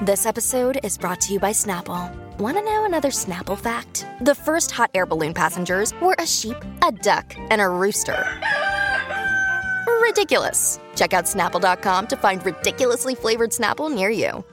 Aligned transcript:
This 0.00 0.26
episode 0.26 0.78
is 0.84 0.96
brought 0.96 1.20
to 1.22 1.32
you 1.32 1.40
by 1.40 1.50
Snapple. 1.50 2.14
Want 2.38 2.56
to 2.56 2.62
know 2.62 2.84
another 2.84 3.08
Snapple 3.08 3.58
fact? 3.58 4.06
The 4.20 4.32
first 4.32 4.70
hot 4.70 4.92
air 4.94 5.06
balloon 5.06 5.34
passengers 5.34 5.92
were 6.00 6.14
a 6.20 6.26
sheep, 6.26 6.56
a 6.86 6.92
duck, 6.92 7.34
and 7.50 7.60
a 7.60 7.68
rooster. 7.68 8.24
Ridiculous. 10.00 10.78
Check 10.94 11.14
out 11.14 11.24
snapple.com 11.24 12.06
to 12.06 12.16
find 12.16 12.46
ridiculously 12.46 13.16
flavored 13.16 13.50
Snapple 13.50 13.92
near 13.92 14.08
you. 14.08 14.44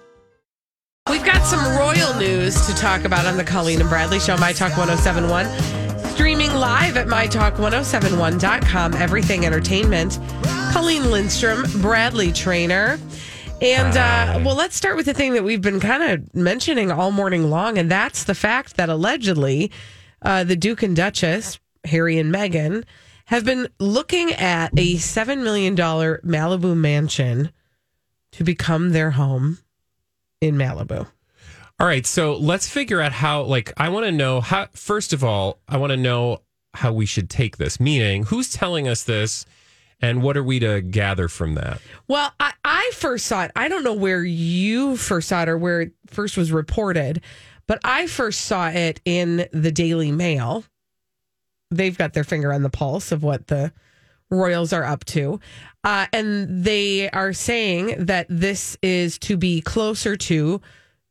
We've 1.11 1.23
got 1.23 1.45
some 1.45 1.63
royal 1.77 2.15
news 2.15 2.65
to 2.65 2.73
talk 2.73 3.03
about 3.03 3.27
on 3.27 3.37
the 3.37 3.43
Colleen 3.43 3.81
and 3.81 3.87
Bradley 3.89 4.19
Show, 4.19 4.37
My 4.37 4.51
Talk 4.51 4.75
1071. 4.75 5.45
Streaming 6.15 6.55
live 6.55 6.97
at 6.97 7.05
MyTalk1071.com, 7.05 8.93
everything 8.95 9.45
entertainment. 9.45 10.17
Colleen 10.73 11.11
Lindstrom, 11.11 11.65
Bradley 11.83 12.31
Traynor. 12.31 12.97
And 13.61 13.97
uh, 13.97 14.41
well, 14.45 14.55
let's 14.55 14.75
start 14.75 14.97
with 14.97 15.05
the 15.05 15.13
thing 15.13 15.33
that 15.33 15.43
we've 15.43 15.61
been 15.61 15.79
kind 15.79 16.03
of 16.03 16.35
mentioning 16.35 16.91
all 16.91 17.11
morning 17.11 17.49
long, 17.49 17.77
and 17.77 17.89
that's 17.89 18.25
the 18.25 18.35
fact 18.35 18.75
that 18.75 18.89
allegedly 18.89 19.71
uh, 20.21 20.43
the 20.43 20.57
Duke 20.57 20.83
and 20.83 20.95
Duchess, 20.95 21.59
Harry 21.85 22.19
and 22.19 22.33
Meghan, 22.33 22.83
have 23.25 23.45
been 23.45 23.67
looking 23.79 24.33
at 24.33 24.71
a 24.77 24.95
$7 24.95 25.41
million 25.41 25.75
Malibu 25.75 26.75
mansion 26.75 27.51
to 28.33 28.43
become 28.43 28.89
their 28.91 29.11
home 29.11 29.59
in 30.41 30.55
Malibu. 30.55 31.07
All 31.79 31.87
right, 31.87 32.05
so 32.05 32.35
let's 32.35 32.69
figure 32.69 33.01
out 33.01 33.11
how. 33.11 33.43
Like, 33.43 33.73
I 33.77 33.89
want 33.89 34.05
to 34.05 34.11
know 34.11 34.41
how. 34.41 34.67
First 34.73 35.11
of 35.11 35.23
all, 35.23 35.59
I 35.67 35.77
want 35.77 35.91
to 35.91 35.97
know 35.97 36.41
how 36.73 36.93
we 36.93 37.05
should 37.05 37.29
take 37.29 37.57
this. 37.57 37.79
Meaning, 37.79 38.23
who's 38.23 38.51
telling 38.51 38.87
us 38.87 39.03
this, 39.03 39.45
and 40.01 40.21
what 40.21 40.37
are 40.37 40.43
we 40.43 40.59
to 40.59 40.81
gather 40.81 41.27
from 41.27 41.55
that? 41.55 41.79
Well, 42.07 42.31
I, 42.39 42.53
I 42.63 42.91
first 42.93 43.25
saw 43.27 43.43
it. 43.45 43.51
I 43.55 43.67
don't 43.67 43.83
know 43.83 43.93
where 43.93 44.23
you 44.23 44.97
first 44.97 45.29
saw 45.29 45.43
it 45.43 45.49
or 45.49 45.57
where 45.57 45.81
it 45.81 45.91
first 46.07 46.37
was 46.37 46.51
reported, 46.51 47.21
but 47.67 47.79
I 47.83 48.07
first 48.07 48.41
saw 48.41 48.69
it 48.69 49.01
in 49.05 49.47
the 49.51 49.71
Daily 49.71 50.11
Mail. 50.11 50.63
They've 51.71 51.97
got 51.97 52.13
their 52.13 52.23
finger 52.23 52.53
on 52.53 52.61
the 52.63 52.69
pulse 52.69 53.11
of 53.11 53.23
what 53.23 53.47
the 53.47 53.71
Royals 54.31 54.73
are 54.73 54.83
up 54.83 55.05
to. 55.05 55.39
Uh, 55.83 56.07
and 56.11 56.63
they 56.63 57.09
are 57.11 57.31
saying 57.33 58.05
that 58.05 58.25
this 58.29 58.75
is 58.81 59.19
to 59.19 59.37
be 59.37 59.61
closer 59.61 60.15
to 60.15 60.61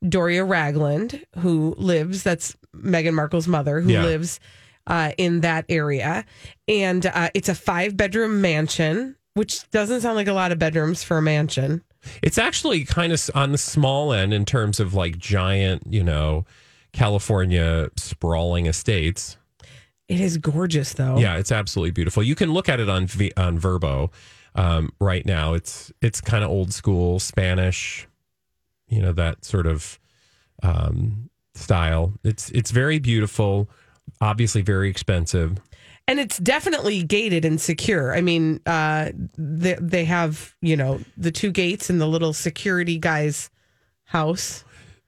Doria 0.06 0.44
Ragland, 0.44 1.24
who 1.38 1.74
lives, 1.78 2.22
that's 2.22 2.56
Meghan 2.76 3.14
Markle's 3.14 3.46
mother, 3.48 3.80
who 3.80 3.90
Yeah. 3.92 4.02
lives 4.04 4.40
uh, 4.86 5.12
in 5.18 5.40
that 5.40 5.64
area. 5.68 6.24
And 6.68 7.06
uh, 7.06 7.30
it's 7.34 7.48
a 7.48 7.54
five 7.54 7.96
bedroom 7.96 8.40
mansion, 8.40 9.16
which 9.34 9.68
doesn't 9.70 10.02
sound 10.02 10.16
like 10.16 10.28
a 10.28 10.32
lot 10.32 10.52
of 10.52 10.58
bedrooms 10.58 11.02
for 11.02 11.18
a 11.18 11.22
mansion. 11.22 11.82
It's 12.22 12.38
actually 12.38 12.84
kind 12.84 13.12
of 13.12 13.30
on 13.34 13.52
the 13.52 13.58
small 13.58 14.12
end 14.12 14.34
in 14.34 14.44
terms 14.44 14.80
of 14.80 14.94
like 14.94 15.18
giant, 15.18 15.84
you 15.88 16.04
know, 16.04 16.44
California 16.92 17.88
sprawling 17.96 18.66
estates. 18.66 19.36
It 20.06 20.20
is 20.20 20.36
gorgeous, 20.36 20.92
though. 20.92 21.18
Yeah, 21.18 21.38
it's 21.38 21.50
absolutely 21.50 21.92
beautiful. 21.92 22.22
You 22.22 22.34
can 22.34 22.52
look 22.52 22.68
at 22.68 22.78
it 22.78 22.90
on 22.90 23.06
v- 23.06 23.32
on 23.38 23.58
Vrbo 23.58 24.12
um, 24.54 24.90
right 25.00 25.24
now. 25.24 25.54
It's 25.54 25.90
it's 26.02 26.20
kind 26.20 26.44
of 26.44 26.50
old 26.50 26.74
school 26.74 27.18
Spanish, 27.18 28.06
you 28.88 29.00
know 29.00 29.12
that 29.12 29.44
sort 29.44 29.66
of 29.66 29.98
um, 30.62 31.30
style. 31.54 32.12
It's 32.22 32.50
it's 32.50 32.70
very 32.70 32.98
beautiful. 32.98 33.68
Obviously, 34.24 34.62
very 34.62 34.88
expensive. 34.88 35.58
and 36.08 36.18
it's 36.20 36.38
definitely 36.38 37.02
gated 37.02 37.44
and 37.44 37.60
secure. 37.60 38.14
I 38.14 38.20
mean, 38.20 38.60
uh, 38.66 39.10
they 39.38 39.76
they 39.80 40.04
have 40.06 40.54
you 40.62 40.76
know 40.76 41.00
the 41.16 41.30
two 41.30 41.50
gates 41.50 41.90
and 41.90 42.00
the 42.00 42.06
little 42.06 42.32
security 42.32 42.98
guy's 42.98 43.50
house 44.04 44.64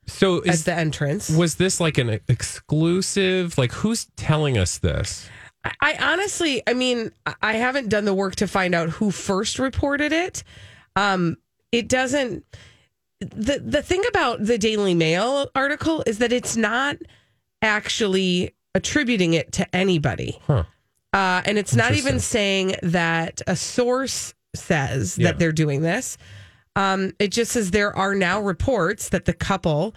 So 0.06 0.40
as 0.40 0.56
is 0.60 0.64
the 0.64 0.74
entrance. 0.74 1.30
was 1.30 1.56
this 1.56 1.80
like 1.80 1.98
an 1.98 2.20
exclusive? 2.28 3.56
Like 3.58 3.72
who's 3.72 4.06
telling 4.16 4.56
us 4.58 4.78
this? 4.78 5.28
I, 5.64 5.72
I 5.80 6.12
honestly, 6.12 6.62
I 6.66 6.74
mean, 6.74 7.10
I- 7.26 7.34
I 7.42 7.52
haven't 7.54 7.88
done 7.88 8.04
the 8.04 8.14
work 8.14 8.36
to 8.36 8.46
find 8.46 8.74
out 8.74 8.88
who 8.90 9.10
first 9.10 9.58
reported 9.58 10.12
it. 10.12 10.44
Um, 10.94 11.36
it 11.72 11.88
doesn't. 11.88 12.44
the 13.20 13.60
The 13.64 13.82
thing 13.82 14.02
about 14.08 14.44
the 14.44 14.58
Daily 14.58 14.94
Mail 14.94 15.50
article 15.54 16.02
is 16.06 16.18
that 16.18 16.32
it's 16.32 16.56
not 16.56 16.96
actually 17.62 18.54
attributing 18.76 19.34
it 19.34 19.50
to 19.52 19.74
anybody. 19.74 20.38
Huh. 20.46 20.64
Uh, 21.12 21.42
and 21.46 21.56
it's 21.58 21.74
not 21.74 21.94
even 21.94 22.20
saying 22.20 22.76
that 22.82 23.40
a 23.46 23.56
source 23.56 24.34
says 24.54 25.16
Yeah. 25.18 25.28
that 25.28 25.38
they're 25.38 25.50
doing 25.52 25.80
this. 25.82 26.18
Um, 26.76 27.12
it 27.18 27.28
just 27.28 27.52
says 27.52 27.70
there 27.70 27.96
are 27.96 28.14
now 28.14 28.40
reports 28.40 29.08
that 29.08 29.24
the 29.24 29.32
couple 29.32 29.94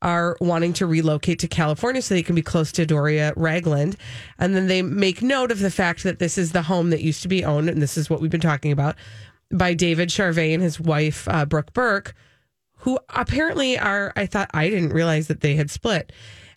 are 0.00 0.36
wanting 0.40 0.72
to 0.74 0.86
relocate 0.86 1.40
to 1.40 1.48
California 1.48 2.00
so 2.00 2.14
they 2.14 2.22
can 2.22 2.34
be 2.36 2.40
close 2.42 2.72
to 2.72 2.86
Doria 2.86 3.32
Ragland. 3.36 3.96
And 4.38 4.54
then 4.54 4.66
they 4.68 4.80
make 4.80 5.22
note 5.22 5.50
of 5.50 5.58
the 5.58 5.70
fact 5.70 6.04
that 6.04 6.20
this 6.20 6.38
is 6.38 6.52
the 6.52 6.62
home 6.62 6.90
that 6.90 7.02
used 7.02 7.22
to 7.22 7.28
be 7.28 7.44
owned, 7.44 7.68
and 7.68 7.82
this 7.82 7.98
is 7.98 8.08
what 8.08 8.20
we've 8.20 8.30
been 8.30 8.40
talking 8.40 8.72
about, 8.72 8.94
by 9.52 9.74
David 9.74 10.08
Charvet 10.08 10.54
and 10.54 10.62
his 10.62 10.78
wife, 10.80 11.26
uh, 11.28 11.44
Brooke 11.44 11.72
Burke, 11.72 12.14
who 12.78 12.98
apparently 13.10 13.76
are, 13.78 14.12
I 14.16 14.24
thought, 14.26 14.50
I 14.54 14.70
didn't 14.70 14.90
realize 14.94 15.26
that 15.26 15.40
they 15.40 15.56
had 15.56 15.70
split. 15.70 16.12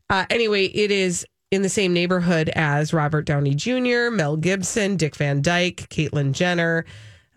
Uh, 0.09 0.25
anyway, 0.29 0.65
it 0.65 0.91
is 0.91 1.25
in 1.53 1.61
the 1.61 1.69
same 1.69 1.93
neighborhood 1.93 2.49
as 2.55 2.93
Robert 2.93 3.25
Downey 3.25 3.53
Jr., 3.53 4.09
Mel 4.11 4.35
Gibson, 4.37 4.97
Dick 4.97 5.15
Van 5.15 5.41
Dyke, 5.41 5.87
Caitlyn 5.89 6.31
Jenner. 6.31 6.83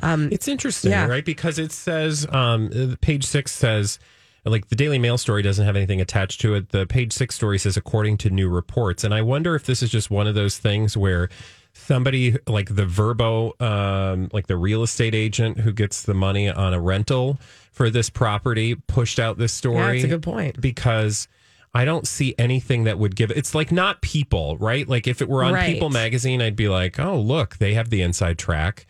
It's 0.02 0.48
interesting, 0.48 0.90
Yeah. 0.90 1.06
right? 1.06 1.24
Because 1.24 1.58
it 1.58 1.70
says, 1.70 2.26
um, 2.30 2.96
page 3.02 3.24
six 3.24 3.52
says, 3.52 3.98
like 4.44 4.68
the 4.68 4.76
Daily 4.76 4.98
Mail 4.98 5.18
story 5.18 5.42
doesn't 5.42 5.64
have 5.66 5.76
anything 5.76 6.00
attached 6.00 6.40
to 6.42 6.54
it. 6.54 6.70
The 6.70 6.86
page 6.86 7.12
six 7.12 7.34
story 7.34 7.58
says, 7.58 7.76
according 7.76 8.16
to 8.18 8.30
new 8.30 8.48
reports. 8.48 9.04
And 9.04 9.12
I 9.12 9.20
wonder 9.22 9.54
if 9.54 9.66
this 9.66 9.82
is 9.82 9.90
just 9.90 10.10
one 10.10 10.26
of 10.26 10.34
those 10.34 10.56
things 10.56 10.96
where 10.96 11.28
somebody 11.74 12.36
like 12.46 12.74
the 12.74 12.84
Vrbo, 12.86 13.60
um, 13.60 14.30
like 14.32 14.46
the 14.46 14.56
real 14.56 14.82
estate 14.82 15.14
agent 15.14 15.58
who 15.60 15.72
gets 15.72 16.02
the 16.02 16.14
money 16.14 16.48
on 16.48 16.72
a 16.72 16.80
rental 16.80 17.38
for 17.72 17.90
this 17.90 18.08
property, 18.08 18.76
pushed 18.86 19.18
out 19.18 19.36
this 19.36 19.52
story. 19.52 19.76
Yeah, 19.78 19.92
that's 19.92 20.04
a 20.04 20.08
good 20.08 20.22
point. 20.22 20.60
Because 20.60 21.28
I 21.76 21.84
don't 21.84 22.06
see 22.06 22.34
anything 22.38 22.84
that 22.84 22.98
would 22.98 23.14
give 23.16 23.30
it's 23.30 23.54
like 23.54 23.70
not 23.70 24.00
people, 24.00 24.56
right? 24.58 24.88
Like 24.88 25.06
if 25.06 25.20
it 25.20 25.28
were 25.28 25.44
on 25.44 25.52
Right. 25.52 25.72
People 25.74 25.90
magazine, 25.90 26.40
I'd 26.40 26.56
be 26.56 26.68
like, 26.68 26.98
oh, 26.98 27.18
look, 27.20 27.58
they 27.58 27.74
have 27.74 27.90
the 27.90 28.00
inside 28.02 28.38
track. 28.38 28.86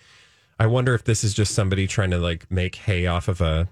I 0.59 0.67
wonder 0.67 0.95
if 0.95 1.03
this 1.05 1.25
is 1.25 1.35
just 1.35 1.55
somebody 1.55 1.87
trying 1.87 2.11
to 2.13 2.19
like 2.19 2.51
make 2.51 2.77
hay 2.77 3.07
off 3.07 3.29
of 3.29 3.41
a 3.41 3.69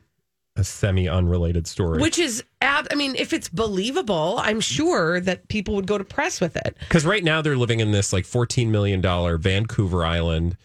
a 0.57 0.63
semi 0.65 1.09
unrelated 1.09 1.67
story. 1.67 2.01
Which 2.01 2.19
is, 2.19 2.45
ab- 2.61 2.87
I 2.91 2.95
mean, 2.95 3.17
if 3.17 3.33
it's 3.33 3.49
believable, 3.49 4.37
I'm 4.41 4.61
sure 4.61 5.19
that 5.21 5.49
people 5.49 5.75
would 5.75 5.87
go 5.89 5.99
to 5.99 6.05
press 6.05 6.41
with 6.41 6.57
it. 6.57 6.77
Because 6.79 7.05
right 7.05 7.25
now 7.25 7.43
they're 7.43 7.57
living 7.57 7.81
in 7.81 7.91
this 7.93 8.13
like 8.13 8.25
fourteen 8.25 8.71
million 8.71 9.01
dollar 9.01 9.37
Vancouver 9.39 10.05
Island 10.05 10.57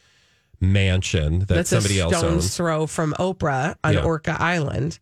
mansion 0.62 1.40
that 1.40 1.48
That's 1.48 1.70
somebody 1.70 2.00
else 2.00 2.22
owns. 2.22 2.56
throw 2.56 2.86
from 2.88 3.14
Oprah 3.20 3.76
on 3.84 3.94
Yeah. 3.94 4.04
Orca 4.04 4.36
Island. 4.40 5.00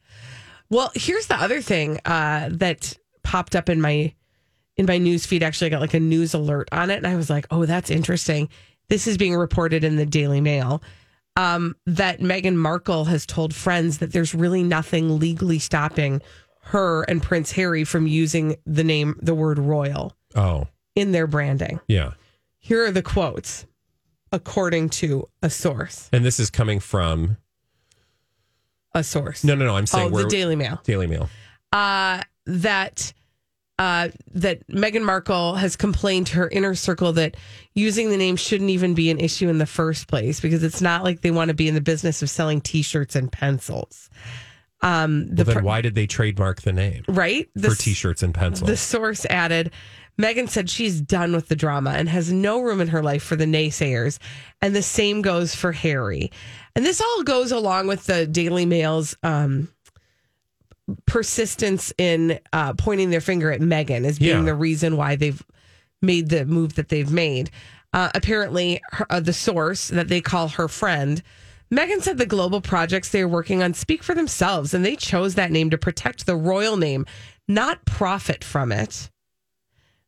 Well, 0.69 0.91
here's 0.95 1.27
the 1.27 1.35
other 1.35 1.61
thing 1.61 1.99
uh, 2.05 2.49
that 2.51 2.97
popped 3.27 3.55
up 3.55 3.67
in 3.69 3.81
my 3.81 4.13
in 4.77 4.85
my 4.85 4.97
news 4.97 5.25
feed. 5.25 5.43
Actually, 5.43 5.67
I 5.67 5.69
got 5.71 5.81
like 5.81 5.93
a 5.93 5.99
news 5.99 6.33
alert 6.33 6.69
on 6.71 6.89
it, 6.89 6.97
and 6.97 7.07
I 7.07 7.15
was 7.15 7.29
like, 7.29 7.45
"Oh, 7.51 7.65
that's 7.65 7.89
interesting." 7.89 8.47
This 8.89 9.05
is 9.07 9.17
being 9.17 9.35
reported 9.35 9.83
in 9.83 9.97
the 9.97 10.05
Daily 10.05 10.39
Mail 10.39 10.81
um, 11.35 11.75
that 11.85 12.19
Meghan 12.19 12.55
Markle 12.55 13.05
has 13.05 13.25
told 13.25 13.53
friends 13.53 13.97
that 13.97 14.13
there's 14.13 14.33
really 14.33 14.63
nothing 14.63 15.19
legally 15.19 15.59
stopping 15.59 16.21
her 16.61 17.03
and 17.03 17.21
Prince 17.21 17.51
Harry 17.51 17.83
from 17.83 18.07
using 18.07 18.55
the 18.65 18.83
name, 18.85 19.17
the 19.21 19.35
word 19.35 19.59
royal 19.59 20.15
Oh, 20.35 20.67
in 20.95 21.11
their 21.11 21.27
branding. 21.27 21.79
yeah. 21.87 22.11
Here 22.59 22.85
are 22.85 22.91
the 22.91 23.01
quotes, 23.03 23.65
according 24.31 24.89
to 25.01 25.27
a 25.41 25.49
source. 25.49 26.09
And 26.13 26.23
this 26.25 26.39
is 26.39 26.49
coming 26.49 26.79
from 26.81 27.37
A 28.93 29.03
source. 29.03 29.43
no, 29.43 29.53
no, 29.55 29.65
no. 29.65 29.75
I'm 29.75 29.85
saying 29.85 30.13
oh, 30.13 30.23
the 30.23 30.29
Daily 30.29 30.55
Mail. 30.55 30.81
Daily 30.83 31.07
Mail. 31.07 31.29
uh, 31.71 32.21
that 32.45 33.13
uh, 33.79 34.09
that 34.33 34.67
Meghan 34.67 35.03
Markle 35.03 35.55
has 35.55 35.75
complained 35.75 36.27
to 36.27 36.35
her 36.37 36.49
inner 36.49 36.73
circle 36.73 37.13
that 37.13 37.35
using 37.75 38.09
the 38.09 38.17
name 38.17 38.35
shouldn't 38.35 38.71
even 38.71 38.95
be 38.95 39.11
an 39.11 39.19
issue 39.19 39.49
in 39.49 39.59
the 39.59 39.67
first 39.67 40.07
place 40.07 40.39
because 40.39 40.63
it's 40.63 40.81
not 40.81 41.03
like 41.03 41.21
they 41.21 41.31
want 41.31 41.49
to 41.49 41.53
be 41.53 41.67
in 41.67 41.75
the 41.75 41.81
business 41.81 42.21
of 42.23 42.29
selling 42.29 42.59
T-shirts 42.59 43.15
and 43.15 43.31
pencils. 43.31 44.09
Um, 44.81 45.27
the 45.33 45.43
Well, 45.43 45.55
then 45.55 45.63
why 45.63 45.81
did 45.81 45.95
they 45.95 46.07
trademark 46.07 46.61
the 46.61 46.73
name 46.73 47.03
right 47.07 47.49
the 47.55 47.71
for 47.71 47.75
T-shirts 47.75 48.23
and 48.23 48.33
pencils? 48.33 48.69
The 48.69 48.77
source 48.77 49.25
added, 49.25 49.71
Meghan 50.19 50.49
said 50.49 50.69
she's 50.69 50.99
done 50.99 51.33
with 51.33 51.47
the 51.47 51.55
drama 51.55 51.91
and 51.91 52.09
has 52.09 52.31
no 52.31 52.61
room 52.61 52.81
in 52.81 52.87
her 52.89 53.03
life 53.03 53.23
for 53.23 53.35
the 53.35 53.45
naysayers. 53.45 54.17
And 54.61 54.75
the 54.75 54.81
same 54.81 55.21
goes 55.21 55.53
for 55.53 55.71
Harry. 55.71 56.31
And 56.75 56.85
this 56.85 57.01
all 57.01 57.23
goes 57.23 57.51
along 57.51 57.87
with 57.87 58.05
the 58.05 58.25
Daily 58.25 58.65
Mail's 58.65 59.15
um, 59.23 59.69
persistence 61.05 61.93
in 61.97 62.39
uh, 62.53 62.73
pointing 62.73 63.09
their 63.09 63.21
finger 63.21 63.51
at 63.51 63.61
Meghan 63.61 64.05
as 64.05 64.19
being 64.19 64.39
Yeah. 64.39 64.43
the 64.45 64.55
reason 64.55 64.95
why 64.97 65.15
they've 65.15 65.43
made 66.01 66.29
the 66.29 66.45
move 66.45 66.75
that 66.75 66.89
they've 66.89 67.11
made. 67.11 67.49
Uh, 67.93 68.09
apparently, 68.13 68.81
her, 68.91 69.05
uh, 69.09 69.19
the 69.19 69.33
source 69.33 69.87
that 69.89 70.07
they 70.07 70.21
call 70.21 70.49
her 70.49 70.67
friend, 70.67 71.21
Meghan 71.71 72.01
said 72.01 72.17
the 72.17 72.25
global 72.25 72.61
projects 72.61 73.09
they 73.09 73.21
are 73.21 73.27
working 73.27 73.61
on 73.61 73.73
speak 73.73 74.03
for 74.03 74.13
themselves, 74.15 74.73
and 74.73 74.85
they 74.85 74.95
chose 74.95 75.35
that 75.35 75.51
name 75.51 75.69
to 75.71 75.77
protect 75.77 76.25
the 76.25 76.35
royal 76.35 76.77
name, 76.77 77.05
not 77.47 77.83
profit 77.85 78.43
from 78.43 78.71
it. 78.71 79.09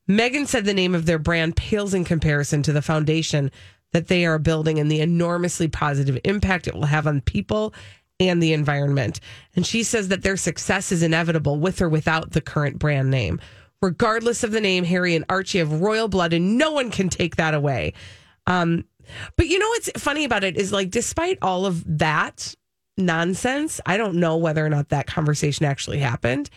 Meghan 0.09 0.47
said 0.47 0.65
the 0.65 0.73
name 0.73 0.95
of 0.95 1.05
their 1.05 1.19
brand 1.19 1.55
pales 1.55 1.93
in 1.93 2.03
comparison 2.03 2.63
to 2.63 2.73
the 2.73 2.81
foundation 2.81 3.51
that 3.91 4.07
they 4.07 4.25
are 4.25 4.39
building 4.39 4.79
and 4.79 4.89
the 4.91 5.01
enormously 5.01 5.67
positive 5.67 6.17
impact 6.23 6.67
it 6.67 6.73
will 6.75 6.85
have 6.85 7.07
on 7.07 7.21
people 7.21 7.73
and 8.19 8.43
the 8.43 8.53
environment. 8.53 9.19
And 9.55 9.65
she 9.65 9.83
says 9.83 10.09
that 10.09 10.23
their 10.23 10.37
success 10.37 10.91
is 10.91 11.03
inevitable 11.03 11.59
with 11.59 11.81
or 11.81 11.89
without 11.89 12.31
the 12.31 12.41
current 12.41 12.79
brand 12.79 13.09
name. 13.09 13.39
Regardless 13.81 14.43
of 14.43 14.51
the 14.51 14.59
name, 14.59 14.83
Harry 14.83 15.15
and 15.15 15.25
Archie 15.29 15.59
have 15.59 15.81
royal 15.81 16.09
blood 16.09 16.33
and 16.33 16.57
no 16.57 16.71
one 16.71 16.91
can 16.91 17.07
take 17.07 17.37
that 17.37 17.53
away. 17.53 17.93
Um, 18.45 18.85
but 19.37 19.47
you 19.47 19.57
know 19.57 19.67
what's 19.69 19.89
funny 19.97 20.25
about 20.25 20.43
it 20.43 20.57
is 20.57 20.71
like, 20.71 20.89
despite 20.89 21.37
all 21.41 21.65
of 21.65 21.83
that 21.97 22.55
nonsense, 22.97 23.79
I 23.85 23.97
don't 23.97 24.15
know 24.15 24.37
whether 24.37 24.65
or 24.65 24.69
not 24.69 24.89
that 24.89 25.07
conversation 25.07 25.65
actually 25.65 25.99
happened. 25.99 26.49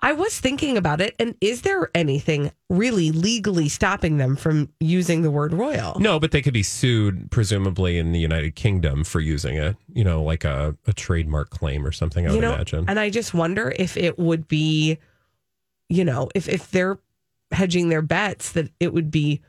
I 0.00 0.12
was 0.12 0.38
thinking 0.38 0.76
about 0.76 1.00
it, 1.00 1.16
and 1.18 1.34
is 1.40 1.62
there 1.62 1.90
anything 1.92 2.52
really 2.70 3.10
legally 3.10 3.68
stopping 3.68 4.18
them 4.18 4.36
from 4.36 4.68
using 4.78 5.22
the 5.22 5.30
word 5.30 5.52
royal? 5.52 5.98
no, 5.98 6.20
but 6.20 6.30
they 6.30 6.40
could 6.40 6.54
be 6.54 6.62
sued, 6.62 7.30
presumably 7.32 7.98
in 7.98 8.12
the 8.12 8.20
United 8.20 8.54
Kingdom, 8.54 9.02
for 9.02 9.18
using 9.20 9.56
it. 9.56 9.76
You 9.92 10.04
know, 10.04 10.22
like 10.22 10.44
a, 10.44 10.76
a 10.86 10.92
trademark 10.92 11.50
claim 11.50 11.84
or 11.84 11.90
something. 11.90 12.26
I 12.26 12.30
would 12.30 12.40
know, 12.40 12.54
imagine. 12.54 12.84
and 12.86 13.00
I 13.00 13.10
just 13.10 13.34
wonder 13.34 13.72
if 13.76 13.96
it 13.96 14.18
would 14.18 14.46
be, 14.46 14.98
you 15.88 16.04
know, 16.04 16.28
if 16.34 16.48
if 16.48 16.70
they're 16.70 16.98
hedging 17.50 17.88
their 17.88 18.02
bets, 18.02 18.52
that 18.52 18.70
it 18.78 18.92
would 18.92 19.10
be 19.10 19.40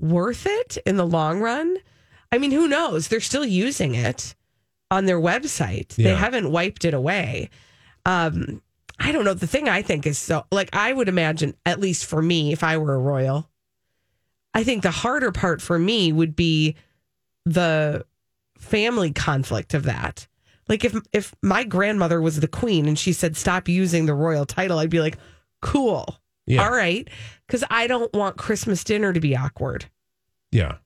worth 0.00 0.46
it 0.46 0.78
in 0.84 0.96
the 0.96 1.06
long 1.06 1.40
run. 1.40 1.76
I 2.32 2.38
mean, 2.38 2.50
who 2.50 2.66
knows? 2.66 3.06
They're 3.08 3.20
still 3.20 3.44
using 3.44 3.94
it 3.94 4.34
on 4.90 5.04
their 5.04 5.20
website. 5.20 5.94
They 5.94 6.14
haven't 6.14 6.50
wiped 6.50 6.84
it 6.84 6.94
away. 6.94 7.50
Um, 8.04 8.62
I 9.04 9.12
don't 9.12 9.24
know. 9.24 9.34
The 9.34 9.46
thing 9.46 9.68
I 9.68 9.82
think 9.82 10.06
is 10.06 10.18
so 10.18 10.44
like 10.52 10.70
I 10.72 10.92
would 10.92 11.08
imagine, 11.08 11.54
at 11.66 11.80
least 11.80 12.06
for 12.06 12.22
me, 12.22 12.52
if 12.52 12.62
I 12.62 12.76
were 12.78 12.94
a 12.94 12.98
royal, 12.98 13.48
I 14.54 14.64
think 14.64 14.82
the 14.82 14.90
harder 14.90 15.32
part 15.32 15.60
for 15.60 15.78
me 15.78 16.12
would 16.12 16.36
be 16.36 16.76
the 17.44 18.06
family 18.56 19.12
conflict 19.12 19.74
of 19.74 19.84
that. 19.84 20.26
Like 20.68 20.84
if 20.84 20.94
if 21.12 21.34
my 21.42 21.64
grandmother 21.64 22.20
was 22.20 22.38
the 22.40 22.48
queen 22.48 22.86
and 22.86 22.98
she 22.98 23.12
said 23.12 23.36
stop 23.36 23.68
using 23.68 24.06
the 24.06 24.14
royal 24.14 24.46
title, 24.46 24.78
I'd 24.78 24.90
be 24.90 25.00
like, 25.00 25.18
cool, 25.60 26.18
Yeah. 26.46 26.64
all 26.64 26.70
right, 26.72 27.08
because 27.46 27.64
I 27.70 27.86
don't 27.88 28.12
want 28.14 28.36
Christmas 28.36 28.84
dinner 28.84 29.12
to 29.12 29.20
be 29.20 29.36
awkward. 29.36 29.86
Yeah. 30.52 30.76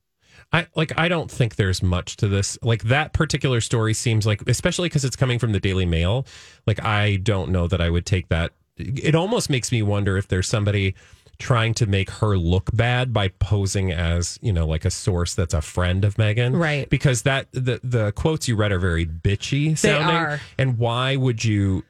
I 0.52 0.66
like 0.74 0.92
I 0.98 1.08
don't 1.08 1.30
think 1.30 1.56
there's 1.56 1.82
much 1.82 2.16
to 2.18 2.28
this. 2.28 2.58
Like 2.62 2.84
that 2.84 3.12
particular 3.12 3.60
story 3.60 3.94
seems 3.94 4.26
like 4.26 4.42
especially 4.48 4.88
cuz 4.88 5.04
it's 5.04 5.16
coming 5.16 5.38
from 5.38 5.52
the 5.52 5.60
Daily 5.60 5.86
Mail, 5.86 6.26
like 6.66 6.82
I 6.84 7.16
don't 7.16 7.50
know 7.50 7.66
that 7.66 7.80
I 7.80 7.90
would 7.90 8.06
take 8.06 8.28
that. 8.28 8.52
It 8.76 9.14
almost 9.14 9.50
makes 9.50 9.72
me 9.72 9.82
wonder 9.82 10.16
if 10.16 10.28
there's 10.28 10.48
somebody 10.48 10.94
trying 11.38 11.74
to 11.74 11.86
make 11.86 12.10
her 12.10 12.36
look 12.36 12.70
bad 12.74 13.12
by 13.12 13.28
posing 13.28 13.92
as, 13.92 14.38
you 14.42 14.52
know, 14.52 14.66
like 14.66 14.84
a 14.84 14.90
source 14.90 15.34
that's 15.34 15.54
a 15.54 15.60
friend 15.60 16.04
of 16.04 16.14
Meghan. 16.14 16.58
Right. 16.58 16.88
Because 16.88 17.22
that 17.22 17.48
the 17.52 17.80
the 17.82 18.12
quotes 18.12 18.48
you 18.48 18.56
read 18.56 18.72
are 18.72 18.78
very 18.78 19.06
bitchy 19.06 19.76
sounding. 19.76 20.16
are. 20.16 20.40
And 20.58 20.78
why 20.78 21.16
would 21.16 21.44
you 21.44 21.84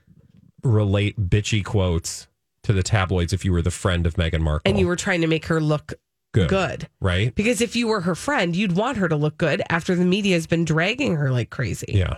relate 0.63 1.19
bitchy 1.31 1.65
quotes 1.65 2.27
to 2.65 2.73
the 2.73 2.83
tabloids 2.83 3.33
if 3.33 3.45
you 3.45 3.53
were 3.53 3.63
the 3.63 3.71
friend 3.71 4.07
of 4.07 4.15
Meghan 4.15 4.41
Markle? 4.41 4.69
And 4.69 4.79
you 4.79 4.87
were 4.87 4.97
trying 4.97 5.21
to 5.21 5.29
make 5.29 5.47
her 5.47 5.61
look 5.61 5.95
good. 6.33 6.49
good. 6.49 6.89
Right? 7.01 7.35
Because 7.35 7.61
if 7.61 7.77
you 7.77 7.89
were 7.89 8.01
her 8.03 8.15
friend, 8.15 8.55
you'd 8.55 8.73
want 8.73 8.99
her 8.99 9.09
to 9.09 9.17
look 9.17 9.39
good 9.39 9.63
after 9.71 9.95
the 9.95 10.05
media 10.05 10.35
has 10.35 10.47
been 10.47 10.65
dragging 10.65 11.17
her 11.17 11.31
like 11.31 11.51
crazy. 11.51 11.93
Yeah. 11.95 12.17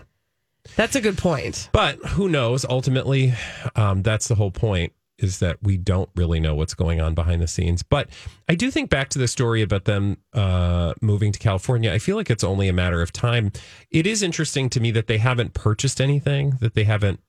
That's 0.76 0.96
a 0.96 1.00
good 1.00 1.16
point. 1.16 1.70
But 1.72 1.96
who 2.04 2.28
knows? 2.28 2.64
Ultimately, 2.68 3.34
um, 3.74 4.02
that's 4.02 4.28
the 4.28 4.34
whole 4.34 4.50
point 4.50 4.92
is 5.18 5.40
that 5.40 5.58
we 5.62 5.76
don't 5.76 6.08
really 6.14 6.38
know 6.38 6.54
what's 6.54 6.74
going 6.74 7.00
on 7.00 7.14
behind 7.14 7.42
the 7.42 7.48
scenes. 7.48 7.82
But 7.82 8.08
I 8.48 8.54
do 8.54 8.70
think 8.70 8.88
back 8.88 9.08
to 9.10 9.18
the 9.18 9.26
story 9.26 9.62
about 9.62 9.84
them 9.84 10.18
uh, 10.32 10.94
moving 11.00 11.32
to 11.32 11.38
California. 11.38 11.92
I 11.92 11.98
feel 11.98 12.16
like 12.16 12.30
it's 12.30 12.44
only 12.44 12.68
a 12.68 12.72
matter 12.72 13.02
of 13.02 13.12
time. 13.12 13.50
It 13.90 14.06
is 14.06 14.22
interesting 14.22 14.70
to 14.70 14.80
me 14.80 14.90
that 14.92 15.08
they 15.08 15.18
haven't 15.18 15.54
purchased 15.54 16.00
anything, 16.00 16.58
that 16.60 16.74
they 16.74 16.84
haven't, 16.84 17.20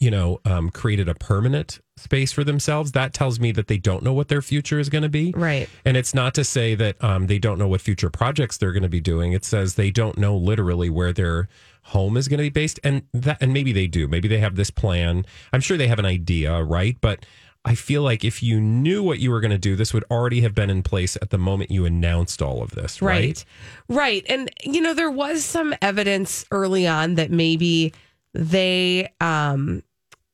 you 0.00 0.10
know, 0.10 0.40
um, 0.44 0.70
created 0.70 1.08
a 1.08 1.14
permanent 1.14 1.80
space 1.96 2.32
for 2.32 2.44
themselves. 2.44 2.92
That 2.92 3.14
tells 3.14 3.38
me 3.38 3.52
that 3.52 3.68
they 3.68 3.78
don't 3.78 4.02
know 4.02 4.12
what 4.12 4.28
their 4.28 4.42
future 4.42 4.78
is 4.78 4.88
going 4.88 5.02
to 5.02 5.08
be. 5.08 5.32
Right. 5.36 5.68
And 5.84 5.96
it's 5.96 6.14
not 6.14 6.34
to 6.34 6.44
say 6.44 6.74
that 6.74 7.02
um, 7.02 7.26
they 7.26 7.38
don't 7.38 7.58
know 7.58 7.68
what 7.68 7.80
future 7.80 8.10
projects 8.10 8.56
they're 8.58 8.72
going 8.72 8.82
to 8.82 8.88
be 8.88 9.00
doing. 9.00 9.32
It 9.32 9.44
says 9.44 9.74
they 9.74 9.90
don't 9.90 10.18
know 10.18 10.36
literally 10.36 10.90
where 10.90 11.12
their 11.12 11.48
home 11.84 12.16
is 12.16 12.28
going 12.28 12.38
to 12.38 12.44
be 12.44 12.50
based, 12.50 12.80
and 12.82 13.02
that, 13.12 13.38
and 13.40 13.52
maybe 13.52 13.72
they 13.72 13.86
do. 13.86 14.08
Maybe 14.08 14.26
they 14.26 14.38
have 14.38 14.56
this 14.56 14.70
plan. 14.70 15.24
I'm 15.52 15.60
sure 15.60 15.76
they 15.76 15.88
have 15.88 15.98
an 15.98 16.06
idea, 16.06 16.62
right? 16.62 16.96
But 17.00 17.26
I 17.66 17.74
feel 17.74 18.02
like 18.02 18.24
if 18.24 18.42
you 18.42 18.60
knew 18.60 19.02
what 19.02 19.20
you 19.20 19.30
were 19.30 19.40
going 19.40 19.50
to 19.50 19.58
do, 19.58 19.74
this 19.76 19.94
would 19.94 20.04
already 20.10 20.42
have 20.42 20.54
been 20.54 20.70
in 20.70 20.82
place 20.82 21.16
at 21.22 21.30
the 21.30 21.38
moment 21.38 21.70
you 21.70 21.86
announced 21.86 22.42
all 22.42 22.62
of 22.62 22.72
this, 22.72 23.00
right? 23.00 23.44
Right. 23.88 23.96
Right. 23.96 24.26
And, 24.28 24.50
you 24.62 24.82
know, 24.82 24.92
there 24.92 25.10
was 25.10 25.44
some 25.44 25.74
evidence 25.80 26.44
early 26.50 26.86
on 26.86 27.14
that 27.14 27.30
maybe 27.30 27.94
they, 28.34 29.08
um, 29.20 29.82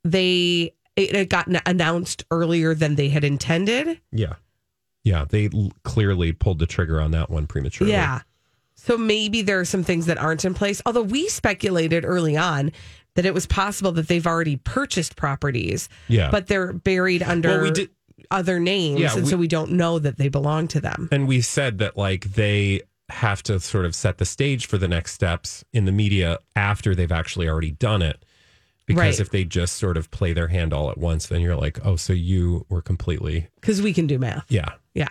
they, 0.05 0.75
it 0.97 1.15
had 1.15 1.29
gotten 1.31 1.59
announced 1.67 2.25
earlier 2.31 2.75
than 2.75 2.97
they 2.97 3.09
had 3.09 3.23
intended. 3.25 4.01
Yeah, 4.13 4.35
yeah. 5.05 5.25
They 5.29 5.49
l- 5.53 5.73
clearly 5.85 6.33
pulled 6.33 6.59
the 6.59 6.67
trigger 6.67 7.01
on 7.01 7.13
that 7.13 7.31
one 7.31 7.47
prematurely. 7.47 7.93
Yeah. 7.93 8.21
So 8.75 8.97
maybe 8.99 9.43
there 9.43 9.61
are 9.61 9.65
some 9.65 9.85
things 9.85 10.07
that 10.07 10.19
aren't 10.19 10.45
in 10.45 10.55
place. 10.55 10.81
Although 10.87 11.03
we 11.03 11.29
speculated 11.29 12.05
early 12.05 12.37
on 12.37 12.73
that 13.15 13.27
it 13.27 13.35
was 13.35 13.47
possible 13.47 13.93
that 13.93 14.09
they've 14.09 14.27
already 14.27 14.57
purchased 14.57 15.17
properties, 15.17 15.89
yeah. 16.09 16.31
but 16.31 16.47
they're 16.47 16.73
buried 16.73 17.23
under 17.23 17.49
Well, 17.51 17.63
we 17.63 17.71
did- 17.73 17.91
other 18.31 18.61
names. 18.61 19.01
Yeah, 19.01 19.13
and 19.15 19.25
we- 19.25 19.31
so 19.31 19.37
we 19.37 19.49
don't 19.49 19.73
know 19.73 19.99
that 19.99 20.17
they 20.17 20.29
belong 20.29 20.69
to 20.69 20.81
them. 20.81 21.09
And 21.13 21.27
we 21.29 21.41
said 21.41 21.79
that 21.79 21.97
like 21.97 22.25
they 22.35 22.83
have 23.11 23.43
to 23.45 23.61
sort 23.61 23.85
of 23.85 23.95
set 23.95 24.19
the 24.19 24.25
stage 24.25 24.67
for 24.67 24.79
the 24.79 24.89
next 24.89 25.13
steps 25.15 25.65
in 25.73 25.85
the 25.85 25.93
media 25.93 26.39
after 26.57 26.95
they've 26.95 27.13
actually 27.13 27.49
already 27.49 27.73
done 27.73 28.03
it. 28.03 28.25
Because 28.87 28.99
Right. 28.99 29.21
if 29.21 29.31
they 29.31 29.45
just 29.45 29.77
sort 29.77 29.97
of 29.97 30.11
play 30.11 30.33
their 30.33 30.49
hand 30.49 30.73
all 30.73 30.91
at 30.91 30.99
once, 30.99 31.27
then 31.27 31.41
you're 31.41 31.55
like, 31.57 31.79
oh, 31.85 31.95
so 31.97 32.13
you 32.13 32.67
were 32.69 32.83
completely, 32.83 33.47
Because 33.61 33.81
we 33.81 33.93
can 33.93 34.07
do 34.09 34.19
math. 34.19 34.45
yeah. 34.49 34.71
Yeah. 34.95 35.09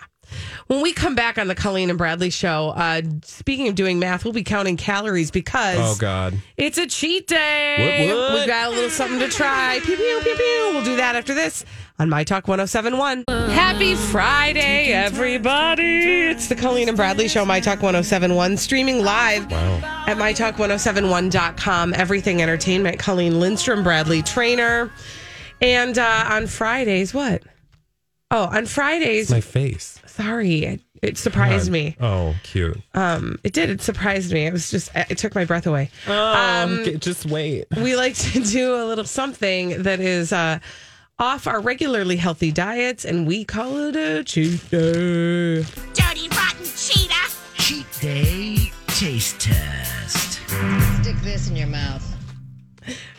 When 0.68 0.82
we 0.82 0.92
come 0.92 1.14
back 1.16 1.38
on 1.38 1.48
the 1.48 1.54
Colleen 1.56 1.88
and 1.88 1.98
Bradley 1.98 2.30
show, 2.30 2.68
uh, 2.76 3.00
speaking 3.24 3.66
of 3.68 3.74
doing 3.74 3.98
math, 3.98 4.22
we'll 4.24 4.34
be 4.34 4.44
counting 4.44 4.76
calories 4.76 5.30
because 5.30 5.76
Oh, 5.78 5.96
God. 5.98 6.34
it's 6.58 6.76
a 6.78 6.86
cheat 6.86 7.26
day. 7.26 8.10
What, 8.12 8.16
what? 8.16 8.34
We've 8.34 8.46
got 8.46 8.68
a 8.68 8.70
little 8.70 8.90
something 8.90 9.18
to 9.18 9.28
try. 9.28 9.80
Pew, 9.82 9.96
pew, 9.96 10.20
pew, 10.22 10.34
pew. 10.36 10.70
We'll 10.74 10.84
do 10.84 10.96
that 10.96 11.16
after 11.16 11.34
this 11.34 11.64
on 12.00 12.08
My 12.08 12.24
Talk 12.24 12.48
1071. 12.48 13.24
Happy 13.28 13.94
Friday, 13.94 14.90
everybody. 14.92 16.28
It's 16.30 16.48
the 16.48 16.54
Colleen 16.56 16.88
and 16.88 16.96
Bradley 16.96 17.28
show, 17.28 17.44
My 17.44 17.60
Talk 17.60 17.82
1071, 17.82 18.56
streaming 18.56 19.04
live 19.04 19.50
Wow. 19.50 20.04
at 20.06 20.16
MyTalk1071.com. 20.16 21.92
Everything 21.94 22.40
Entertainment. 22.40 22.98
Colleen 22.98 23.38
Lindstrom, 23.38 23.82
Bradley 23.82 24.22
Traynor. 24.22 24.90
And 25.60 25.98
uh, 25.98 26.24
on 26.30 26.46
Fridays, 26.46 27.12
what? 27.12 27.42
Oh, 28.30 28.44
on 28.44 28.64
Fridays, 28.64 29.30
My 29.30 29.42
face. 29.42 30.00
sorry, 30.06 30.64
it, 30.64 30.80
it 31.02 31.18
surprised 31.18 31.66
God. 31.66 31.72
me. 31.72 31.96
Oh, 32.00 32.34
cute. 32.44 32.78
Um, 32.94 33.38
it 33.44 33.52
did. 33.52 33.68
It 33.68 33.82
surprised 33.82 34.32
me. 34.32 34.46
It 34.46 34.52
was 34.54 34.70
just, 34.70 34.90
it 34.94 35.18
took 35.18 35.34
my 35.34 35.44
breath 35.44 35.66
away. 35.66 35.90
Um, 36.06 36.82
just 36.98 37.26
wait. 37.26 37.66
We 37.76 37.94
like 37.96 38.14
to 38.14 38.40
do 38.50 38.74
a 38.76 38.86
little 38.86 39.04
something 39.04 39.82
that 39.82 40.00
is 40.00 40.32
uh, 40.32 40.60
off 41.20 41.46
our 41.46 41.60
regularly 41.60 42.16
healthy 42.16 42.50
diets, 42.50 43.04
and 43.04 43.26
we 43.26 43.44
call 43.44 43.76
it 43.76 43.94
a 43.94 44.24
cheat 44.24 44.68
day. 44.70 45.62
dirty, 45.92 46.28
rotten 46.30 46.64
cheetah. 46.64 47.30
Cheat 47.58 47.86
Day 48.00 48.72
Taste 48.88 49.38
Test. 49.40 50.40
Stick 51.02 51.16
this 51.22 51.48
in 51.50 51.56
your 51.56 51.66
mouth. 51.68 52.06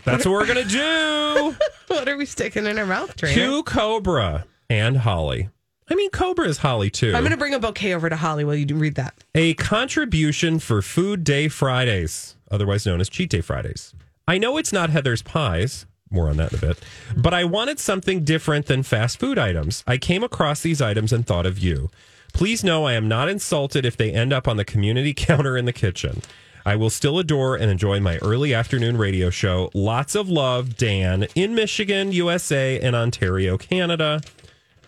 That's 0.03 0.25
what 0.25 0.31
we're 0.31 0.48
going 0.48 0.67
to 0.67 0.70
do. 0.70 1.55
What 1.88 2.08
are 2.08 2.15
we 2.15 2.25
sticking 2.25 2.65
in 2.65 2.79
our 2.79 2.86
mouth, 2.86 3.17
Traynor? 3.17 3.36
to 3.36 3.63
Cobra 3.63 4.46
and 4.70 4.96
Holly. 4.96 5.50
I 5.89 5.96
mean, 5.96 6.10
Cobra 6.10 6.48
is 6.48 6.58
Holly 6.60 6.89
too. 6.89 7.13
I'm 7.13 7.22
going 7.22 7.31
to 7.31 7.38
bring 7.38 7.53
a 7.53 7.60
bouquet 7.60 7.93
over 7.93 8.10
to 8.10 8.15
Holly 8.15 8.46
while 8.46 8.55
you 8.55 8.63
do 8.65 8.75
read 8.75 8.96
that. 8.96 9.13
a 9.36 9.55
contribution 9.55 10.60
for 10.60 10.81
Food 10.81 11.25
Day 11.25 11.50
Fridays, 11.50 12.38
otherwise 12.50 12.86
known 12.86 13.01
as 13.01 13.10
Cheat 13.10 13.29
Day 13.29 13.41
Fridays. 13.41 13.93
I 14.25 14.38
know 14.38 14.55
it's 14.55 14.72
not 14.72 14.89
Heather's 14.89 15.22
Pies. 15.22 15.86
More 16.11 16.29
on 16.29 16.37
that 16.37 16.51
in 16.51 16.59
a 16.59 16.61
bit. 16.61 16.79
But 17.15 17.33
I 17.33 17.45
wanted 17.45 17.79
something 17.79 18.23
different 18.23 18.65
than 18.65 18.83
fast 18.83 19.19
food 19.19 19.39
items. 19.39 19.83
I 19.87 19.97
came 19.97 20.23
across 20.23 20.61
these 20.61 20.81
items 20.81 21.13
and 21.13 21.25
thought 21.25 21.45
of 21.45 21.57
you. 21.57 21.89
Please 22.33 22.63
know 22.63 22.85
I 22.85 22.93
am 22.93 23.07
not 23.07 23.29
insulted 23.29 23.85
if 23.85 23.97
they 23.97 24.11
end 24.11 24.33
up 24.33 24.47
on 24.47 24.57
the 24.57 24.65
community 24.65 25.13
counter 25.17 25.57
in 25.57 25.65
the 25.65 25.73
kitchen. 25.73 26.21
I 26.65 26.75
will 26.75 26.89
still 26.91 27.17
adore 27.17 27.55
and 27.55 27.71
enjoy 27.71 27.99
my 27.99 28.17
early 28.17 28.53
afternoon 28.53 28.97
radio 28.97 29.29
show. 29.29 29.71
Lots 29.73 30.13
of 30.13 30.29
love, 30.29 30.77
Dan, 30.77 31.25
in 31.33 31.55
Michigan, 31.55 32.11
USA, 32.11 32.79
and 32.79 32.95
Ontario, 32.95 33.57
Canada. 33.57 34.21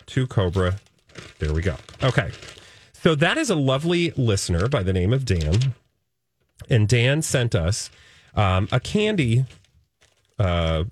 To 0.06 0.26
Cobra. 0.26 0.76
There 1.38 1.52
we 1.52 1.62
go. 1.62 1.76
Okay. 2.02 2.30
So 2.92 3.14
that 3.14 3.38
is 3.38 3.50
a 3.50 3.54
lovely 3.54 4.12
listener 4.16 4.68
by 4.68 4.82
the 4.82 4.92
name 4.92 5.12
of 5.12 5.24
Dan. 5.24 5.74
And 6.68 6.86
Dan 6.86 7.22
sent 7.22 7.54
us 7.54 7.90
um, 8.34 8.68
a 8.70 8.80
candy 8.80 9.46
uh, 10.38 10.84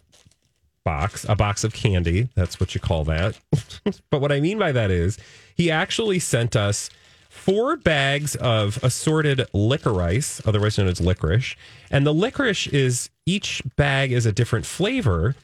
box, 0.85 1.25
a 1.29 1.37
box 1.37 1.65
of 1.65 1.73
candy. 1.73 2.29
That's 2.35 2.59
what 2.61 2.75
you 2.75 2.81
call 2.81 3.05
that. 3.05 3.39
but 4.11 4.21
what 4.21 4.33
I 4.33 4.41
mean 4.41 4.59
by 4.59 4.73
that 4.73 4.91
is 4.91 5.19
he 5.55 5.71
actually 5.71 6.19
sent 6.19 6.57
us 6.57 6.91
four 7.29 7.77
bags 7.77 8.37
of 8.37 8.83
assorted 8.85 9.47
licorice, 9.53 10.43
otherwise 10.47 10.77
known 10.79 10.89
as 10.89 11.01
licorice. 11.01 11.57
And 11.91 12.07
the 12.07 12.15
licorice 12.15 12.67
is 12.67 13.11
each 13.27 13.63
bag 13.77 14.13
is 14.13 14.27
a 14.27 14.33
different 14.33 14.67
flavor. 14.67 15.35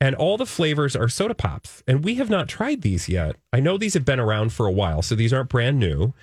And 0.00 0.14
all 0.14 0.38
the 0.38 0.46
flavors 0.46 0.96
are 0.96 1.10
soda 1.10 1.34
pops. 1.34 1.82
And 1.86 2.02
we 2.02 2.14
have 2.14 2.30
not 2.30 2.48
tried 2.48 2.80
these 2.80 3.06
yet. 3.06 3.36
I 3.52 3.60
know 3.60 3.76
these 3.76 3.92
have 3.92 4.04
been 4.04 4.18
around 4.18 4.52
for 4.54 4.66
a 4.66 4.72
while, 4.72 5.02
so 5.02 5.14
these 5.14 5.30
aren't 5.30 5.50
brand 5.50 5.78
new, 5.78 6.14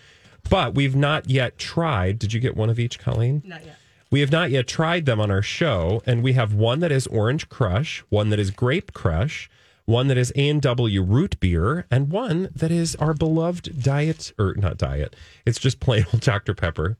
but 0.49 0.73
we've 0.73 0.95
not 0.95 1.29
yet 1.29 1.59
tried. 1.59 2.17
Did 2.17 2.33
you 2.33 2.39
get 2.39 2.57
one 2.57 2.71
of 2.71 2.79
each, 2.79 2.97
Colleen? 2.97 3.43
Not 3.45 3.63
yet. 3.63 3.77
We 4.09 4.21
have 4.21 4.31
not 4.31 4.51
yet 4.51 4.67
tried 4.67 5.05
them 5.05 5.19
on 5.19 5.29
our 5.29 5.41
show, 5.41 6.01
and 6.05 6.23
we 6.23 6.33
have 6.33 6.53
one 6.53 6.79
that 6.79 6.91
is 6.91 7.07
Orange 7.07 7.49
Crush, 7.49 8.03
one 8.09 8.29
that 8.29 8.39
is 8.39 8.51
Grape 8.51 8.93
Crush, 8.93 9.49
one 9.85 10.07
that 10.07 10.17
is 10.17 10.31
A 10.35 10.49
and 10.49 10.61
W 10.61 11.01
Root 11.03 11.39
Beer, 11.39 11.85
and 11.91 12.09
one 12.09 12.49
that 12.55 12.71
is 12.71 12.95
our 12.97 13.13
beloved 13.13 13.81
Diet 13.83 14.31
or 14.39 14.53
not 14.55 14.77
Diet. 14.77 15.15
It's 15.45 15.59
just 15.59 15.79
plain 15.79 16.05
old 16.13 16.21
Dr 16.21 16.53
Pepper. 16.53 16.97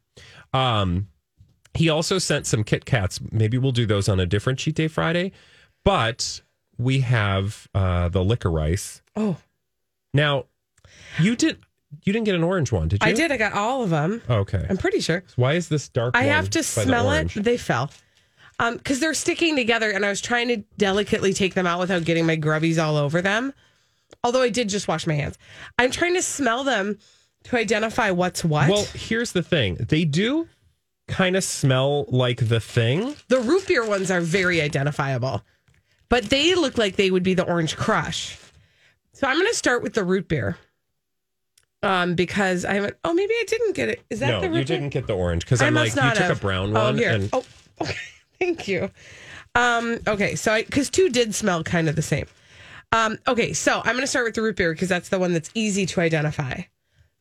Um, 0.53 1.07
he 1.73 1.89
also 1.89 2.17
sent 2.17 2.45
some 2.45 2.63
Kit 2.63 2.85
Kats. 2.85 3.19
Maybe 3.31 3.57
we'll 3.57 3.71
do 3.71 3.85
those 3.85 4.09
on 4.09 4.19
a 4.19 4.25
different 4.25 4.59
cheat 4.59 4.75
day 4.75 4.87
Friday, 4.87 5.31
but 5.85 6.41
we 6.77 7.01
have 7.01 7.67
uh, 7.73 8.09
the 8.09 8.23
licorice. 8.23 9.01
Oh, 9.15 9.37
Now, 10.13 10.45
you 11.19 11.35
did 11.35 11.59
you 12.03 12.13
didn't 12.13 12.25
get 12.25 12.35
an 12.35 12.43
orange 12.43 12.71
one, 12.71 12.87
did 12.87 13.03
you? 13.03 13.09
I 13.09 13.13
did. 13.13 13.31
I 13.31 13.37
got 13.37 13.53
all 13.53 13.83
of 13.83 13.89
them. 13.89 14.21
Okay. 14.29 14.65
I'm 14.69 14.77
pretty 14.77 14.99
sure. 14.99 15.23
Why 15.35 15.53
is 15.53 15.69
this 15.69 15.89
dark? 15.89 16.15
I 16.15 16.21
one 16.21 16.29
have 16.29 16.49
to 16.51 16.59
by 16.59 16.61
the 16.61 16.63
smell 16.63 17.11
it. 17.11 17.33
They 17.33 17.57
fell. 17.57 17.91
Um, 18.59 18.77
because 18.77 18.99
they're 18.99 19.13
sticking 19.13 19.55
together, 19.55 19.91
and 19.91 20.03
I 20.03 20.09
was 20.09 20.19
trying 20.19 20.47
to 20.47 20.57
delicately 20.77 21.33
take 21.33 21.53
them 21.53 21.67
out 21.67 21.79
without 21.79 22.05
getting 22.05 22.25
my 22.25 22.37
grubbies 22.37 22.83
all 22.83 22.97
over 22.97 23.21
them. 23.21 23.53
Although 24.23 24.41
I 24.41 24.49
did 24.49 24.67
just 24.67 24.87
wash 24.87 25.05
my 25.05 25.13
hands. 25.13 25.37
I'm 25.77 25.91
trying 25.91 26.15
to 26.15 26.21
smell 26.21 26.63
them 26.63 26.97
to 27.43 27.57
identify 27.57 28.11
what's 28.11 28.43
what. 28.43 28.69
Well, 28.69 28.85
here's 28.93 29.31
the 29.31 29.43
thing. 29.43 29.75
They 29.75 30.05
do 30.05 30.47
kind 31.07 31.35
of 31.37 31.43
smell 31.43 32.05
like 32.05 32.47
the 32.49 32.59
thing. 32.59 33.15
the 33.27 33.39
root 33.39 33.67
beer 33.67 33.87
ones 33.87 34.11
are 34.11 34.21
very 34.21 34.59
identifiable, 34.59 35.43
but 36.09 36.25
they 36.25 36.55
look 36.55 36.77
like 36.77 36.95
they 36.95 37.11
would 37.11 37.23
be 37.23 37.33
the 37.33 37.45
orange 37.45 37.77
crush. 37.77 38.37
So 39.13 39.27
I'm 39.27 39.35
going 39.37 39.47
to 39.47 39.55
start 39.55 39.83
with 39.83 39.93
the 39.93 40.03
root 40.03 40.27
beer. 40.27 40.57
Um, 41.83 42.15
because 42.15 42.65
I 42.65 42.73
haven't. 42.73 42.97
Oh, 43.03 43.13
maybe 43.13 43.33
I 43.33 43.43
didn't 43.47 43.75
get 43.75 43.89
it. 43.89 44.03
Is 44.09 44.19
that 44.19 44.27
no, 44.29 44.41
the 44.41 44.47
root 44.47 44.53
beer? 44.53 44.59
you 44.61 44.65
didn't 44.65 44.89
get 44.89 45.05
the 45.07 45.15
orange 45.15 45.45
because 45.45 45.61
I'm 45.61 45.75
like, 45.75 45.93
you 45.95 46.01
took 46.01 46.17
have. 46.17 46.37
a 46.37 46.41
brown 46.41 46.75
Oh, 46.75 46.85
one. 46.85 46.97
here. 46.97 47.11
And 47.11 47.29
Oh, 47.31 47.45
okay. 47.81 47.93
Thank 48.39 48.67
you. 48.67 48.89
Um, 49.55 49.99
okay, 50.07 50.35
so 50.35 50.51
I 50.53 50.63
because 50.63 50.89
two 50.89 51.09
did 51.09 51.33
smell 51.35 51.63
kind 51.63 51.87
of 51.89 51.95
the 51.95 52.01
same. 52.01 52.25
Um, 52.91 53.17
okay, 53.27 53.53
so 53.53 53.77
I'm 53.79 53.93
going 53.93 54.01
to 54.01 54.07
start 54.07 54.25
with 54.25 54.35
the 54.35 54.41
root 54.41 54.55
beer 54.55 54.73
because 54.73 54.89
that's 54.89 55.09
the 55.09 55.19
one 55.19 55.33
that's 55.33 55.49
easy 55.53 55.85
to 55.87 56.01
identify. 56.01 56.61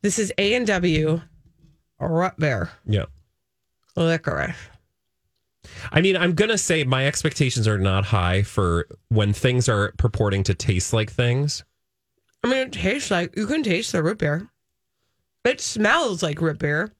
This 0.02 0.18
is 0.18 0.32
A 0.38 0.54
and 0.54 0.66
W 0.66 1.20
root 1.98 2.32
beer 2.38 2.70
yeah. 2.86 3.06
licorice. 3.96 4.54
I 5.90 6.00
mean, 6.00 6.16
I'm 6.16 6.34
going 6.34 6.50
to 6.50 6.58
say 6.58 6.84
my 6.84 7.06
expectations 7.06 7.66
are 7.66 7.78
not 7.78 8.04
high 8.04 8.42
for 8.42 8.86
when 9.08 9.32
things 9.32 9.68
are 9.68 9.92
purporting 9.98 10.42
to 10.44 10.54
taste 10.54 10.92
like 10.92 11.10
things. 11.10 11.64
I 12.44 12.48
mean, 12.48 12.58
it 12.58 12.72
tastes 12.72 13.10
like 13.10 13.36
you 13.36 13.46
can 13.46 13.62
taste 13.62 13.92
the 13.92 14.02
root 14.02 14.18
beer. 14.18 14.48
It 15.44 15.60
smells 15.60 16.22
like 16.22 16.40
root 16.40 16.58
beer, 16.58 16.92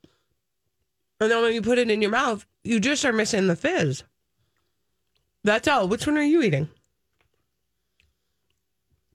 and 1.21 1.31
then 1.31 1.43
when 1.43 1.53
you 1.55 1.63
put 1.63 1.79
it 1.79 1.91
in 1.91 2.01
your 2.03 2.11
mouth, 2.11 2.47
you 2.65 2.79
just 2.81 3.05
are 3.05 3.13
missing 3.13 3.47
the 3.47 3.57
fizz. 3.57 4.03
That's 5.45 5.69
all. 5.69 5.89
Which 5.89 6.07
one 6.07 6.17
are 6.19 6.23
you 6.23 6.43
eating? 6.43 6.69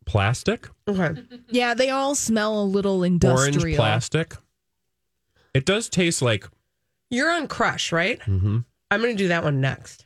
Plastic, 0.06 0.68
Okay. 0.88 1.22
Yeah, 1.50 1.74
they 1.74 1.90
all 1.90 2.16
smell 2.16 2.62
a 2.62 2.66
little 2.66 3.04
industrial. 3.04 3.62
orange 3.62 3.76
plastic. 3.78 4.36
It 5.54 5.66
does 5.66 5.88
taste 5.90 6.22
like 6.22 6.48
You're 7.10 7.32
on 7.32 7.48
Crush, 7.48 7.92
right? 7.92 8.20
Mm-hmm. 8.22 8.60
I'm 8.90 9.02
going 9.02 9.16
to 9.16 9.24
do 9.24 9.30
that 9.30 9.44
one 9.44 9.62
next. 9.62 10.06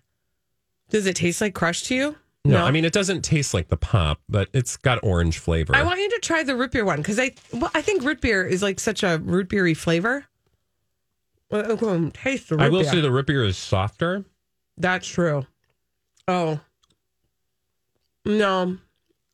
Does 0.90 1.06
it 1.08 1.16
taste 1.16 1.42
like 1.42 1.56
Crush 1.56 1.84
to 1.84 1.96
you? 1.96 2.16
No, 2.46 2.64
I 2.64 2.72
mean 2.72 2.86
it 2.86 2.94
doesn't 2.94 3.22
taste 3.24 3.54
like 3.54 3.68
the 3.70 3.78
pop, 3.78 4.20
but 4.30 4.50
it's 4.54 4.78
got 4.78 5.00
orange 5.04 5.40
flavor. 5.40 5.76
I 5.76 5.84
want 5.84 6.00
you 6.00 6.10
to 6.12 6.20
try 6.20 6.44
the 6.44 6.56
root 6.56 6.72
beer 6.72 6.86
one 6.86 6.98
because 6.98 7.20
I, 7.20 7.32
well, 7.52 7.72
I 7.74 7.82
think 7.82 8.04
root 8.04 8.22
beer 8.22 8.46
is 8.46 8.62
like 8.62 8.80
such 8.80 9.04
a 9.04 9.18
root 9.18 9.50
beery 9.50 9.74
flavor. 9.74 10.26
Well, 11.50 12.12
taste 12.14 12.50
the 12.50 12.56
root 12.58 12.64
I 12.64 12.70
will 12.70 12.82
beer. 12.82 12.92
say 12.92 13.02
the 13.02 13.12
root 13.12 13.28
beer 13.28 13.44
is 13.44 13.58
softer. 13.58 14.26
That's 14.78 15.08
true. 15.08 15.46
Oh. 16.28 16.60
No. 18.26 18.78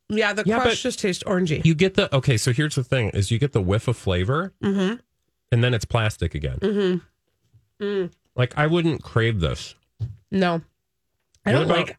Yeah, 0.09 0.33
the 0.33 0.43
Yeah, 0.45 0.61
crush 0.61 0.83
just 0.83 0.99
tastes 0.99 1.23
orangey. 1.23 1.63
You 1.65 1.73
get 1.73 1.93
the 1.93 2.13
okay. 2.13 2.35
So 2.37 2.51
here's 2.51 2.75
the 2.75 2.83
thing: 2.83 3.09
is 3.11 3.31
you 3.31 3.39
get 3.39 3.53
the 3.53 3.61
whiff 3.61 3.87
of 3.87 3.95
flavor, 3.95 4.53
mm-hmm. 4.61 4.95
and 5.51 5.63
then 5.63 5.73
it's 5.73 5.85
plastic 5.85 6.35
again. 6.35 6.57
Mm-hmm. 6.59 7.85
Mm. 7.85 8.11
Like 8.35 8.57
I 8.57 8.67
wouldn't 8.67 9.01
crave 9.03 9.39
this. 9.39 9.73
No. 10.29 10.61
I 11.45 11.51
What 11.53 11.59
don't 11.59 11.63
about- 11.63 11.77
like 11.87 11.97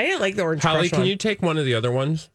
I 0.00 0.04
didn't 0.04 0.20
like 0.20 0.34
the 0.34 0.42
orange 0.42 0.62
Holly, 0.62 0.78
crush 0.80 0.90
can 0.90 1.00
one. 1.00 1.08
you 1.08 1.16
take 1.16 1.42
one 1.42 1.58
of 1.58 1.66
the 1.66 1.74
other 1.74 1.92
ones 1.92 2.30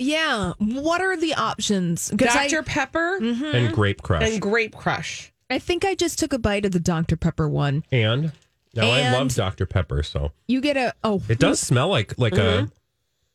Yeah. 0.00 0.54
What 0.58 1.00
are 1.00 1.16
the 1.16 1.34
options? 1.34 2.10
'Cause 2.16 2.34
I, 2.34 2.48
Dr. 2.48 2.64
Pepper 2.64 3.18
mm-hmm. 3.20 3.44
and 3.44 3.72
grape 3.72 4.02
crush 4.02 4.28
and 4.28 4.42
grape 4.42 4.74
crush. 4.74 5.32
I 5.48 5.60
think 5.60 5.84
I 5.84 5.94
just 5.94 6.18
took 6.18 6.32
a 6.32 6.38
bite 6.38 6.64
of 6.64 6.72
the 6.72 6.80
Dr. 6.80 7.16
Pepper 7.16 7.48
one. 7.48 7.84
and 7.92 8.32
now 8.74 8.90
I 8.90 9.12
love 9.12 9.32
Dr 9.34 9.64
Pepper, 9.64 10.02
so 10.02 10.32
You 10.48 10.60
get 10.60 10.76
a, 10.76 10.92
oh 11.04 11.22
it 11.28 11.38
does 11.38 11.60
smell 11.60 11.88
like 11.88 12.18
like 12.18 12.32
a 12.34 12.36
mm-hmm. 12.36 12.64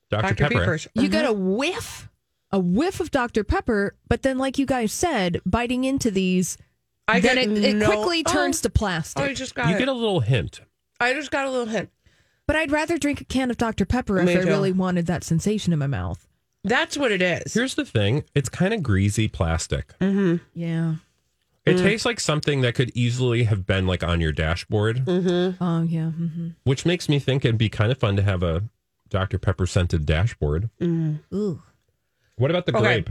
Dr, 0.09 0.21
Dr. 0.21 0.35
Pepper. 0.35 0.59
Pepper's. 0.59 0.87
you 0.93 1.07
get 1.07 1.25
a 1.25 1.29
mm-hmm. 1.29 1.55
whiff, 1.55 2.09
a 2.51 2.59
whiff 2.59 2.99
of 2.99 3.11
Dr. 3.11 3.45
Pepper, 3.45 3.95
but 4.09 4.23
then, 4.23 4.37
like 4.37 4.59
you 4.59 4.65
guys 4.65 4.91
said, 4.91 5.41
biting 5.45 5.85
into 5.85 6.11
these, 6.11 6.57
I 7.07 7.19
then 7.21 7.35
get 7.35 7.57
it, 7.57 7.63
it 7.63 7.75
no- 7.77 7.87
quickly 7.87 8.23
turns 8.23 8.59
oh, 8.59 8.63
to 8.63 8.69
plastic. 8.69 9.23
Oh, 9.23 9.25
I 9.25 9.33
just 9.33 9.55
got 9.55 9.69
You 9.69 9.75
it. 9.75 9.79
get 9.79 9.87
a 9.87 9.93
little 9.93 10.19
hint. 10.19 10.59
I 10.99 11.13
just 11.13 11.31
got 11.31 11.45
a 11.45 11.49
little 11.49 11.65
hint. 11.67 11.89
But 12.47 12.55
I'd 12.55 12.71
rather 12.71 12.97
drink 12.97 13.21
a 13.21 13.25
can 13.25 13.49
of 13.51 13.57
Dr. 13.57 13.85
Pepper 13.85 14.19
if 14.19 14.25
Me 14.25 14.37
I 14.37 14.41
too. 14.41 14.47
really 14.47 14.71
wanted 14.71 15.05
that 15.07 15.23
sensation 15.23 15.73
in 15.73 15.79
my 15.79 15.87
mouth. 15.87 16.27
That's 16.63 16.97
what 16.97 17.11
it 17.11 17.21
is. 17.21 17.53
Here's 17.53 17.75
the 17.75 17.85
thing: 17.85 18.23
it's 18.35 18.49
kind 18.49 18.73
of 18.73 18.81
greasy 18.83 19.27
plastic. 19.27 19.97
Mm-hmm. 19.99 20.37
Yeah. 20.53 20.95
It 21.65 21.77
tastes 21.77 22.05
like 22.05 22.19
something 22.19 22.59
that 22.61 22.75
could 22.75 22.91
easily 22.93 23.43
have 23.45 23.65
been 23.65 23.87
like 23.87 24.03
on 24.03 24.19
your 24.19 24.33
dashboard, 24.33 25.05
Mm-hmm. 25.05 25.63
Oh, 25.63 25.83
yeah. 25.83 26.09
hmm 26.11 26.49
which 26.65 26.85
makes 26.85 27.07
me 27.07 27.19
think 27.19 27.45
it'd 27.45 27.57
be 27.57 27.69
kind 27.69 27.89
of 27.89 27.97
fun 27.97 28.17
to 28.17 28.21
have 28.21 28.43
a 28.43 28.63
Dr 29.09 29.37
Pepper 29.39 29.65
scented 29.65 30.05
dashboard. 30.05 30.69
Ooh. 30.81 31.61
What 32.35 32.49
about 32.51 32.65
the 32.65 32.75
Okay. 32.75 33.01
grape? 33.01 33.09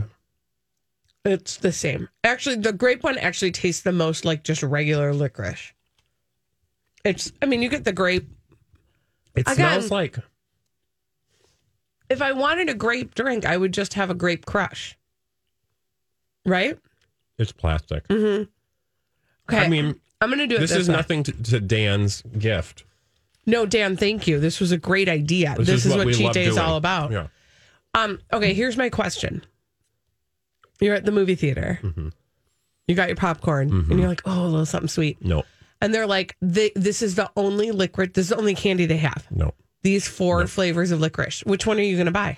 It's 1.25 1.57
the 1.57 1.71
same. 1.71 2.09
Actually, 2.23 2.57
the 2.57 2.73
grape 2.73 3.01
one 3.03 3.17
actually 3.17 3.51
tastes 3.51 3.81
the 3.81 3.91
most 3.91 4.23
like 4.25 4.43
just 4.43 4.61
regular 4.61 5.13
licorice. 5.13 5.73
It's 7.03 7.31
I 7.41 7.45
mean, 7.47 7.61
you 7.61 7.69
get 7.69 7.85
the 7.85 7.93
grape. 7.93 8.29
It 9.35 9.41
Again- 9.41 9.55
smells 9.55 9.91
like 9.91 10.17
If 12.09 12.21
I 12.21 12.31
wanted 12.31 12.69
a 12.69 12.73
grape 12.73 13.15
drink, 13.15 13.45
I 13.45 13.57
would 13.57 13.73
just 13.73 13.95
have 13.95 14.09
a 14.09 14.13
grape 14.13 14.45
crush. 14.45 14.97
Right? 16.45 16.77
it's 17.37 17.51
plastic. 17.51 18.07
Mm-hmm. 18.09 18.43
Okay. 19.49 19.65
I 19.65 19.67
mean, 19.67 19.99
I'm 20.21 20.29
going 20.29 20.39
to 20.39 20.47
do 20.47 20.55
it 20.55 20.59
this, 20.59 20.69
this, 20.69 20.79
is 20.81 20.89
way. 20.89 20.95
nothing 20.95 21.23
to, 21.23 21.31
to 21.31 21.59
Dan's 21.59 22.21
gift. 22.37 22.83
No, 23.45 23.65
Dan, 23.65 23.97
thank 23.97 24.27
you. 24.27 24.39
This 24.39 24.59
was 24.59 24.71
a 24.71 24.77
great 24.77 25.09
idea. 25.09 25.55
This, 25.57 25.85
is, 25.85 25.93
what, 25.95 26.05
we 26.05 26.13
cheat 26.13 26.31
day 26.31 26.45
is 26.45 26.57
all 26.57 26.77
about. 26.77 27.11
Yeah. 27.11 27.27
Um, 27.93 28.19
okay, 28.31 28.53
here's 28.53 28.77
my 28.77 28.89
question. 28.89 29.43
You're 30.79 30.95
at 30.95 31.05
the 31.05 31.11
movie 31.11 31.35
theater. 31.35 31.79
Mm-hmm. 31.81 32.09
You 32.87 32.95
got 32.95 33.07
your 33.07 33.15
popcorn, 33.15 33.69
and 33.71 33.99
you're 33.99 34.09
like, 34.09 34.21
"Oh, 34.25 34.43
a 34.43 34.47
little 34.47 34.65
something 34.65 34.89
sweet." 34.89 35.23
No, 35.23 35.43
And 35.83 35.93
they're 35.93 36.07
like, 36.07 36.35
"Th- 36.41 36.73
"This 36.75 37.01
is 37.01 37.15
the 37.15 37.29
only 37.35 37.71
liquid. 37.71 38.13
This 38.13 38.25
is 38.25 38.29
the 38.29 38.37
only 38.37 38.55
candy 38.55 38.85
they 38.85 38.97
have. 38.97 39.27
no. 39.29 39.53
These 39.83 40.07
four 40.07 40.47
flavors 40.47 40.91
of 40.91 41.01
licorice. 41.01 41.41
Which 41.41 41.65
one 41.65 41.77
are 41.77 41.83
you 41.83 41.97
going 41.97 42.05
to 42.05 42.11
buy?" 42.11 42.37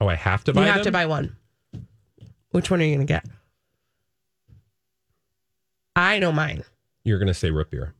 Oh, 0.00 0.08
I 0.08 0.14
have 0.14 0.44
to 0.44 0.52
buy 0.52 0.60
one? 0.60 0.66
you 0.66 0.72
have 0.72 0.78
them? 0.84 0.92
to 0.92 0.92
buy 0.92 1.06
one. 1.06 1.36
Which 2.52 2.70
one 2.70 2.80
are 2.80 2.84
you 2.84 2.94
going 2.96 3.06
to 3.06 3.12
get? 3.12 3.26
I 5.96 6.18
know 6.18 6.32
mine. 6.32 6.64
You're 7.04 7.18
going 7.18 7.28
to 7.28 7.34
say 7.34 7.50
root 7.50 7.70
beer. 7.70 7.94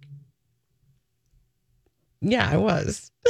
Yeah, 2.20 2.48
I 2.50 2.56
was. 2.56 3.10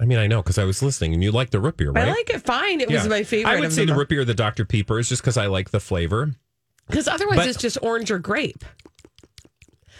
I 0.00 0.04
mean, 0.04 0.18
I 0.18 0.26
know 0.26 0.42
because 0.42 0.58
I 0.58 0.64
was 0.64 0.82
listening 0.82 1.14
and 1.14 1.22
you 1.22 1.30
like 1.30 1.50
the 1.50 1.60
root 1.60 1.76
beer, 1.76 1.92
right? 1.92 2.08
I 2.08 2.10
like 2.10 2.30
it 2.30 2.42
fine. 2.42 2.80
It 2.80 2.90
Yeah. 2.90 2.98
was 2.98 3.08
my 3.08 3.22
favorite. 3.22 3.50
I 3.52 3.60
would 3.60 3.72
say 3.72 3.84
the 3.84 3.94
root 3.94 4.08
beer, 4.08 4.24
the 4.24 4.34
Dr. 4.34 4.64
Pepper, 4.64 4.98
is 4.98 5.08
just 5.08 5.22
because 5.22 5.36
I 5.36 5.46
like 5.46 5.70
the 5.70 5.80
flavor. 5.80 6.34
Because 6.88 7.06
otherwise, 7.06 7.36
But- 7.38 7.48
it's 7.48 7.58
just 7.58 7.78
orange 7.82 8.10
or 8.10 8.18
grape. 8.18 8.64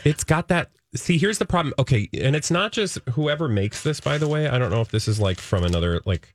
It's 0.04 0.24
got 0.24 0.48
that. 0.48 0.70
See, 0.96 1.16
here's 1.16 1.38
the 1.38 1.46
problem. 1.46 1.72
Okay, 1.78 2.08
and 2.20 2.34
it's 2.34 2.50
not 2.50 2.72
just 2.72 2.98
whoever 3.10 3.48
makes 3.48 3.82
this. 3.82 4.00
By 4.00 4.18
the 4.18 4.26
way, 4.26 4.48
I 4.48 4.58
don't 4.58 4.70
know 4.70 4.80
if 4.80 4.90
this 4.90 5.06
is 5.06 5.20
like 5.20 5.38
from 5.38 5.62
another 5.62 6.00
like 6.04 6.34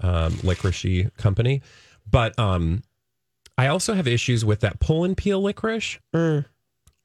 um, 0.00 0.38
licorice 0.42 1.08
company, 1.16 1.62
but 2.10 2.38
um, 2.38 2.82
I 3.56 3.68
also 3.68 3.94
have 3.94 4.06
issues 4.06 4.44
with 4.44 4.60
that 4.60 4.80
pull 4.80 5.04
and 5.04 5.16
peel 5.16 5.42
licorice. 5.42 5.98
Uh, 6.12 6.42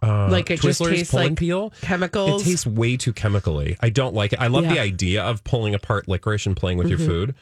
Mm. 0.01 0.29
Like 0.31 0.49
it 0.49 0.61
just 0.61 0.79
Twizzlers 0.79 0.89
tastes 0.91 1.11
pull 1.11 1.19
like 1.19 1.27
and 1.27 1.37
peel. 1.37 1.73
chemicals. 1.81 2.41
It 2.41 2.45
tastes 2.45 2.65
way 2.65 2.95
too 2.95 3.11
chemically. 3.11 3.75
I 3.81 3.89
don't 3.89 4.15
like 4.15 4.31
it. 4.31 4.39
I 4.39 4.47
love 4.47 4.63
the 4.63 4.79
idea 4.79 5.21
of 5.23 5.43
pulling 5.43 5.75
apart 5.75 6.07
licorice 6.07 6.45
and 6.45 6.55
playing 6.55 6.77
with 6.77 6.87
Mhm. 6.87 6.91
your 6.91 6.99
food. 6.99 7.35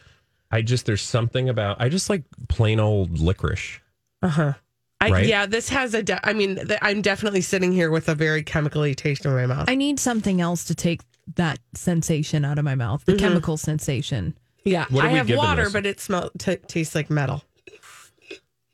I 0.49 0.63
just 0.63 0.87
there's 0.87 1.03
something 1.03 1.49
about 1.49 1.79
I 1.79 1.89
just 1.89 2.09
like 2.09 2.23
plain 2.49 2.79
old 2.79 3.19
licorice. 3.19 3.79
Uh 4.23 4.27
huh. 4.29 4.53
I, 4.99 5.11
Right? 5.11 5.27
Yeah, 5.27 5.45
this 5.45 5.69
has 5.69 5.93
a. 5.93 6.01
De- 6.01 6.27
I 6.27 6.33
mean, 6.33 6.55
th- 6.55 6.79
I'm 6.81 7.03
definitely 7.03 7.41
sitting 7.41 7.71
here 7.73 7.91
with 7.91 8.09
a 8.09 8.15
very 8.15 8.41
chemically 8.41 8.95
taste 8.95 9.23
in 9.27 9.35
my 9.35 9.45
mouth. 9.45 9.65
I 9.69 9.75
need 9.75 9.99
something 9.99 10.41
else 10.41 10.63
to 10.63 10.73
take 10.73 11.01
that 11.35 11.59
sensation 11.75 12.43
out 12.43 12.57
of 12.57 12.65
my 12.65 12.73
mouth, 12.73 13.05
the 13.05 13.13
Mhm. 13.13 13.19
chemical 13.19 13.57
sensation. 13.57 14.35
Yeah, 14.67 14.86
What 14.89 15.05
are 15.05 15.07
I 15.07 15.12
we 15.13 15.17
have 15.17 15.27
giving 15.27 15.38
water, 15.43 15.63
this? 15.65 15.74
but 15.74 15.86
it 15.86 16.00
smells 16.00 16.31
t- 16.38 16.55
tastes 16.57 16.93
like 16.95 17.09
metal. 17.09 17.43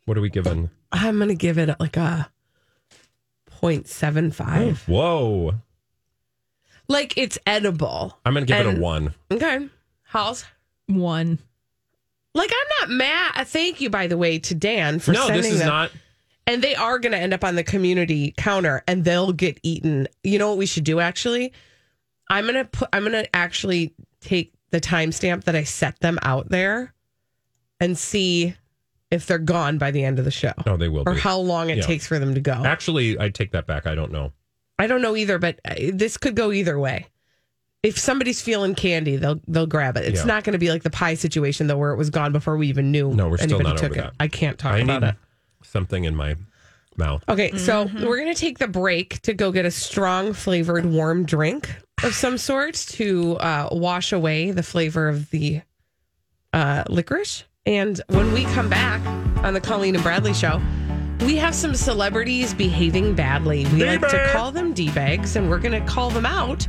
What 0.05 0.17
are 0.17 0.21
we 0.21 0.29
giving? 0.29 0.69
I'm 0.91 1.17
gonna 1.19 1.35
give 1.35 1.57
it 1.57 1.69
like 1.79 1.97
a 1.97 2.29
0.75. 3.62 4.88
Whoa! 4.88 5.53
Like 6.88 7.17
it's 7.17 7.38
edible. 7.45 8.17
I'm 8.25 8.33
gonna 8.33 8.45
give 8.45 8.57
it 8.59 8.65
a 8.65 8.69
And- 8.69 8.81
one. 8.81 9.13
Okay, 9.31 9.69
how's 10.03 10.45
One. 10.88 11.39
like 12.33 12.51
I'm 12.51 12.89
not 12.89 12.97
mad. 12.97 13.47
Thank 13.47 13.79
you, 13.79 13.89
by 13.89 14.08
the 14.08 14.17
way, 14.17 14.39
to 14.39 14.53
Dan 14.56 14.99
for 14.99 15.13
No, 15.13 15.27
sending 15.27 15.43
this 15.43 15.53
is 15.53 15.60
them. 15.60 15.67
not. 15.69 15.91
and 16.45 16.62
they 16.62 16.75
are 16.75 16.99
going 16.99 17.13
to 17.13 17.17
end 17.17 17.34
up 17.34 17.45
on 17.45 17.56
the 17.56 17.63
community 17.63 18.34
counter 18.38 18.84
and 18.86 19.06
they'll 19.06 19.32
get 19.32 19.58
eaten. 19.63 20.10
You 20.23 20.38
know 20.39 20.49
what 20.49 20.58
we 20.58 20.65
should 20.65 20.84
do 20.84 20.99
actually? 20.99 21.53
I'm 22.29 22.43
going 22.43 22.56
to 22.56 22.65
put 22.65 22.89
I'm 22.91 23.03
going 23.10 23.13
to 23.23 23.34
actually 23.34 23.93
take 24.19 24.51
the 24.73 24.81
timestamp 24.81 25.43
that 25.43 25.55
I 25.55 25.63
set 25.63 25.99
them 25.99 26.17
out 26.23 26.49
there 26.49 26.93
and 27.79 27.95
see 27.95 28.55
if 29.12 29.27
they're 29.27 29.38
gone 29.38 29.77
by 29.77 29.91
the 29.91 30.03
end 30.03 30.17
of 30.17 30.25
the 30.25 30.31
show 30.31 30.51
No, 30.65 30.77
they 30.77 30.89
will 30.89 31.03
or 31.05 31.13
be. 31.13 31.19
how 31.19 31.38
long 31.38 31.69
it 31.69 31.77
Yeah. 31.77 31.83
takes 31.83 32.07
for 32.07 32.17
them 32.17 32.33
to 32.33 32.41
go. 32.41 32.53
Actually, 32.65 33.19
I 33.19 33.29
take 33.29 33.51
that 33.51 33.67
back. 33.67 33.86
I 33.86 33.93
don't 33.93 34.12
know. 34.12 34.33
I 34.79 34.88
don't 34.88 35.03
know 35.03 35.15
either, 35.15 35.38
but 35.38 35.59
uh, 35.63 35.75
this 35.93 36.17
could 36.17 36.36
go 36.36 36.51
either 36.51 36.79
way. 36.79 37.05
If 37.83 37.99
somebody's 37.99 38.41
feeling 38.41 38.73
candy, 38.73 39.17
they'll 39.17 39.39
they'll 39.47 39.67
grab 39.67 39.95
it. 39.97 40.05
It's 40.05 40.21
Yeah. 40.21 40.25
not 40.25 40.43
going 40.43 40.53
to 40.53 40.57
be 40.59 40.71
like 40.71 40.81
the 40.81 40.89
pie 40.89 41.13
situation 41.13 41.67
though, 41.67 41.77
where 41.77 41.91
it 41.91 41.97
was 41.97 42.09
gone 42.09 42.31
before 42.31 42.57
we 42.57 42.67
even 42.67 42.91
knew. 42.91 43.13
No, 43.13 43.29
we're 43.29 43.38
still 43.38 43.59
not 43.59 43.77
took 43.77 43.91
over 43.91 43.99
it. 43.99 44.03
that. 44.03 44.13
I 44.19 44.27
can't 44.27 44.57
talk 44.57 44.73
I 44.73 44.79
about 44.79 45.03
it. 45.03 45.15
something 45.62 46.03
in 46.05 46.15
my 46.15 46.36
mouth. 46.97 47.23
Okay, 47.27 47.58
so 47.58 47.89
we're 48.01 48.17
going 48.17 48.34
to 48.34 48.39
take 48.39 48.60
the 48.60 48.67
break 48.67 49.21
to 49.21 49.34
go 49.34 49.51
get 49.51 49.65
a 49.65 49.71
strong 49.71 50.34
flavored 50.34 50.86
warm 50.86 51.25
drink 51.25 51.75
of 52.03 52.13
some 52.13 52.38
sort 52.38 52.73
to 52.73 53.38
uh, 53.38 53.69
wash 53.71 54.12
away 54.12 54.51
the 54.51 54.63
flavor 54.63 55.08
of 55.08 55.29
the 55.29 55.62
uh, 56.53 56.84
licorice. 56.89 57.45
And 57.65 58.01
when 58.08 58.34
we 58.34 58.43
come 58.45 58.69
back 58.69 59.06
on 59.43 59.53
the 59.53 59.62
Colleen 59.62 59.95
and 59.95 60.03
Bradley 60.03 60.34
show, 60.34 60.62
we 61.21 61.38
have 61.38 61.56
some 61.56 61.75
celebrities 61.75 62.53
behaving 62.53 63.15
badly. 63.15 63.65
We 63.67 63.86
like 63.86 64.01
to 64.10 64.29
call 64.34 64.51
them 64.51 64.73
D 64.73 64.91
bags, 64.91 65.36
and 65.36 65.49
we're 65.49 65.60
going 65.60 65.79
to 65.79 65.88
call 65.89 66.10
them 66.10 66.25
out 66.25 66.67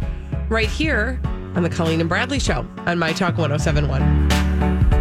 right 0.49 0.69
here 0.69 1.21
on 1.57 1.63
the 1.63 1.71
Colleen 1.71 2.01
and 2.01 2.09
Bradley 2.09 2.39
show 2.39 2.67
on 2.87 2.99
My 2.99 3.13
Talk 3.13 3.37
1071. 3.39 4.94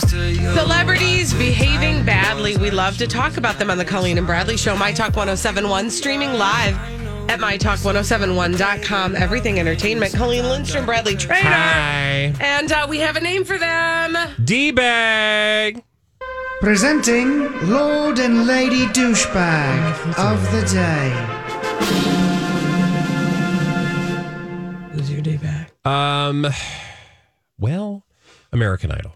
Celebrities 0.00 1.34
behaving 1.34 2.04
badly. 2.04 2.56
We 2.56 2.70
love 2.70 2.96
to 2.98 3.06
talk 3.06 3.36
about 3.36 3.58
them 3.58 3.70
on 3.70 3.78
the 3.78 3.84
Colleen 3.84 4.18
and 4.18 4.26
Bradley 4.26 4.56
Show. 4.56 4.76
My 4.76 4.92
Talk 4.92 5.16
1071, 5.16 5.90
streaming 5.90 6.32
live 6.34 6.74
at 7.28 7.40
MyTalk1071.com. 7.40 9.16
Everything 9.16 9.58
Entertainment. 9.60 10.14
Colleen 10.14 10.44
Lindstrom, 10.44 10.86
Bradley 10.86 11.16
Traynor. 11.16 11.48
Hi, 11.50 12.34
And 12.40 12.72
uh, 12.72 12.86
we 12.88 12.98
have 12.98 13.16
a 13.16 13.20
name 13.20 13.44
for 13.44 13.58
them. 13.58 14.16
D 14.44 14.70
bag. 14.70 15.82
Presenting 16.60 17.68
Lord 17.68 18.18
and 18.18 18.46
Lady 18.46 18.86
Douchebag 18.86 20.18
of 20.18 20.42
the 20.52 20.62
Day. 20.72 21.34
Who's 24.92 25.10
your 25.10 25.20
day 25.20 25.36
back? 25.36 25.72
Um, 25.86 26.46
well, 27.58 28.04
American 28.52 28.90
Idol. 28.90 29.12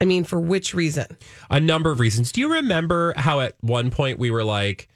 I 0.00 0.04
mean, 0.04 0.24
for 0.24 0.40
which 0.40 0.74
reason? 0.74 1.06
A 1.50 1.60
number 1.60 1.90
of 1.90 2.00
reasons. 2.00 2.32
Do 2.32 2.40
you 2.40 2.52
remember 2.52 3.14
how 3.16 3.40
at 3.40 3.54
one 3.60 3.90
point 3.90 4.18
we 4.18 4.30
were 4.30 4.44
like, 4.44 4.88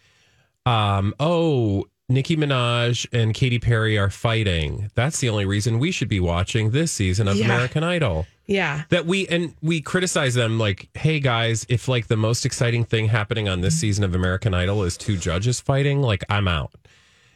um, 0.66 1.14
oh, 1.18 1.86
Nicki 2.10 2.36
Minaj 2.36 3.06
and 3.12 3.32
Katy 3.32 3.60
Perry 3.60 3.96
are 3.96 4.10
fighting. 4.10 4.90
That's 4.96 5.20
the 5.20 5.28
only 5.28 5.46
reason 5.46 5.78
we 5.78 5.92
should 5.92 6.08
be 6.08 6.18
watching 6.20 6.70
this 6.72 6.90
season 6.90 7.28
of 7.28 7.36
Yeah. 7.36 7.44
American 7.46 7.84
Idol. 7.84 8.26
Yeah. 8.46 8.82
That 8.88 9.06
we 9.06 9.28
and 9.28 9.54
we 9.62 9.80
criticize 9.80 10.34
them 10.34 10.58
like, 10.58 10.88
hey 10.94 11.20
guys, 11.20 11.64
if 11.68 11.86
like 11.86 12.08
the 12.08 12.16
most 12.16 12.44
exciting 12.44 12.84
thing 12.84 13.06
happening 13.06 13.48
on 13.48 13.60
this 13.60 13.78
season 13.78 14.02
of 14.02 14.12
American 14.14 14.54
Idol 14.54 14.82
is 14.82 14.96
two 14.96 15.16
judges 15.16 15.60
fighting, 15.60 16.02
like 16.02 16.24
I'm 16.28 16.48
out. 16.48 16.72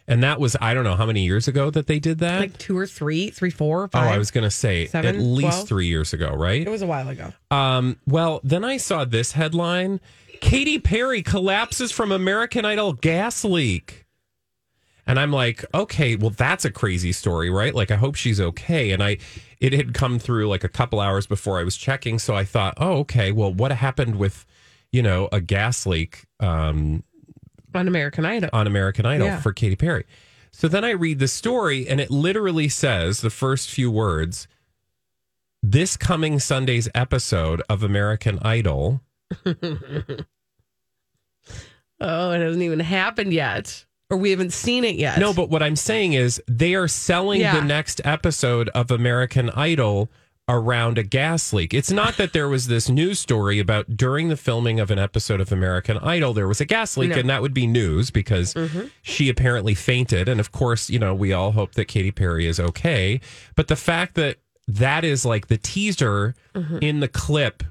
And 0.07 0.23
that 0.23 0.39
was 0.39 0.57
I 0.61 0.75
don't 0.75 0.85
know 0.85 0.97
how 0.97 1.07
many 1.07 1.25
years 1.25 1.49
ago 1.49 1.71
that 1.71 1.87
they 1.87 1.99
did 1.99 2.19
that. 2.19 2.41
Like 2.41 2.59
two 2.59 2.77
or 2.77 2.87
three, 2.87 3.31
three, 3.31 3.51
four, 3.51 3.85
oh, 3.85 3.89
five. 3.89 4.13
I 4.13 4.19
was 4.19 4.31
gonna 4.31 4.51
say 4.51 4.87
seven, 4.87 5.17
at 5.17 5.23
least 5.23 5.53
12? 5.53 5.69
three 5.69 5.87
years 5.87 6.13
ago, 6.13 6.35
right? 6.35 6.67
It 6.67 6.71
was 6.71 6.83
a 6.83 6.87
while 6.87 7.09
ago. 7.09 7.33
Um, 7.51 7.97
well, 8.07 8.41
then 8.45 8.65
I 8.65 8.77
saw 8.77 9.05
this 9.05 9.33
headline: 9.33 10.01
Katy 10.41 10.79
Perry 10.79 11.23
collapses 11.23 11.91
from 11.91 12.13
American 12.13 12.65
Idol 12.65 12.93
gas 12.93 13.45
leak. 13.45 14.05
And 15.07 15.21
I'm 15.21 15.33
like, 15.33 15.65
okay, 15.75 16.17
well, 16.17 16.31
that's 16.31 16.65
a 16.65 16.71
crazy 16.71 17.13
story, 17.13 17.51
right? 17.51 17.75
Like, 17.75 17.91
I 17.91 17.97
hope 17.97 18.15
she's 18.15 18.41
okay. 18.41 18.91
And 18.91 19.03
I, 19.03 19.19
it 19.61 19.75
had 19.75 19.93
come 19.93 20.19
through 20.19 20.49
like 20.49 20.65
a 20.65 20.69
couple 20.69 20.99
hours 20.99 21.27
before 21.27 21.59
I 21.59 21.63
was 21.63 21.77
checking, 21.77 22.19
so 22.19 22.35
I 22.35 22.45
thought, 22.45 22.75
oh, 22.79 23.01
okay, 23.01 23.31
well, 23.31 23.53
what 23.53 23.71
happened 23.71 24.17
with, 24.17 24.47
you 24.93 25.03
know, 25.03 25.29
a 25.31 25.43
gas 25.43 25.85
leak 25.85 26.25
um, 26.41 27.03
On 27.75 27.89
American 27.89 28.25
Idol. 28.25 28.51
on 28.53 28.67
American 28.67 29.05
Idol 29.07 29.27
Yeah. 29.27 29.41
for 29.41 29.53
Katy 29.53 29.77
Perry? 29.77 30.05
So 30.53 30.69
then 30.69 30.85
I 30.85 30.91
read 30.91 31.19
the 31.19 31.27
story, 31.29 31.89
and 31.89 32.01
it 32.01 32.11
literally 32.11 32.69
says 32.69 33.21
the 33.21 33.31
first 33.31 33.69
few 33.71 33.91
words: 33.91 34.47
"This 35.63 35.97
coming 35.97 36.39
Sunday's 36.39 36.89
episode 36.95 37.63
of 37.69 37.83
American 37.83 38.39
Idol." 38.43 39.01
Oh, 42.01 42.33
it 42.33 42.41
hasn't 42.41 42.63
even 42.63 42.81
happened 42.81 43.33
yet. 43.33 43.85
or 44.11 44.19
we 44.19 44.31
haven't 44.31 44.53
seen 44.53 44.85
it 44.85 44.97
yet. 44.97 45.19
No, 45.19 45.33
but 45.33 45.49
what 45.49 45.63
I'm 45.63 45.77
saying 45.77 46.13
is 46.13 46.43
they 46.47 46.75
are 46.75 46.89
selling 46.89 47.41
Yeah. 47.41 47.59
the 47.59 47.65
next 47.65 48.01
episode 48.05 48.69
of 48.71 48.91
American 48.91 49.49
Idol 49.51 50.11
around 50.49 50.99
a 50.99 51.03
gas 51.03 51.53
leak. 51.55 51.73
It's 51.73 51.91
not 51.91 52.19
that 52.19 52.35
there 52.35 52.49
was 52.49 52.67
this 52.67 52.91
news 52.91 53.19
story 53.19 53.59
about 53.59 53.97
during 53.97 54.29
the 54.29 54.37
filming 54.37 54.79
of 54.79 54.91
an 54.91 54.99
episode 54.99 55.41
of 55.41 55.51
American 55.51 55.97
Idol 55.99 56.35
there 56.35 56.47
was 56.47 56.61
a 56.61 56.67
gas 56.67 56.97
leak 56.99 57.11
No. 57.11 57.17
and 57.17 57.31
that 57.31 57.41
would 57.41 57.55
be 57.55 57.67
news 57.67 58.11
because 58.11 58.53
Mhm. 58.53 58.91
she 59.01 59.31
apparently 59.31 59.75
fainted 59.75 60.29
and 60.29 60.41
of 60.41 60.53
course, 60.53 60.91
you 60.91 60.99
know, 60.99 61.15
we 61.15 61.33
all 61.33 61.53
hope 61.53 61.73
that 61.77 61.87
Katy 61.87 62.11
Perry 62.11 62.47
is 62.47 62.61
okay, 62.61 63.21
but 63.57 63.69
the 63.69 63.77
fact 63.77 64.17
that 64.17 64.37
that 64.69 65.03
is 65.03 65.25
like 65.25 65.47
the 65.49 65.57
teaser 65.57 66.35
Mhm. 66.55 66.83
in 66.83 67.01
the 67.01 67.09
clip 67.09 67.63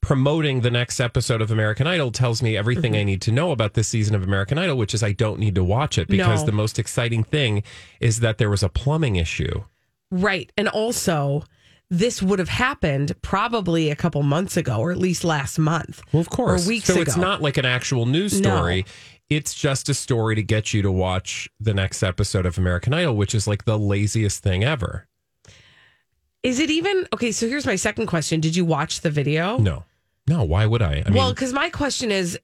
promoting 0.00 0.60
the 0.60 0.70
next 0.70 1.00
episode 1.00 1.42
of 1.42 1.50
American 1.50 1.86
Idol 1.88 2.12
tells 2.12 2.40
me 2.42 2.56
everything 2.56 2.92
Mm-hmm. 2.92 3.00
I 3.00 3.04
need 3.04 3.22
to 3.22 3.32
know 3.32 3.50
about 3.50 3.74
this 3.74 3.88
season 3.88 4.14
of 4.14 4.22
American 4.22 4.56
Idol, 4.56 4.76
which 4.76 4.94
is 4.94 5.02
I 5.02 5.10
don't 5.10 5.40
need 5.40 5.56
to 5.56 5.64
watch 5.64 5.98
it 5.98 6.06
because 6.06 6.42
No. 6.42 6.46
the 6.46 6.52
most 6.52 6.78
exciting 6.78 7.24
thing 7.24 7.64
is 7.98 8.20
that 8.20 8.38
there 8.38 8.50
was 8.50 8.62
a 8.62 8.68
plumbing 8.68 9.16
issue. 9.16 9.64
Right. 10.12 10.52
And 10.56 10.68
also, 10.68 11.42
this 11.90 12.22
would 12.22 12.38
have 12.38 12.48
happened 12.48 13.14
probably 13.22 13.90
a 13.90 13.96
couple 13.96 14.22
months 14.22 14.56
ago, 14.56 14.78
or 14.78 14.90
at 14.90 14.98
least 14.98 15.22
last 15.24 15.58
month. 15.58 16.02
Well, 16.12 16.20
of 16.20 16.30
course. 16.30 16.64
Or 16.64 16.68
weeks 16.68 16.86
so 16.86 16.94
ago. 16.94 17.02
it's 17.02 17.16
not 17.16 17.42
like 17.42 17.56
an 17.56 17.64
actual 17.64 18.06
news 18.06 18.40
No. 18.40 18.50
story. 18.56 18.86
It's 19.28 19.54
just 19.54 19.88
a 19.88 19.94
story 19.94 20.34
to 20.36 20.42
get 20.42 20.72
you 20.72 20.82
to 20.82 20.90
watch 20.92 21.48
the 21.58 21.74
next 21.74 22.02
episode 22.02 22.46
of 22.46 22.58
American 22.58 22.94
Idol, 22.94 23.16
which 23.16 23.34
is 23.34 23.46
like 23.46 23.64
the 23.64 23.78
laziest 23.78 24.42
thing 24.42 24.62
ever. 24.62 25.06
Is 26.42 26.60
it 26.60 26.70
even 26.70 27.08
okay? 27.12 27.32
So 27.32 27.48
here's 27.48 27.66
my 27.66 27.74
second 27.74 28.06
question: 28.06 28.40
Did 28.40 28.54
you 28.54 28.64
watch 28.64 29.00
the 29.00 29.10
video? 29.10 29.58
No, 29.58 29.84
no. 30.28 30.44
Why 30.44 30.64
would 30.64 30.80
I? 30.80 31.02
I 31.04 31.10
well, 31.10 31.30
because 31.32 31.52
my 31.52 31.70
question 31.70 32.12
is, 32.12 32.38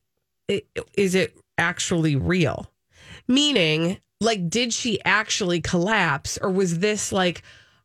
is 0.48 1.14
it 1.14 1.36
actually 1.56 2.16
real? 2.16 2.68
Meaning, 3.28 3.98
like, 4.20 4.50
did 4.50 4.72
she 4.72 5.00
actually 5.04 5.60
collapse, 5.60 6.36
or 6.42 6.50
was 6.50 6.80
this 6.80 7.12
like 7.12 7.42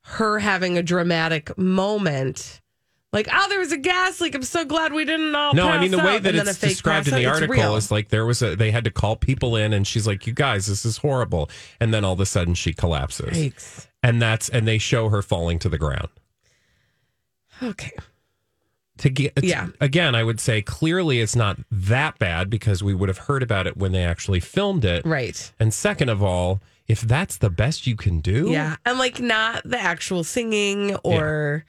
her 0.08 0.39
having 0.39 0.78
a 0.78 0.84
dramatic 0.84 1.58
moment? 1.58 2.62
Like, 3.13 3.30
oh, 3.32 3.46
there 3.50 3.60
was 3.60 3.72
a 3.72 3.78
gas 3.78 4.20
leak. 4.20 4.36
I'm 4.36 4.43
so 4.43 4.65
glad 4.65 4.91
we 4.91 5.06
didn't 5.06 5.34
all. 5.34 5.54
no, 5.54 5.67
I 5.70 5.80
mean 5.80 5.91
the 5.91 5.98
way 5.98 6.17
out," 6.17 6.24
that 6.24 6.36
it's 6.36 6.60
described 6.60 7.08
in 7.08 7.15
the 7.15 7.26
out. 7.26 7.36
Article 7.41 7.76
is 7.78 7.89
like 7.89 8.10
there 8.10 8.26
was 8.26 8.41
a 8.41 8.56
they 8.56 8.70
had 8.72 8.84
to 8.84 8.91
call 8.91 9.15
people 9.15 9.56
in, 9.56 9.72
and 9.74 9.88
she's 9.88 10.06
like, 10.06 10.28
"You 10.28 10.34
guys, 10.34 10.67
this 10.67 10.86
is 10.86 10.98
horrible," 10.98 11.50
and 11.80 11.93
then 11.93 12.04
all 12.04 12.13
of 12.13 12.20
a 12.20 12.26
sudden 12.26 12.54
she 12.54 12.74
collapses, 12.74 13.38
Yikes. 13.38 13.88
and 14.04 14.22
that's 14.22 14.50
and 14.50 14.67
they 14.67 14.78
show 14.78 15.08
her 15.10 15.22
falling 15.22 15.58
to 15.60 15.70
the 15.70 15.78
ground. 15.78 16.10
Okay. 17.63 17.91
to 19.00 19.10
get 19.12 19.34
Yeah. 19.43 19.67
again 19.80 20.15
i 20.15 20.24
would 20.24 20.39
say 20.39 20.62
clearly 20.63 21.22
it's 21.22 21.36
not 21.36 21.58
that 21.72 22.17
bad 22.17 22.50
because 22.50 22.82
we 22.84 22.96
would 22.96 23.10
have 23.10 23.20
heard 23.20 23.43
about 23.43 23.67
it 23.67 23.78
when 23.78 23.91
they 23.91 24.04
actually 24.04 24.39
filmed 24.39 24.84
it 24.84 25.06
Right. 25.06 25.52
and 25.60 25.72
second 25.72 26.10
of 26.10 26.24
all 26.24 26.62
if 26.88 27.02
that's 27.02 27.38
the 27.38 27.50
best 27.50 27.86
you 27.86 27.95
can 27.95 28.19
do 28.19 28.50
Yeah. 28.50 28.78
And 28.86 28.97
like 28.97 29.19
not 29.19 29.63
the 29.63 29.80
actual 29.80 30.23
singing 30.23 30.95
or 30.97 31.65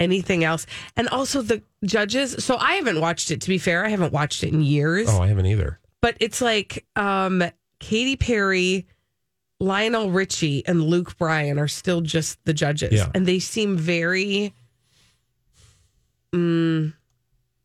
anything 0.00 0.44
else. 0.44 0.66
And 0.96 1.08
also 1.08 1.42
the 1.42 1.62
judges. 1.84 2.44
So 2.44 2.56
I 2.56 2.74
haven't 2.74 3.00
watched 3.00 3.30
it, 3.30 3.40
to 3.42 3.48
be 3.48 3.58
fair. 3.58 3.84
I 3.84 3.88
haven't 3.88 4.12
watched 4.12 4.44
it 4.44 4.52
in 4.52 4.62
years. 4.62 5.08
oh 5.10 5.20
i 5.20 5.26
haven't 5.26 5.46
either 5.46 5.80
But 6.00 6.16
it's 6.20 6.40
like 6.40 6.86
um 6.96 7.42
Katy 7.80 8.16
Perry, 8.16 8.86
Lionel 9.60 10.10
Richie, 10.10 10.66
and 10.66 10.82
Luke 10.82 11.16
Bryan 11.16 11.58
are 11.58 11.68
still 11.68 12.00
just 12.00 12.44
the 12.44 12.52
judges. 12.52 12.92
Yeah. 12.92 13.10
And 13.14 13.24
they 13.26 13.38
seem 13.38 13.76
very 13.76 14.52
mm, 16.32 16.92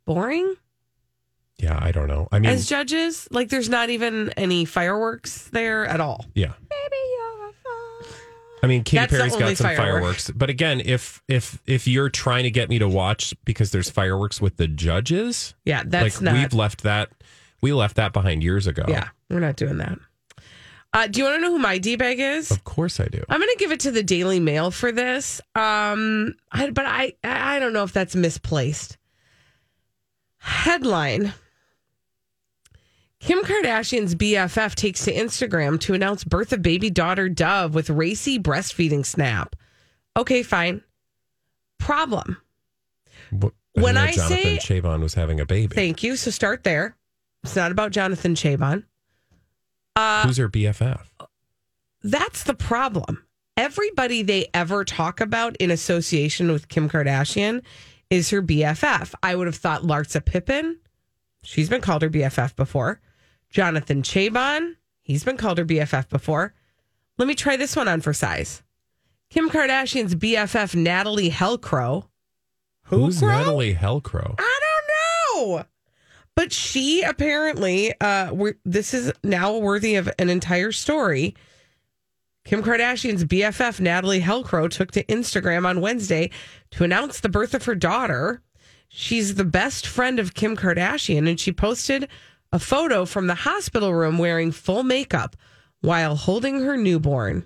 boring 0.05 0.55
yeah 1.63 1.79
i 1.81 1.91
don't 1.91 2.07
know 2.07 2.27
i 2.31 2.39
mean 2.39 2.51
as 2.51 2.67
judges. 2.67 3.27
Like 3.31 3.49
there's 3.49 3.69
not 3.69 3.89
even 3.89 4.29
any 4.37 4.65
fireworks 4.65 5.47
there 5.51 5.85
at 5.85 5.99
all. 6.01 6.25
yeah 6.35 6.53
Maybe 6.69 6.97
you're. 7.15 7.33
I 8.61 8.67
mean, 8.67 8.85
Katy 8.85 8.97
That's 8.97 9.11
the 9.11 9.17
Perry's 9.17 9.33
only 9.33 9.45
got 9.45 9.57
some 9.57 9.65
firework. 9.75 9.93
fireworks, 10.01 10.31
but 10.31 10.49
again, 10.49 10.81
if 10.85 11.21
if 11.27 11.61
if 11.67 11.85
you're 11.85 12.07
trying 12.09 12.43
to 12.43 12.49
get 12.51 12.69
me 12.69 12.79
to 12.79 12.87
watch 12.87 13.33
because 13.43 13.71
there's 13.71 13.89
fireworks 13.89 14.39
with 14.39 14.55
the 14.55 14.67
judges, 14.69 15.53
Yeah, 15.65 15.83
that's 15.85 16.21
like 16.21 16.21
not 16.21 16.33
we've 16.35 16.53
left 16.53 16.83
that 16.83 17.09
we 17.61 17.73
left 17.73 17.97
that 17.97 18.13
behind 18.13 18.41
years 18.41 18.65
ago. 18.65 18.85
Yeah, 18.87 19.09
we're 19.29 19.41
not 19.41 19.57
doing 19.57 19.79
that. 19.79 19.99
Uh, 20.93 21.07
do 21.07 21.19
you 21.19 21.25
want 21.25 21.37
to 21.37 21.41
know 21.41 21.51
who 21.51 21.59
my 21.59 21.77
D 21.77 21.97
bag 21.97 22.21
is? 22.21 22.51
of 22.51 22.63
course 22.63 23.01
I 23.01 23.05
do. 23.07 23.21
I'm 23.27 23.41
going 23.41 23.51
to 23.51 23.59
give 23.59 23.73
it 23.73 23.81
to 23.81 23.91
the 23.91 24.01
Daily 24.03 24.39
Mail 24.39 24.71
for 24.71 24.93
this. 24.93 25.41
Um, 25.55 26.35
I, 26.49 26.69
but 26.69 26.85
I 26.85 27.15
I 27.21 27.59
don't 27.59 27.73
know 27.73 27.83
if 27.83 27.91
that's 27.91 28.15
misplaced. 28.15 28.97
Headline: 30.37 31.33
Kim 33.23 33.39
Kardashian's 33.43 34.15
BFF 34.15 34.75
takes 34.75 35.05
to 35.05 35.13
Instagram 35.13 35.79
to 35.81 35.93
announce 35.93 36.23
birth 36.25 36.51
of 36.51 36.61
baby 36.61 36.89
daughter 36.89 37.29
Dove 37.29 37.73
with 37.73 37.89
racy 37.89 38.37
breastfeeding 38.37 39.05
snap. 39.05 39.55
Okay, 40.17 40.43
fine. 40.43 40.81
Problem. 41.79 42.37
Wh- 43.31 43.47
When 43.73 43.97
I 43.97 44.11
Jonathan 44.11 44.37
say- 44.37 44.57
Cheban 44.81 45.01
was 45.01 45.13
having 45.13 45.39
a 45.39 45.45
baby, 45.45 45.73
Thank 45.73 46.03
you. 46.03 46.15
So 46.17 46.31
start 46.31 46.63
there. 46.63 46.97
It's 47.43 47.55
not 47.55 47.71
about 47.71 47.91
Jonathan 47.91 48.35
Cheban. 48.35 48.83
Uh, 49.95 50.27
who's 50.27 50.37
her 50.37 50.49
BFF? 50.49 51.01
That's 52.03 52.43
the 52.43 52.53
problem. 52.53 53.23
Everybody 53.55 54.23
they 54.23 54.47
ever 54.53 54.83
talk 54.83 55.21
about 55.21 55.55
in 55.57 55.71
association 55.71 56.51
with 56.51 56.67
Kim 56.67 56.89
Kardashian 56.89 57.61
is 58.09 58.29
her 58.31 58.41
BFF. 58.41 59.13
I 59.23 59.35
would 59.35 59.47
have 59.47 59.55
thought 59.55 59.83
Larsa 59.83 60.23
Pippen. 60.23 60.79
She's 61.43 61.69
been 61.69 61.81
called 61.81 62.01
her 62.01 62.09
BFF 62.09 62.55
before. 62.55 62.99
Jonathan 63.53 64.01
Cheban. 64.01 64.75
He's 65.03 65.23
been 65.23 65.37
called 65.37 65.59
her 65.59 65.65
BFF 65.65 66.09
before. 66.09 66.53
Let 67.17 67.27
me 67.27 67.35
try 67.35 67.55
this 67.55 67.75
one 67.75 67.87
on 67.87 68.01
for 68.01 68.11
size. 68.11 68.63
Kim 69.29 69.49
Kardashian's 69.49 70.15
BFF, 70.15 70.75
Natalie 70.75 71.29
Halcro. 71.29 72.07
Who's 72.85 73.19
Crow? 73.19 73.29
Natalie 73.29 73.75
Halcro? 73.75 74.35
I 74.39 74.59
don't 75.35 75.47
know. 75.47 75.65
But 76.35 76.51
she 76.51 77.03
apparently, 77.03 77.93
uh, 78.01 78.33
this 78.65 78.93
is 78.93 79.13
now 79.23 79.55
worthy 79.57 79.95
of 79.95 80.09
an 80.17 80.29
entire 80.29 80.71
story. 80.71 81.35
Kim 82.45 82.63
Kardashian's 82.63 83.23
BFF, 83.23 83.79
Natalie 83.79 84.21
Halcro, 84.21 84.69
took 84.69 84.91
to 84.91 85.03
Instagram 85.05 85.65
on 85.65 85.79
Wednesday 85.79 86.31
to 86.71 86.83
announce 86.83 87.19
the 87.19 87.29
birth 87.29 87.53
of 87.53 87.65
her 87.65 87.75
daughter. 87.75 88.41
She's 88.87 89.35
the 89.35 89.45
best 89.45 89.85
friend 89.87 90.19
of 90.19 90.33
Kim 90.33 90.57
Kardashian, 90.57 91.29
and 91.29 91.39
she 91.39 91.51
posted 91.51 92.07
a 92.53 92.59
photo 92.59 93.03
from 93.03 93.27
the 93.27 93.35
hospital 93.35 93.93
room 93.93 94.17
wearing 94.17 94.51
full 94.53 94.83
makeup 94.83 95.35
while 95.81 96.15
holding 96.15 96.61
her 96.61 96.77
newborn. 96.77 97.45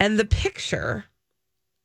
And 0.00 0.18
the 0.18 0.24
picture, 0.24 1.04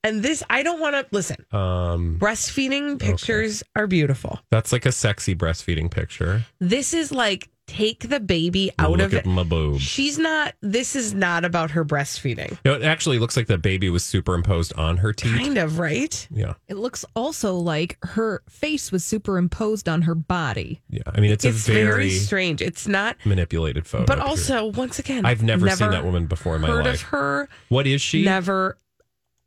and 0.04 0.24
this, 0.24 0.42
I 0.50 0.64
don't 0.64 0.80
want 0.80 0.96
to 0.96 1.06
listen, 1.12 1.46
Um, 1.52 2.18
breastfeeding 2.20 2.98
pictures 3.00 3.62
are 3.76 3.86
beautiful. 3.86 4.40
that's 4.50 4.72
like 4.72 4.86
a 4.88 4.92
sexy 4.92 5.36
breastfeeding 5.36 5.92
picture. 5.92 6.46
This 6.60 6.94
is 6.94 7.12
like 7.12 7.50
take 7.70 8.10
the 8.10 8.20
baby 8.20 8.72
out 8.80 8.92
Look 8.92 9.02
of 9.02 9.14
at 9.14 9.26
it. 9.26 9.30
my 9.30 9.44
boob. 9.44 9.80
She's 9.80 10.18
not. 10.18 10.56
This 10.62 10.96
is 10.96 11.14
not 11.14 11.46
about 11.46 11.72
her 11.72 11.86
breastfeeding. 11.86 12.58
No, 12.66 12.74
it 12.74 12.82
actually 12.84 13.20
looks 13.20 13.38
like 13.38 13.48
the 13.48 13.58
baby 13.58 13.90
was 13.90 14.04
superimposed 14.04 14.74
on 14.74 14.98
her 14.98 15.14
teeth. 15.14 15.38
Kind 15.38 15.58
of 15.58 15.78
right. 15.80 16.28
Yeah, 16.32 16.54
It 16.68 16.78
looks 16.78 17.06
also 17.16 17.56
like 17.56 17.98
her 18.04 18.42
face 18.50 18.92
was 18.92 19.06
superimposed 19.06 19.88
on 19.88 20.02
her 20.04 20.16
body. 20.16 20.82
yeah. 20.90 21.04
I 21.08 21.20
mean, 21.20 21.32
it's, 21.32 21.46
It's 21.46 21.68
a 21.68 21.72
very, 21.72 21.86
very, 21.86 22.10
strange. 22.10 22.62
It's 22.62 22.88
not. 22.88 23.16
manipulated 23.26 23.86
photo. 23.88 24.06
But 24.06 24.18
here. 24.18 24.28
also, 24.28 24.66
once 24.72 25.00
again, 25.00 25.26
I've 25.26 25.44
never, 25.44 25.70
seen 25.70 25.92
that 25.92 26.04
woman 26.04 26.26
before 26.26 26.56
in 26.56 26.62
my 26.62 26.68
heard 26.70 26.86
life. 26.86 26.96
of 26.96 27.02
her. 27.10 27.50
What 27.70 27.86
is 27.88 28.02
she? 28.02 28.26
Never. 28.26 28.78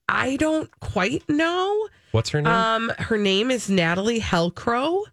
I 0.09 0.37
don't 0.37 0.71
quite 0.81 1.29
know. 1.29 1.89
What's 2.13 2.31
her 2.31 2.43
name? 2.43 2.53
Um, 2.53 2.93
her 2.99 3.17
name 3.19 3.51
is 3.51 3.71
Natalie 3.71 4.21
Halcro, 4.21 5.05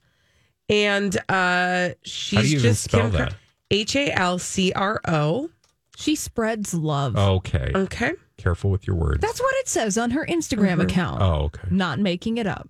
and 0.69 1.17
uh, 1.29 1.89
she's 2.03 2.37
How 2.37 2.41
do 2.43 2.47
you 2.47 2.57
even 2.59 2.69
just 2.71 2.83
spell 2.83 3.01
Kim 3.01 3.11
that? 3.11 3.35
H 3.71 3.95
A 3.95 4.11
L 4.11 4.39
C 4.39 4.71
R 4.73 5.01
O. 5.07 5.49
She 5.97 6.15
spreads 6.15 6.73
love. 6.73 7.17
okay. 7.17 7.71
Okay. 7.75 8.13
Careful 8.37 8.71
with 8.71 8.87
your 8.87 8.95
words. 8.95 9.19
That's 9.19 9.41
what 9.41 9.53
it 9.57 9.67
says 9.67 9.97
on 9.97 10.11
her 10.11 10.25
Instagram 10.25 10.77
Mhm. 10.77 10.83
account. 10.83 11.21
oh, 11.21 11.33
okay. 11.45 11.67
Not 11.69 11.99
making 11.99 12.37
it 12.37 12.47
up. 12.47 12.69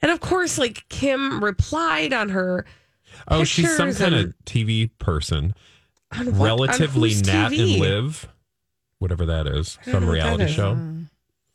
And 0.00 0.10
of 0.10 0.20
course, 0.20 0.56
like 0.56 0.88
Kim 0.88 1.44
replied 1.44 2.12
on 2.14 2.30
her. 2.30 2.64
Oh, 3.28 3.44
she's 3.44 3.76
some 3.76 3.92
kind 3.94 4.14
and- 4.14 4.28
of 4.28 4.34
TV 4.46 4.90
person. 4.98 5.54
on 6.12 6.26
what- 6.36 6.50
on 6.52 6.58
Relatively 6.60 7.10
whose 7.10 7.26
Nat 7.26 7.48
TV? 7.50 7.72
and 7.74 7.80
Live, 7.82 8.28
whatever 9.00 9.26
that 9.26 9.46
is, 9.48 9.76
I 9.86 9.90
some 9.90 10.04
know 10.04 10.08
what 10.08 10.12
that 10.14 10.22
reality 10.24 10.44
is. 10.44 10.50
show. 10.52 10.78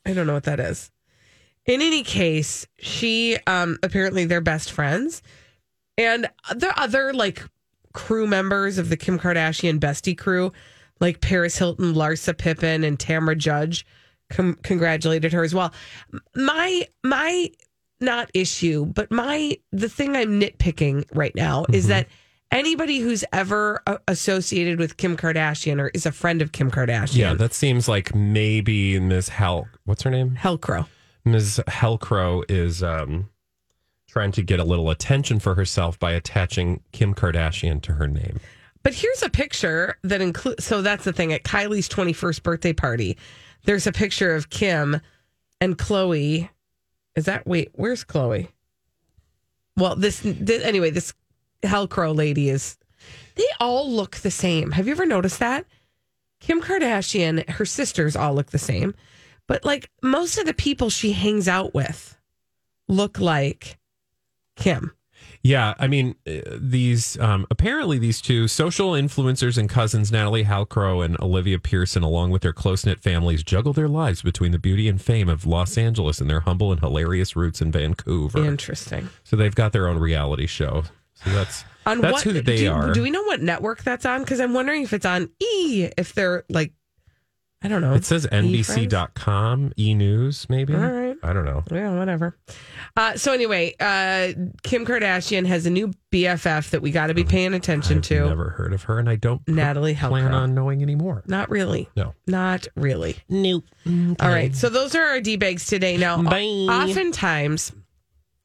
I 0.06 0.12
don't 0.12 0.26
know 0.26 0.34
what 0.34 0.44
that 0.44 0.60
is. 0.60 0.90
In 1.66 1.80
any 1.80 2.02
case, 2.04 2.66
she 2.78 3.38
um 3.46 3.78
apparently 3.82 4.24
they're 4.24 4.40
best 4.40 4.70
friends. 4.70 5.22
And 5.98 6.28
the 6.54 6.72
other 6.80 7.12
like 7.12 7.44
crew 7.92 8.26
members 8.26 8.78
of 8.78 8.88
the 8.88 8.96
Kim 8.96 9.18
Kardashian 9.18 9.78
bestie 9.78 10.16
crew, 10.16 10.52
like 11.00 11.20
Paris 11.20 11.56
Hilton, 11.58 11.94
Larsa 11.94 12.36
Pippen, 12.36 12.84
and 12.84 12.98
Tamra 12.98 13.36
Judge, 13.36 13.84
com- 14.30 14.58
congratulated 14.62 15.32
her 15.32 15.42
as 15.44 15.54
well. 15.54 15.72
My 16.34 16.86
my 17.04 17.50
not 18.00 18.30
issue, 18.34 18.86
but 18.86 19.10
my 19.12 19.56
the 19.70 19.88
thing 19.88 20.16
I'm 20.16 20.40
nitpicking 20.40 21.04
right 21.14 21.34
now 21.36 21.66
is 21.72 21.84
Mhm. 21.84 21.88
that 21.88 22.08
anybody 22.50 22.98
who's 22.98 23.24
ever 23.32 23.80
uh, 23.86 23.98
associated 24.08 24.78
with 24.78 24.96
Kim 24.96 25.16
Kardashian 25.16 25.78
or 25.80 25.88
is 25.88 26.04
a 26.06 26.12
friend 26.12 26.42
of 26.42 26.52
Kim 26.52 26.70
Kardashian. 26.70 27.16
Yeah, 27.16 27.34
that 27.34 27.54
seems 27.54 27.88
like 27.88 28.14
maybe 28.14 28.98
Ms. 28.98 29.28
Hell. 29.28 29.68
What's 29.84 30.02
her 30.02 30.10
name? 30.10 30.36
Halcro. 30.40 30.86
Ms. 31.24 31.60
Halcro 31.68 32.42
is 32.50 32.82
um, 32.82 33.28
trying 34.12 34.32
to 34.32 34.42
get 34.42 34.60
a 34.60 34.64
little 34.64 34.90
attention 34.90 35.38
for 35.38 35.54
herself 35.54 35.98
by 35.98 36.12
attaching 36.12 36.82
Kim 36.92 37.14
Kardashian 37.14 37.80
to 37.80 37.94
her 37.94 38.06
name. 38.06 38.38
But 38.82 38.92
here's 38.92 39.22
a 39.22 39.30
picture 39.30 39.96
that 40.02 40.20
includes. 40.20 40.64
So 40.64 40.82
that's 40.82 41.04
the 41.04 41.14
thing. 41.14 41.32
At 41.32 41.44
Kylie's 41.44 41.88
21st 41.88 42.42
birthday 42.42 42.72
party, 42.74 43.16
there's 43.64 43.86
a 43.86 43.92
picture 43.92 44.34
of 44.34 44.50
Kim 44.50 45.00
and 45.62 45.78
Khloe. 45.78 46.48
Is 47.16 47.24
that 47.24 47.46
wait? 47.46 47.70
Where's 47.72 48.04
Khloe? 48.04 48.48
Well, 49.78 49.96
this, 49.96 50.20
this 50.22 50.62
anyway. 50.62 50.90
This 50.90 51.14
Halcro 51.62 52.14
lady 52.14 52.50
is. 52.50 52.76
They 53.36 53.48
all 53.60 53.90
look 53.90 54.16
the 54.16 54.30
same. 54.30 54.72
Have 54.72 54.86
you 54.86 54.92
ever 54.92 55.06
noticed 55.06 55.38
that? 55.38 55.64
Kim 56.40 56.60
Kardashian, 56.60 57.48
her 57.48 57.64
sisters 57.64 58.14
all 58.14 58.34
look 58.34 58.50
the 58.50 58.58
same, 58.58 58.94
but 59.46 59.64
like 59.64 59.90
most 60.02 60.36
of 60.38 60.44
the 60.44 60.52
people 60.52 60.90
she 60.90 61.12
hangs 61.12 61.48
out 61.48 61.72
with 61.72 62.18
look 62.88 63.18
like 63.18 63.78
Kim. 64.56 64.92
Yeah, 65.44 65.74
I 65.78 65.88
mean, 65.88 66.14
uh, 66.26 66.40
these 66.56 67.18
um, 67.18 67.46
apparently 67.50 67.98
these 67.98 68.20
two 68.20 68.46
social 68.46 68.92
influencers 68.92 69.58
and 69.58 69.68
cousins, 69.68 70.12
Natalie 70.12 70.44
Halcro 70.44 71.04
and 71.04 71.20
Olivia 71.20 71.58
Pierson, 71.58 72.04
along 72.04 72.30
with 72.30 72.42
their 72.42 72.52
close 72.52 72.86
knit 72.86 73.00
families, 73.00 73.42
juggle 73.42 73.72
their 73.72 73.88
lives 73.88 74.22
between 74.22 74.52
the 74.52 74.58
beauty 74.58 74.88
and 74.88 75.00
fame 75.02 75.28
of 75.28 75.44
Los 75.44 75.76
Angeles 75.76 76.20
and 76.20 76.30
their 76.30 76.40
humble 76.40 76.70
and 76.70 76.80
hilarious 76.80 77.34
roots 77.34 77.60
in 77.60 77.72
Vancouver. 77.72 78.44
Interesting. 78.44 79.08
So 79.24 79.34
they've 79.34 79.54
got 79.54 79.72
their 79.72 79.88
own 79.88 79.98
reality 79.98 80.46
show. 80.46 80.84
So 81.14 81.30
that's 81.30 81.64
On 81.86 82.00
that's 82.00 82.24
what 82.24 82.34
who 82.36 82.40
they 82.40 82.58
do, 82.58 82.72
are. 82.72 82.92
Do 82.92 83.02
we 83.02 83.10
know 83.10 83.22
what 83.24 83.40
network 83.42 83.82
that's 83.82 84.06
on? 84.06 84.22
Because 84.22 84.40
I'm 84.40 84.54
wondering 84.54 84.82
if 84.82 84.92
it's 84.92 85.06
on 85.06 85.28
E. 85.40 85.88
If 85.98 86.14
they're 86.14 86.44
like, 86.50 86.72
I 87.64 87.68
don't 87.68 87.80
know. 87.80 87.94
it 87.94 88.04
says? 88.04 88.26
NBC.com, 88.26 89.72
E 89.78 89.94
News, 89.94 90.46
maybe. 90.48 90.74
All 90.74 90.80
right. 90.80 91.01
I 91.22 91.32
don't 91.32 91.44
know. 91.44 91.62
Yeah, 91.70 91.96
whatever. 91.96 92.36
Uh, 92.96 93.16
so 93.16 93.32
anyway, 93.32 93.74
uh, 93.78 94.32
Kim 94.64 94.84
Kardashian 94.84 95.46
has 95.46 95.66
a 95.66 95.70
new 95.70 95.92
BFF 96.10 96.70
that 96.70 96.82
we 96.82 96.90
got 96.90 97.06
to 97.06 97.14
be 97.14 97.24
paying 97.24 97.54
attention 97.54 97.98
I've 97.98 98.04
to. 98.04 98.26
never 98.28 98.50
heard 98.50 98.72
of 98.72 98.82
her, 98.84 98.98
and 98.98 99.08
I 99.08 99.16
don't 99.16 99.44
pr- 99.46 99.52
Natalie 99.52 99.94
plan 99.94 100.30
Halcro. 100.30 100.34
on 100.34 100.54
knowing 100.54 100.82
anymore. 100.82 101.22
Not 101.26 101.48
really. 101.50 101.88
No. 101.96 102.14
Not 102.26 102.66
really. 102.74 103.16
Nope. 103.28 103.64
All 103.86 104.28
right. 104.28 104.54
So 104.54 104.68
those 104.68 104.94
are 104.94 105.04
our 105.04 105.20
D 105.20 105.36
bags 105.36 105.66
today. 105.66 105.96
Now, 105.96 106.20
Bye. 106.22 106.42
oftentimes 106.68 107.72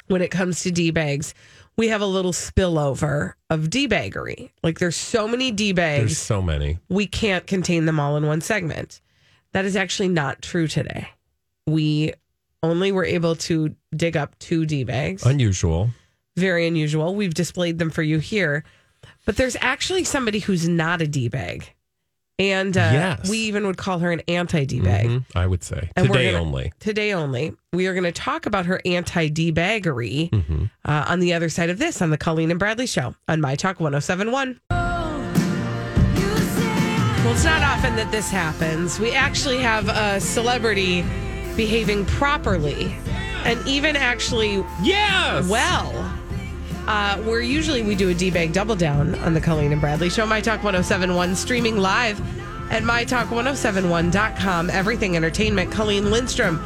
when 0.08 0.22
it 0.22 0.30
comes 0.32 0.62
to 0.64 0.72
D 0.72 0.92
bags, 0.92 1.34
we 1.78 1.90
have 1.90 2.02
a 2.02 2.06
little 2.06 2.32
spillover 2.32 3.34
of 3.50 3.70
D 3.70 3.88
baggery. 3.88 4.52
Like 4.64 4.80
there's 4.80 4.96
so 4.96 5.28
many 5.28 5.52
D 5.52 5.72
There's 5.72 6.18
so 6.18 6.42
many. 6.42 6.80
we 6.90 7.08
can't 7.08 7.46
contain 7.48 7.86
them 7.86 8.00
all 8.00 8.18
in 8.18 8.26
one 8.26 8.42
segment. 8.42 9.02
That 9.54 9.66
is 9.66 9.76
actually 9.76 10.10
not 10.10 10.42
true 10.42 10.68
today. 10.68 11.10
We 11.66 12.14
only 12.68 12.92
were 12.92 13.06
able 13.06 13.36
to 13.36 13.76
dig 13.96 14.18
up 14.18 14.38
two 14.40 14.66
D 14.66 14.84
bags. 14.84 15.26
Unusual. 15.26 15.90
Very 16.36 16.68
unusual. 16.68 17.16
We've 17.16 17.34
displayed 17.34 17.80
them 17.80 17.90
for 17.90 18.04
you 18.04 18.20
here. 18.20 18.64
But 19.26 19.38
there's 19.38 19.58
actually 19.60 20.04
somebody 20.04 20.40
who's 20.40 20.68
not 20.68 21.02
a 21.02 21.08
D 21.08 21.30
bag. 21.30 21.74
And 22.40 22.78
uh, 22.78 22.90
Yes. 22.94 23.30
we 23.30 23.40
even 23.40 23.66
would 23.66 23.78
call 23.78 23.98
her 24.00 24.12
an 24.12 24.22
anti 24.28 24.66
D 24.66 24.80
bag. 24.80 25.08
Mhm, 25.08 25.26
I 25.36 25.48
would 25.48 25.64
say. 25.64 25.90
And 25.96 26.08
Today 26.08 26.32
gonna- 26.32 26.44
only. 26.44 26.72
Today 26.80 27.14
only. 27.14 27.54
We 27.74 27.88
are 27.88 27.94
going 27.94 28.04
to 28.04 28.12
talk 28.12 28.46
about 28.46 28.68
her 28.68 28.80
anti 28.86 29.30
D 29.30 29.52
baggery 29.52 30.30
Mm-hmm. 30.30 30.66
uh, 30.86 31.06
on 31.08 31.20
the 31.20 31.34
other 31.34 31.50
side 31.50 31.72
of 31.72 31.80
this 31.80 32.00
on 32.02 32.12
the 32.12 32.18
Colleen 32.18 32.52
and 32.52 32.60
Bradley 32.60 32.86
show 32.86 33.16
on 33.28 33.42
My 33.42 33.56
Talk 33.56 33.80
1071. 33.80 34.60
Well, 34.70 35.26
it's 37.36 37.44
not 37.44 37.62
often 37.64 37.96
that 37.98 38.10
this 38.12 38.30
happens. 38.30 39.00
We 39.00 39.12
actually 39.12 39.58
have 39.58 39.90
a 39.90 40.22
celebrity 40.22 41.04
behaving 41.58 42.06
properly 42.06 42.96
and 43.44 43.60
even 43.68 43.96
actually 43.98 44.64
Yes. 44.82 45.48
well. 45.50 45.92
Uh, 46.88 47.18
where 47.24 47.42
usually 47.42 47.82
we 47.84 47.96
do 47.96 48.08
a 48.10 48.14
D-bag 48.14 48.54
double 48.54 48.76
down 48.76 49.14
on 49.16 49.34
the 49.34 49.42
Colleen 49.42 49.74
and 49.74 49.82
Bradley 49.82 50.10
show. 50.10 50.26
My 50.26 50.40
Talk 50.40 50.64
1071 50.64 51.36
streaming 51.36 51.76
live 51.78 52.18
at 52.72 52.84
mytalk1071.com. 52.84 54.70
Everything 54.70 55.16
Entertainment. 55.18 55.70
Colleen 55.72 56.10
Lindstrom, 56.12 56.64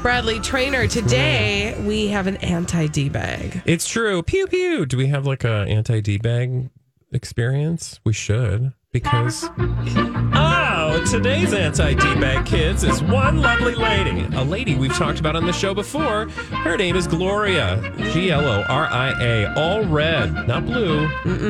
Bradley 0.00 0.38
Traynor. 0.38 0.86
Today 0.86 1.76
we 1.84 2.06
have 2.08 2.26
an 2.28 2.36
anti 2.36 2.86
D-bag. 2.86 3.62
It's 3.64 3.88
true. 3.88 4.22
Pew 4.22 4.46
pew. 4.46 4.86
Do 4.86 4.96
we 4.96 5.08
have 5.08 5.26
like 5.26 5.42
a 5.42 5.64
anti 5.68 6.00
D 6.00 6.18
bag 6.18 6.70
experience? 7.12 7.98
We 8.04 8.12
should 8.12 8.72
because 8.92 9.44
oh, 9.58 10.53
today's 11.02 11.52
anti 11.52 11.94
D 11.94 12.00
bag 12.20 12.46
kids 12.46 12.84
is 12.84 13.02
one 13.02 13.40
lovely 13.40 13.74
lady, 13.74 14.26
a 14.36 14.42
lady 14.44 14.74
we've 14.74 14.94
talked 14.94 15.20
about 15.20 15.36
on 15.36 15.46
the 15.46 15.52
show 15.52 15.74
before. 15.74 16.28
Her 16.28 16.76
name 16.76 16.96
is 16.96 17.06
Gloria, 17.06 17.92
G 18.12 18.30
L 18.30 18.44
O 18.46 18.62
R 18.68 18.86
I 18.86 19.10
A, 19.22 19.54
all 19.54 19.84
red, 19.84 20.46
not 20.46 20.64
blue, 20.66 21.06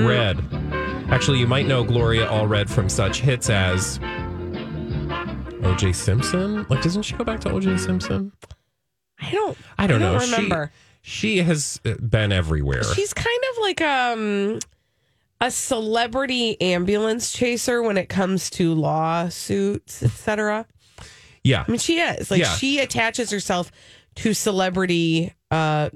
red. 0.07 0.39
Actually, 1.11 1.39
you 1.39 1.47
might 1.47 1.67
know 1.67 1.85
Gloria 1.85 2.27
Allred 2.27 2.69
from 2.69 2.89
such 2.89 3.21
hits 3.21 3.51
as 3.51 3.99
O.J. 5.63 5.93
Simpson. 5.93 6.67
Like, 6.69 6.83
doesn't 6.83 7.03
she 7.03 7.15
go 7.15 7.25
back 7.25 7.41
to 7.41 7.51
O.J. 7.51 7.77
Simpson? 7.79 8.33
I 9.21 9.31
don't. 9.31 9.57
I 9.79 9.87
don't 9.87 10.03
I 10.03 10.07
know. 10.07 10.19
don't 10.19 10.31
remember. 10.31 10.73
She, 11.03 11.37
she 11.37 11.43
has 11.43 11.79
been 11.79 12.33
everywhere. 12.33 12.85
She's 12.85 13.13
kind 13.13 13.41
of 13.53 13.59
like 13.63 13.81
um 13.83 14.59
a 15.47 15.51
celebrity 15.51 16.61
ambulance 16.61 17.33
chaser 17.33 17.83
when 17.83 17.97
it 17.99 18.09
comes 18.09 18.51
to 18.51 18.75
lawsuits, 18.75 20.03
etc. 20.03 20.67
yeah. 21.43 21.65
I 21.67 21.71
mean, 21.71 21.79
she 21.79 21.99
is 22.01 22.31
like 22.31 22.41
Yeah. 22.41 22.55
she 22.55 22.79
attaches 22.81 23.31
herself 23.31 23.71
to 24.17 24.33
celebrity 24.35 25.35
uh 25.51 25.91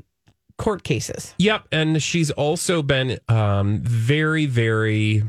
court 0.59 0.83
cases. 0.83 1.35
Yep, 1.39 1.69
and 1.73 2.03
she's 2.03 2.31
also 2.33 2.83
been 2.83 3.19
um, 3.29 3.79
very, 3.81 4.45
very 4.47 5.23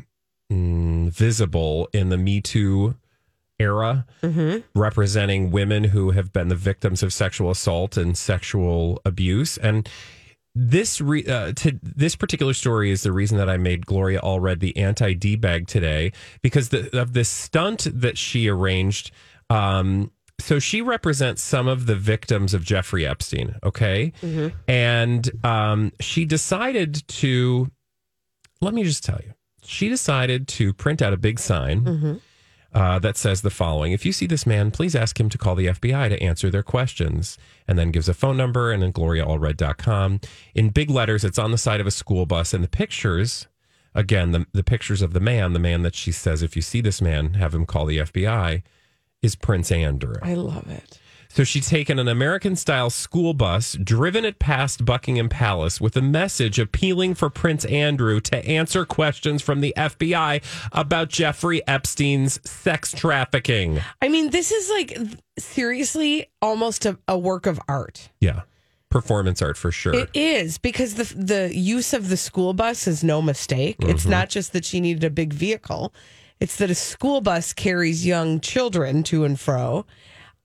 mm, 0.51 1.09
visible 1.11 1.87
in 1.93 2.09
the 2.09 2.17
Me 2.17 2.41
Too 2.41 2.95
era, 3.59 4.05
representing 4.73 5.51
women 5.51 5.83
who 5.85 6.11
have 6.11 6.31
been 6.33 6.47
the 6.47 6.55
victims 6.55 7.03
of 7.03 7.13
sexual 7.13 7.51
assault 7.51 7.95
and 7.97 8.17
sexual 8.17 8.99
abuse. 9.05 9.57
And 9.57 9.87
this 10.61 10.99
re- 10.99 11.25
uh, 11.25 11.53
to 11.53 11.79
this 11.81 12.15
particular 12.15 12.53
story 12.53 12.91
is 12.91 13.03
the 13.03 13.11
reason 13.13 13.37
that 13.37 13.49
I 13.49 13.55
made 13.57 13.85
Gloria 13.85 14.19
Allred 14.19 14.59
the 14.59 14.75
anti 14.75 15.13
D 15.13 15.35
bag 15.37 15.67
today 15.67 16.11
because 16.41 16.69
the, 16.69 16.99
of 16.99 17.13
this 17.13 17.29
stunt 17.29 17.87
that 17.93 18.17
she 18.17 18.49
arranged. 18.49 19.11
Um, 19.49 20.11
so 20.39 20.59
she 20.59 20.81
represents 20.81 21.41
some 21.41 21.67
of 21.67 21.85
the 21.85 21.95
victims 21.95 22.53
of 22.53 22.63
Jeffrey 22.63 23.05
Epstein. 23.05 23.55
Okay, 23.63 24.11
and 24.67 25.29
um, 25.45 25.91
she 25.99 26.25
decided 26.25 27.07
to. 27.07 27.71
Let 28.61 28.73
me 28.73 28.83
just 28.83 29.03
tell 29.05 29.19
you, 29.23 29.33
she 29.63 29.87
decided 29.87 30.47
to 30.49 30.73
print 30.73 31.01
out 31.01 31.13
a 31.13 31.17
big 31.17 31.39
sign 31.39 32.19
uh, 32.73 32.99
that 32.99 33.17
says 33.17 33.41
the 33.41 33.49
following 33.49 33.91
If 33.91 34.05
you 34.05 34.11
see 34.11 34.27
this 34.27 34.45
man, 34.45 34.71
please 34.71 34.95
ask 34.95 35.19
him 35.19 35.29
to 35.29 35.37
call 35.37 35.55
the 35.55 35.67
FBI 35.67 36.09
to 36.09 36.21
answer 36.21 36.49
their 36.49 36.63
questions. 36.63 37.37
And 37.67 37.77
then 37.77 37.91
gives 37.91 38.09
a 38.09 38.13
phone 38.13 38.37
number 38.37 38.71
and 38.71 38.81
then 38.81 38.93
gloriaallred.com. 38.93 40.21
In 40.55 40.69
big 40.69 40.89
letters, 40.89 41.23
it's 41.23 41.39
on 41.39 41.51
the 41.51 41.57
side 41.57 41.81
of 41.81 41.87
a 41.87 41.91
school 41.91 42.25
bus. 42.25 42.53
And 42.53 42.63
the 42.63 42.69
pictures, 42.69 43.47
again, 43.95 44.31
the, 44.31 44.45
the 44.53 44.63
pictures 44.63 45.01
of 45.01 45.13
the 45.13 45.19
man, 45.19 45.53
the 45.53 45.59
man 45.59 45.81
that 45.83 45.95
she 45.95 46.11
says, 46.11 46.41
if 46.41 46.55
you 46.55 46.61
see 46.61 46.81
this 46.81 47.01
man, 47.01 47.35
have 47.35 47.53
him 47.53 47.65
call 47.65 47.85
the 47.85 47.99
FBI, 47.99 48.63
is 49.21 49.35
Prince 49.35 49.71
Andrew. 49.71 50.15
I 50.21 50.35
love 50.35 50.69
it. 50.69 50.98
So 51.31 51.43
she's 51.43 51.69
taken 51.69 51.99
an 51.99 52.07
American 52.07 52.55
style 52.55 52.89
school 52.89 53.35
bus, 53.35 53.73
driven 53.83 54.25
it 54.25 54.39
past 54.39 54.83
Buckingham 54.83 55.29
Palace 55.29 55.79
with 55.79 55.95
a 55.95 56.01
message 56.01 56.57
appealing 56.57 57.13
for 57.13 57.29
Prince 57.29 57.65
Andrew 57.65 58.19
to 58.21 58.43
answer 58.47 58.83
questions 58.83 59.43
from 59.43 59.61
the 59.61 59.71
FBI 59.77 60.41
about 60.71 61.09
Jeffrey 61.09 61.61
Epstein's 61.67 62.39
sex 62.49 62.91
trafficking. 62.93 63.79
I 64.01 64.09
mean, 64.09 64.31
this 64.31 64.51
is 64.51 64.69
like 64.71 64.97
seriously 65.37 66.27
almost 66.41 66.85
a, 66.87 66.97
a 67.07 67.17
work 67.17 67.45
of 67.45 67.59
art. 67.67 68.09
Yeah. 68.19 68.41
Performance 68.89 69.39
art 69.43 69.55
for 69.55 69.71
sure. 69.71 69.93
It 69.93 70.09
is 70.15 70.57
because 70.57 70.95
the 70.95 71.03
the 71.15 71.55
use 71.55 71.93
of 71.93 72.09
the 72.09 72.17
school 72.17 72.53
bus 72.55 72.87
is 72.87 73.03
no 73.03 73.21
mistake. 73.21 73.75
It's 73.81 74.01
Mm-hmm. 74.01 74.09
not 74.09 74.29
just 74.29 74.51
that 74.53 74.65
she 74.65 74.81
needed 74.81 75.03
a 75.03 75.11
big 75.11 75.31
vehicle; 75.31 75.93
it's 76.39 76.55
that 76.55 76.71
a 76.71 76.75
school 76.75 77.21
bus 77.21 77.53
carries 77.53 78.03
young 78.03 78.39
children 78.39 79.03
to 79.03 79.25
and 79.25 79.39
fro. 79.39 79.85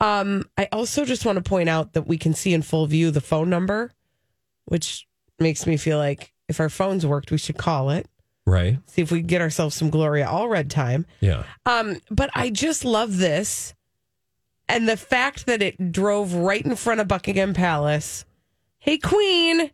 Um, 0.00 0.48
I 0.58 0.68
also 0.72 1.04
just 1.04 1.24
want 1.24 1.36
to 1.42 1.48
point 1.48 1.68
out 1.68 1.92
that 1.94 2.06
we 2.06 2.18
can 2.18 2.34
see 2.34 2.52
in 2.52 2.62
full 2.62 2.86
view 2.86 3.10
the 3.10 3.20
phone 3.20 3.48
number, 3.48 3.92
which 4.66 5.06
makes 5.38 5.66
me 5.66 5.76
feel 5.76 5.98
like 5.98 6.32
if 6.48 6.60
our 6.60 6.68
phones 6.68 7.06
worked, 7.06 7.30
we 7.30 7.38
should 7.38 7.56
call 7.56 7.90
it. 7.90 8.06
right? 8.46 8.78
See 8.86 9.02
if 9.02 9.10
we 9.10 9.20
can 9.20 9.26
get 9.26 9.40
ourselves 9.40 9.74
some 9.74 9.90
Gloria 9.90 10.26
Allred 10.26 10.68
time. 10.68 11.06
Yeah. 11.20 11.44
Um, 11.64 12.00
but 12.10 12.30
I 12.34 12.50
just 12.50 12.84
love 12.84 13.16
this. 13.18 13.74
And 14.68 14.88
the 14.88 14.96
fact 14.96 15.46
that 15.46 15.62
it 15.62 15.92
drove 15.92 16.34
right 16.34 16.64
in 16.64 16.74
front 16.76 17.00
of 17.00 17.08
Buckingham 17.08 17.54
Palace. 17.54 18.24
Hey, 18.78 18.98
Queen. 18.98 19.70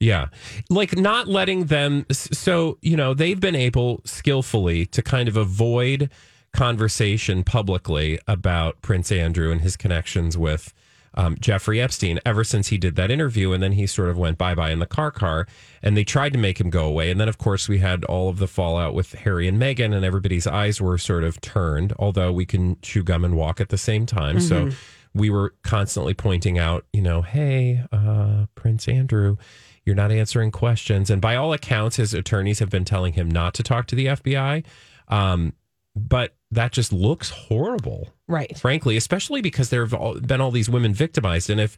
Yeah. 0.00 0.26
Like 0.68 0.96
not 0.96 1.28
letting 1.28 1.64
them. 1.66 2.06
So, 2.10 2.78
you 2.82 2.96
know, 2.96 3.14
they've 3.14 3.38
been 3.38 3.54
able 3.56 4.02
skillfully 4.04 4.86
to 4.86 5.02
kind 5.02 5.28
of 5.28 5.36
avoid 5.36 6.10
conversation 6.52 7.44
publicly 7.44 8.18
about 8.26 8.80
Prince 8.82 9.10
Andrew 9.10 9.50
and 9.50 9.60
his 9.60 9.76
connections 9.76 10.36
with 10.36 10.74
um, 11.14 11.36
Jeffrey 11.40 11.80
Epstein 11.80 12.20
ever 12.24 12.42
since 12.44 12.68
he 12.68 12.78
did 12.78 12.96
that 12.96 13.10
interview. 13.10 13.52
And 13.52 13.62
then 13.62 13.72
he 13.72 13.86
sort 13.86 14.08
of 14.08 14.18
went 14.18 14.38
bye 14.38 14.54
bye 14.54 14.70
in 14.70 14.78
the 14.78 14.86
car 14.86 15.10
car 15.10 15.46
and 15.82 15.96
they 15.96 16.04
tried 16.04 16.32
to 16.32 16.38
make 16.38 16.60
him 16.60 16.70
go 16.70 16.84
away. 16.86 17.10
And 17.10 17.20
then, 17.20 17.28
of 17.28 17.38
course, 17.38 17.68
we 17.68 17.78
had 17.78 18.04
all 18.04 18.28
of 18.28 18.38
the 18.38 18.48
fallout 18.48 18.94
with 18.94 19.12
Harry 19.12 19.46
and 19.48 19.60
Meghan, 19.60 19.94
and 19.94 20.04
everybody's 20.04 20.46
eyes 20.46 20.80
were 20.80 20.98
sort 20.98 21.24
of 21.24 21.40
turned, 21.40 21.92
although 21.98 22.32
we 22.32 22.46
can 22.46 22.78
chew 22.80 23.02
gum 23.02 23.24
and 23.24 23.36
walk 23.36 23.60
at 23.60 23.68
the 23.68 23.78
same 23.78 24.06
time. 24.06 24.40
So 24.40 24.70
we 25.14 25.28
were 25.28 25.54
constantly 25.62 26.14
pointing 26.14 26.58
out, 26.58 26.86
you 26.92 27.02
know, 27.02 27.22
hey, 27.22 27.82
uh, 27.92 28.46
Prince 28.54 28.88
Andrew, 28.88 29.36
you're 29.84 29.96
not 29.96 30.10
answering 30.12 30.50
questions. 30.50 31.10
And 31.10 31.20
by 31.20 31.36
all 31.36 31.52
accounts, 31.52 31.96
his 31.96 32.14
attorneys 32.14 32.60
have 32.60 32.70
been 32.70 32.84
telling 32.84 33.12
him 33.14 33.30
not 33.30 33.52
to 33.54 33.62
talk 33.62 33.86
to 33.88 33.94
the 33.94 34.06
FBI. 34.06 34.64
Um, 35.08 35.52
but 35.94 36.34
that 36.52 36.70
just 36.70 36.92
looks 36.92 37.30
horrible 37.30 38.12
Right. 38.28 38.56
frankly, 38.56 38.96
especially 38.96 39.40
because 39.42 39.70
there 39.70 39.84
have 39.84 40.26
been 40.26 40.40
all 40.40 40.50
these 40.52 40.70
women 40.70 40.94
victimized. 40.94 41.50
And 41.50 41.60
if 41.60 41.76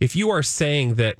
if 0.00 0.14
you 0.14 0.28
are 0.30 0.42
saying 0.42 0.96
that 0.96 1.16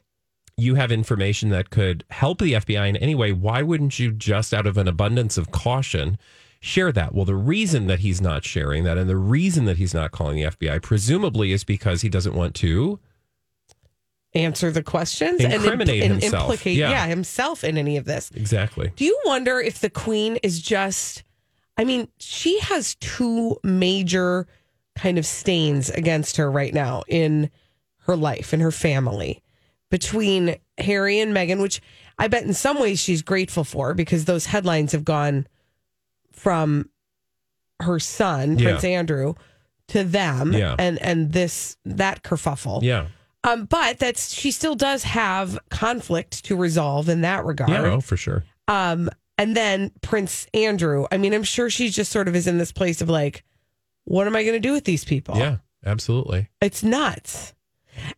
you 0.59 0.75
have 0.75 0.91
information 0.93 1.49
that 1.51 1.71
could 1.71 2.05
help 2.11 2.39
the 2.41 2.53
FBI 2.55 2.87
in 2.89 2.97
any 2.97 3.15
way, 3.15 3.33
why 3.33 3.63
wouldn't 3.63 3.99
you 3.99 4.11
just 4.13 4.53
out 4.53 4.67
of 4.67 4.77
an 4.77 4.89
abundance 4.89 5.37
of 5.39 5.51
caution 5.51 6.19
share 6.61 6.91
that? 6.93 7.15
Well, 7.15 7.25
the 7.25 7.35
reason 7.35 7.87
that 7.87 8.01
he's 8.01 8.21
not 8.21 8.45
sharing 8.45 8.85
that 8.85 8.99
and 8.99 9.09
the 9.09 9.17
reason 9.17 9.65
that 9.67 9.77
he's 9.77 9.95
not 9.95 10.11
calling 10.13 10.37
the 10.37 10.51
FBI 10.51 10.83
presumably 10.83 11.53
is 11.53 11.63
because 11.65 12.03
he 12.03 12.09
doesn't 12.09 12.35
want 12.35 12.55
to 12.57 12.99
Answer 14.35 14.71
the 14.71 14.83
questions 14.83 15.41
Incriminate 15.41 16.03
and, 16.03 16.21
himself. 16.23 16.51
implicate 16.51 16.77
Yeah. 16.77 16.91
yeah, 16.91 17.07
himself 17.07 17.65
in 17.65 17.79
any 17.79 17.97
of 17.97 18.05
this. 18.05 18.31
exactly. 18.35 18.93
Do 18.95 19.05
you 19.07 19.19
wonder 19.25 19.61
if 19.61 19.81
the 19.81 19.89
queen 19.89 20.37
is 20.43 20.61
just 20.61 21.23
I 21.77 21.85
mean, 21.85 22.09
she 22.19 22.59
has 22.61 22.95
two 22.97 23.57
major 23.63 24.47
kind 24.95 25.19
of 25.19 25.27
stains 25.27 25.91
against 25.91 26.37
her 26.39 26.51
right 26.51 26.73
now 26.73 27.03
in 27.09 27.51
her 28.07 28.17
life 28.17 28.53
and 28.53 28.63
her 28.63 28.71
family 28.73 29.43
between 29.91 30.57
Harry 30.79 31.21
and 31.21 31.35
Meghan, 31.35 31.61
which 31.61 31.81
I 32.19 32.29
bet 32.29 32.45
in 32.45 32.55
some 32.55 32.81
ways 32.81 32.99
she's 32.99 33.23
grateful 33.23 33.63
for 33.65 33.93
because 33.95 34.25
those 34.25 34.47
headlines 34.47 34.93
have 34.93 35.05
gone 35.05 35.47
from 36.33 36.89
her 37.81 37.99
son, 37.99 38.59
Yeah. 38.59 38.71
Prince 38.71 38.85
Andrew, 38.85 39.35
to 39.89 40.03
them 40.03 40.53
Yeah. 40.53 40.75
and 40.79 40.99
and 41.03 41.33
this 41.33 41.77
that 41.85 42.23
kerfuffle. 42.23 42.83
Yeah. 42.83 43.07
Um, 43.45 43.67
but 43.67 43.99
that's 43.99 44.33
she 44.35 44.51
still 44.51 44.75
does 44.75 45.05
have 45.05 45.59
conflict 45.71 46.45
to 46.47 46.57
resolve 46.57 47.09
in 47.09 47.21
that 47.21 47.45
regard. 47.45 47.71
Yeah, 47.71 47.83
oh, 47.93 48.01
for 48.01 48.17
sure. 48.17 48.45
Um, 48.67 49.09
and 49.39 49.57
then 49.57 49.91
Prince 50.01 50.47
Andrew. 50.55 51.07
I 51.11 51.17
mean, 51.17 51.33
I'm 51.33 51.43
sure 51.43 51.71
she 51.71 51.89
just 51.91 52.13
sort 52.13 52.29
of 52.29 52.37
is 52.37 52.47
in 52.47 52.59
this 52.59 52.73
place 52.73 53.01
of 53.01 53.09
like, 53.09 53.45
what 54.05 54.27
am 54.27 54.37
I 54.37 54.43
going 54.43 54.55
to 54.55 54.61
do 54.61 54.73
with 54.73 54.85
these 54.85 55.05
people? 55.05 55.37
Yeah, 55.37 55.57
absolutely. 55.85 56.49
It's 56.61 56.83
nuts. 56.83 57.55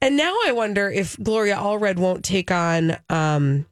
And 0.01 0.17
now 0.17 0.35
I 0.47 0.53
wonder 0.53 0.91
if 0.91 1.17
Gloria 1.23 1.57
Allred 1.57 1.99
won't 1.99 2.25
take 2.25 2.51
on 2.51 2.97
um, 3.09 3.67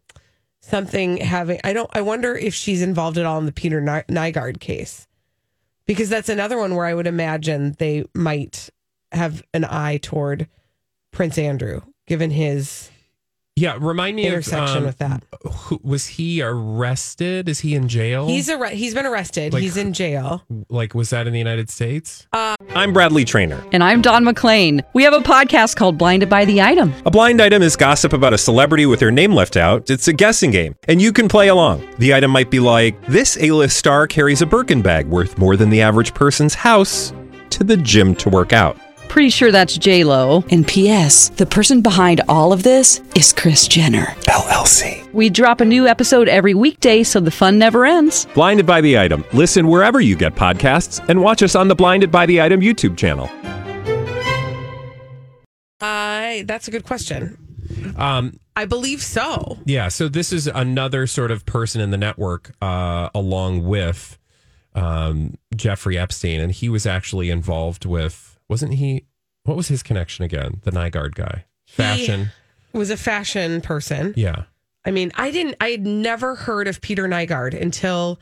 something 0.60 1.16
having. 1.18 1.60
I 1.64 1.72
don't. 1.72 1.90
I 1.92 2.02
wonder 2.02 2.34
if 2.34 2.54
she's 2.54 2.82
involved 2.82 3.18
at 3.18 3.26
all 3.26 3.38
in 3.38 3.46
the 3.46 3.52
Peter 3.52 3.80
Ny- 3.80 4.04
Nygard 4.08 4.60
case, 4.60 5.08
because 5.84 6.08
that's 6.08 6.28
another 6.28 6.58
one 6.58 6.74
where 6.76 6.86
I 6.86 6.94
would 6.94 7.08
imagine 7.08 7.74
they 7.78 8.04
might 8.14 8.70
have 9.12 9.42
an 9.52 9.64
eye 9.64 9.98
toward 9.98 10.48
Prince 11.10 11.38
Andrew, 11.38 11.80
given 12.06 12.30
his 12.30 12.90
Yeah, 13.58 13.78
remind 13.80 14.16
me 14.16 14.26
intersection 14.26 14.76
of 14.76 14.82
um, 14.82 14.84
with 14.84 14.98
that. 14.98 15.22
Who, 15.50 15.80
was 15.82 16.06
he 16.06 16.42
arrested? 16.42 17.48
Is 17.48 17.60
he 17.60 17.74
in 17.74 17.88
jail? 17.88 18.26
He's 18.28 18.50
arre- 18.50 18.68
he's 18.68 18.92
been 18.92 19.06
arrested. 19.06 19.54
Like- 19.54 19.62
he's 19.62 19.78
in 19.78 19.94
jail. 19.94 20.42
like 20.68 20.94
was 20.94 21.08
that 21.08 21.26
in 21.26 21.32
the 21.32 21.38
United 21.38 21.70
States? 21.70 22.26
I'm 22.34 22.92
Bradley 22.92 23.24
Traynor. 23.24 23.64
And 23.72 23.82
I'm 23.82 24.02
Don 24.02 24.24
McClain. 24.24 24.84
We 24.92 25.04
have 25.04 25.14
a 25.14 25.20
podcast 25.20 25.76
called 25.76 25.96
Blinded 25.96 26.28
by 26.28 26.44
the 26.44 26.60
Item. 26.60 26.92
A 27.06 27.10
blind 27.10 27.40
item 27.40 27.62
is 27.62 27.76
gossip 27.76 28.12
about 28.12 28.34
a 28.34 28.38
celebrity 28.38 28.84
with 28.84 29.00
their 29.00 29.10
name 29.10 29.32
left 29.32 29.56
out. 29.56 29.88
It's 29.88 30.06
a 30.06 30.12
guessing 30.12 30.50
game, 30.50 30.76
and 30.86 31.00
you 31.00 31.10
can 31.10 31.26
play 31.26 31.48
along. 31.48 31.88
The 31.96 32.12
item 32.12 32.30
might 32.32 32.50
be 32.50 32.60
like 32.60 33.06
this: 33.06 33.38
A-list 33.40 33.78
star 33.78 34.06
carries 34.06 34.42
a 34.42 34.46
Birkin 34.46 34.82
bag 34.82 35.06
worth 35.06 35.38
more 35.38 35.56
than 35.56 35.70
the 35.70 35.80
average 35.80 36.12
person's 36.12 36.52
house 36.54 37.14
to 37.50 37.64
the 37.64 37.78
gym 37.78 38.14
to 38.16 38.28
work 38.28 38.52
out. 38.52 38.76
Pretty 39.08 39.30
sure 39.30 39.50
that's 39.50 39.78
J 39.78 40.04
Lo. 40.04 40.44
And 40.50 40.66
P.S. 40.66 41.30
The 41.30 41.46
person 41.46 41.80
behind 41.80 42.20
all 42.28 42.52
of 42.52 42.62
this 42.62 43.00
is 43.14 43.32
Kris 43.32 43.66
Jenner. 43.66 44.06
LLC. 44.28 45.10
We 45.12 45.30
drop 45.30 45.60
a 45.60 45.64
new 45.64 45.86
episode 45.86 46.28
every 46.28 46.54
weekday, 46.54 47.02
so 47.02 47.20
the 47.20 47.30
fun 47.30 47.58
never 47.58 47.86
ends. 47.86 48.26
Blinded 48.34 48.66
by 48.66 48.80
the 48.80 48.98
item. 48.98 49.24
Listen 49.32 49.68
wherever 49.68 50.00
you 50.00 50.16
get 50.16 50.34
podcasts, 50.34 51.06
and 51.08 51.22
watch 51.22 51.42
us 51.42 51.54
on 51.54 51.68
the 51.68 51.74
Blinded 51.74 52.10
by 52.10 52.26
the 52.26 52.42
Item 52.42 52.60
YouTube 52.60 52.96
channel. 52.96 53.30
I 55.80 56.44
that's 56.46 56.68
a 56.68 56.70
good 56.70 56.84
question. 56.84 57.38
Um, 57.96 58.38
I 58.54 58.64
believe 58.64 59.02
so. 59.02 59.58
Yeah, 59.64 59.88
so 59.88 60.08
this 60.08 60.32
is 60.32 60.46
another 60.46 61.06
sort 61.06 61.30
of 61.30 61.44
person 61.46 61.80
in 61.80 61.90
the 61.90 61.96
network, 61.96 62.54
uh, 62.62 63.10
along 63.14 63.64
with 63.64 64.18
um, 64.74 65.34
Jeffrey 65.54 65.98
Epstein, 65.98 66.40
and 66.40 66.52
he 66.52 66.68
was 66.68 66.86
actually 66.86 67.30
involved 67.30 67.84
with. 67.84 68.25
Wasn't 68.48 68.74
he? 68.74 69.06
What 69.44 69.56
was 69.56 69.68
his 69.68 69.82
connection 69.82 70.24
again? 70.24 70.60
The 70.64 70.70
Nygard 70.70 71.14
guy, 71.14 71.44
fashion. 71.66 72.30
He 72.72 72.78
was 72.78 72.90
a 72.90 72.96
fashion 72.96 73.60
person. 73.60 74.14
Yeah, 74.16 74.44
I 74.84 74.90
mean, 74.90 75.12
I 75.14 75.30
didn't. 75.30 75.56
I 75.60 75.70
had 75.70 75.86
never 75.86 76.34
heard 76.34 76.68
of 76.68 76.80
Peter 76.80 77.08
Nygard 77.08 77.60
until 77.60 78.20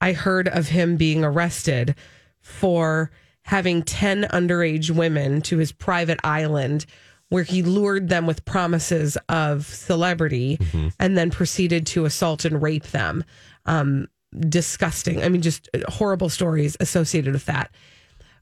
I 0.00 0.12
heard 0.12 0.48
of 0.48 0.68
him 0.68 0.96
being 0.96 1.24
arrested 1.24 1.94
for 2.40 3.10
having 3.42 3.82
ten 3.82 4.24
underage 4.24 4.90
women 4.90 5.42
to 5.42 5.58
his 5.58 5.72
private 5.72 6.20
island, 6.24 6.86
where 7.28 7.44
he 7.44 7.62
lured 7.62 8.08
them 8.08 8.26
with 8.26 8.44
promises 8.44 9.16
of 9.28 9.66
celebrity, 9.66 10.58
and 10.98 11.16
then 11.16 11.30
proceeded 11.30 11.86
to 11.88 12.04
assault 12.04 12.44
and 12.44 12.62
rape 12.62 12.86
them. 12.88 13.24
Um, 13.66 14.08
disgusting. 14.48 15.22
I 15.22 15.28
mean, 15.28 15.42
just 15.42 15.68
horrible 15.88 16.28
stories 16.28 16.76
associated 16.80 17.32
with 17.32 17.46
that. 17.46 17.70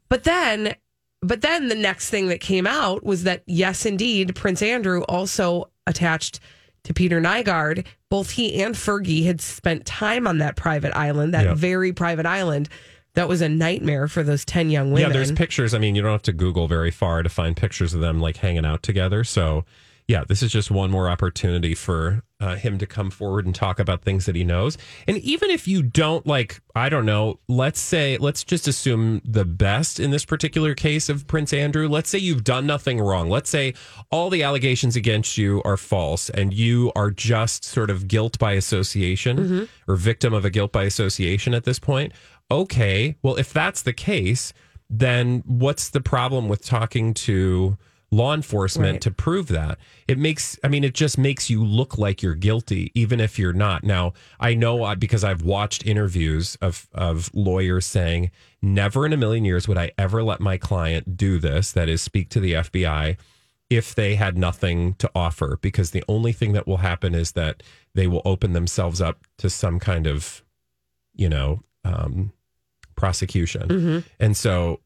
But 0.09 0.25
then, 0.25 0.75
but 1.23 1.41
then 1.41 1.69
the 1.69 1.75
next 1.75 2.11
thing 2.11 2.29
that 2.29 2.41
came 2.41 2.67
out 2.67 3.05
was 3.05 3.25
that 3.25 3.43
yes, 3.47 3.87
indeed, 3.87 4.35
Prince 4.35 4.63
Andrew 4.63 5.03
also 5.03 5.71
attached 5.87 6.41
to 6.85 6.93
Peter 6.93 7.21
Nygard. 7.21 7.87
Both 8.11 8.31
he 8.31 8.61
and 8.63 8.75
Fergie 8.75 9.25
had 9.25 9.41
spent 9.41 9.87
time 9.87 10.27
on 10.27 10.39
that 10.39 10.57
private 10.57 10.95
island, 10.97 11.33
that 11.35 11.45
Yeah. 11.47 11.55
very 11.55 11.93
private 11.93 12.27
island. 12.27 12.69
That 13.15 13.29
was 13.29 13.41
a 13.43 13.49
nightmare 13.49 14.09
for 14.09 14.23
those 14.23 14.45
ten 14.45 14.71
young 14.71 14.91
women. 14.91 15.09
yeah. 15.11 15.13
There's 15.13 15.33
pictures. 15.33 15.75
I 15.75 15.79
mean, 15.79 15.95
you 15.95 16.03
don't 16.03 16.13
have 16.13 16.23
to 16.23 16.33
Google 16.33 16.67
very 16.67 16.91
far 16.91 17.23
to 17.23 17.29
find 17.29 17.57
pictures 17.57 17.93
of 17.95 18.01
them 18.01 18.21
like 18.21 18.39
hanging 18.39 18.65
out 18.65 18.83
together. 18.83 19.23
So, 19.23 19.65
yeah, 20.09 20.25
this 20.29 20.43
is 20.43 20.51
just 20.51 20.71
one 20.71 20.91
more 20.91 21.09
opportunity 21.09 21.75
for 21.75 22.23
uh, 22.41 22.57
him 22.57 22.77
to 22.79 22.87
come 22.87 23.11
forward 23.11 23.47
and 23.47 23.55
talk 23.55 23.79
about 23.79 24.03
things 24.03 24.27
that 24.27 24.35
he 24.35 24.43
knows. 24.43 24.77
And 25.07 25.17
even 25.19 25.49
if 25.49 25.69
you 25.69 25.83
don't 25.83 26.27
like, 26.27 26.61
I 26.75 26.89
don't 26.89 27.07
know, 27.07 27.39
let's 27.49 27.81
say, 27.81 28.17
let's 28.19 28.43
just 28.43 28.67
assume 28.67 29.23
the 29.25 29.45
best 29.45 30.01
in 30.01 30.11
this 30.11 30.25
particular 30.25 30.75
case 30.75 31.09
of 31.09 31.27
Prince 31.29 31.53
Andrew. 31.53 31.89
Let's 31.89 32.11
say 32.11 32.19
you've 32.19 32.43
done 32.43 32.67
nothing 32.67 33.01
wrong. 33.01 33.31
Let's 33.31 33.49
say 33.49 33.75
all 34.11 34.29
the 34.29 34.43
allegations 34.43 34.97
against 34.97 35.39
you 35.39 35.63
are 35.65 35.77
false 35.77 36.31
and 36.31 36.53
you 36.53 36.91
are 36.97 37.11
just 37.11 37.65
sort 37.65 37.89
of 37.89 38.09
guilt 38.09 38.39
by 38.41 38.53
association 38.53 39.69
or 39.87 39.97
victim 39.97 40.35
of 40.35 40.45
a 40.45 40.51
guilt 40.51 40.73
by 40.73 40.83
association 40.83 41.55
at 41.55 41.65
this 41.65 41.79
point. 41.79 42.13
Okay, 42.51 43.17
well, 43.23 43.37
if 43.37 43.53
that's 43.53 43.83
the 43.83 43.93
case, 43.93 44.53
then 44.91 45.43
what's 45.47 45.89
the 45.89 46.01
problem 46.01 46.49
with 46.49 46.65
talking 46.65 47.15
to 47.15 47.79
law 48.13 48.33
enforcement 48.35 48.93
Right. 48.97 49.01
to 49.01 49.11
prove 49.11 49.49
that. 49.49 49.79
It 50.07 50.19
makes 50.19 50.59
i 50.63 50.69
mean 50.69 50.85
it 50.85 50.95
just 50.95 51.17
makes 51.19 51.49
you 51.51 51.65
look 51.65 51.97
like 51.99 52.23
you're 52.23 52.35
guilty 52.37 52.93
even 52.95 53.19
if 53.21 53.39
you're 53.39 53.53
not. 53.55 53.83
Now 53.83 54.13
i 54.39 54.55
know 54.55 54.85
uh, 54.85 54.95
because 54.95 55.25
i've 55.25 55.43
watched 55.43 55.85
interviews 55.87 56.57
of 56.61 56.87
of 56.95 57.31
lawyers 57.35 57.87
saying 57.87 58.31
never 58.61 59.05
in 59.07 59.13
a 59.13 59.17
million 59.17 59.45
years 59.45 59.67
would 59.67 59.79
i 59.79 59.91
ever 59.99 60.23
let 60.23 60.41
my 60.41 60.57
client 60.59 61.17
do 61.17 61.39
this 61.39 61.73
that 61.73 61.89
is 61.89 62.01
speak 62.03 62.29
to 62.29 62.39
the 62.41 62.53
fbi 62.53 63.17
if 63.71 63.95
they 63.95 64.17
had 64.17 64.37
nothing 64.37 64.93
to 64.97 65.11
offer. 65.15 65.59
Because 65.63 65.93
the 65.93 66.05
only 66.07 66.33
thing 66.33 66.53
that 66.53 66.67
will 66.67 66.77
happen 66.91 67.15
is 67.15 67.33
that 67.33 67.63
they 67.95 68.07
will 68.07 68.21
open 68.27 68.53
themselves 68.53 69.01
up 69.01 69.25
to 69.39 69.49
some 69.49 69.79
kind 69.79 70.07
of 70.07 70.45
you 71.15 71.29
know 71.31 71.63
um 71.85 72.33
prosecution. 72.95 74.05
And 74.21 74.37
so 74.37 74.81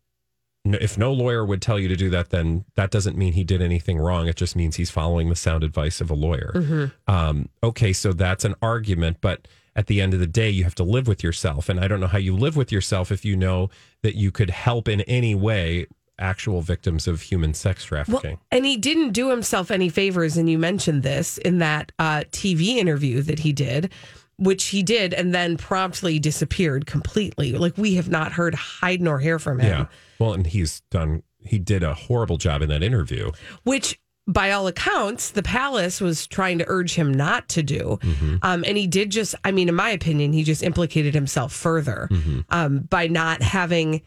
if 0.75 0.99
no 0.99 1.13
lawyer 1.13 1.45
would 1.45 1.63
tell 1.63 1.79
you 1.79 1.89
to 1.89 1.97
do 1.97 2.11
that, 2.11 2.31
then 2.31 2.65
that 2.75 2.91
doesn't 2.91 3.17
mean 3.17 3.33
he 3.35 3.45
did 3.45 3.63
anything 3.63 3.99
wrong. 3.99 4.27
It 4.29 4.37
just 4.37 4.57
means 4.57 4.77
he's 4.77 4.91
following 4.91 5.29
the 5.29 5.37
sound 5.37 5.63
advice 5.65 6.01
of 6.01 6.11
a 6.11 6.15
lawyer. 6.15 6.91
Um, 7.07 7.49
okay, 7.63 7.93
so 7.93 8.13
that's 8.13 8.45
an 8.45 8.55
argument, 8.61 9.19
but 9.21 9.47
at 9.75 9.87
the 9.87 10.01
end 10.01 10.15
of 10.15 10.21
the 10.21 10.27
day, 10.27 10.49
you 10.51 10.65
have 10.65 10.75
to 10.77 10.83
live 10.85 11.07
with 11.07 11.23
yourself. 11.23 11.69
And 11.69 11.79
I 11.79 11.87
don't 11.89 12.01
know 12.01 12.07
how 12.07 12.19
you 12.19 12.35
live 12.35 12.57
with 12.57 12.73
yourself 12.73 13.13
if 13.13 13.25
you 13.25 13.37
know 13.37 13.69
that 14.03 14.17
you 14.17 14.31
could 14.31 14.51
help 14.51 14.89
in 14.89 15.03
any 15.03 15.35
way 15.35 15.87
actual 16.19 16.63
victims 16.63 17.07
of 17.07 17.21
human 17.21 17.53
sex 17.53 17.91
Well, 17.91 18.03
trafficking. 18.05 18.39
and 18.51 18.65
he 18.65 18.79
didn't 18.79 19.11
do 19.13 19.29
himself 19.29 19.71
any 19.71 19.91
favors, 19.91 20.39
and 20.39 20.49
you 20.49 20.59
mentioned 20.59 21.03
this 21.03 21.37
in 21.37 21.59
that 21.59 21.93
uh, 21.99 22.25
TV 22.31 22.77
interview 22.77 23.21
that 23.21 23.41
he 23.41 23.53
did, 23.53 23.93
which 24.39 24.65
he 24.67 24.83
did, 24.83 25.15
and 25.15 25.35
then 25.35 25.57
promptly 25.57 26.19
disappeared 26.19 26.87
completely. 26.87 27.53
Like 27.53 27.77
we 27.79 27.95
have 27.95 28.09
not 28.09 28.33
heard 28.33 28.55
hide 28.55 29.01
nor 29.01 29.19
hair 29.21 29.39
from 29.39 29.61
him. 29.61 29.69
yeah. 29.71 29.87
Well, 30.19 30.33
and 30.35 30.47
he's 30.47 30.83
done. 30.91 31.23
He 31.45 31.59
did 31.59 31.83
a 31.83 31.95
horrible 31.95 32.37
job 32.39 32.61
in 32.63 32.69
that 32.71 32.83
interview. 32.83 33.31
which 33.65 33.99
by 34.29 34.51
all 34.51 34.67
accounts 34.67 35.31
the 35.31 35.43
palace 35.43 36.01
was 36.01 36.27
trying 36.27 36.59
to 36.59 36.65
urge 36.67 36.95
him 36.97 37.15
not 37.15 37.49
to 37.49 37.63
do 37.63 37.97
Mm-hmm. 38.03 38.37
um, 38.43 38.65
and 38.67 38.77
he 38.77 38.89
did 38.89 39.11
just 39.11 39.37
i 39.45 39.53
mean 39.53 39.69
in 39.69 39.77
my 39.77 39.91
opinion 39.91 40.33
he 40.33 40.43
just 40.43 40.65
implicated 40.65 41.15
himself 41.15 41.53
further 41.53 42.09
Mm-hmm. 42.11 42.41
um, 42.51 42.79
by 42.81 43.07
not 43.07 43.41
having 43.41 44.03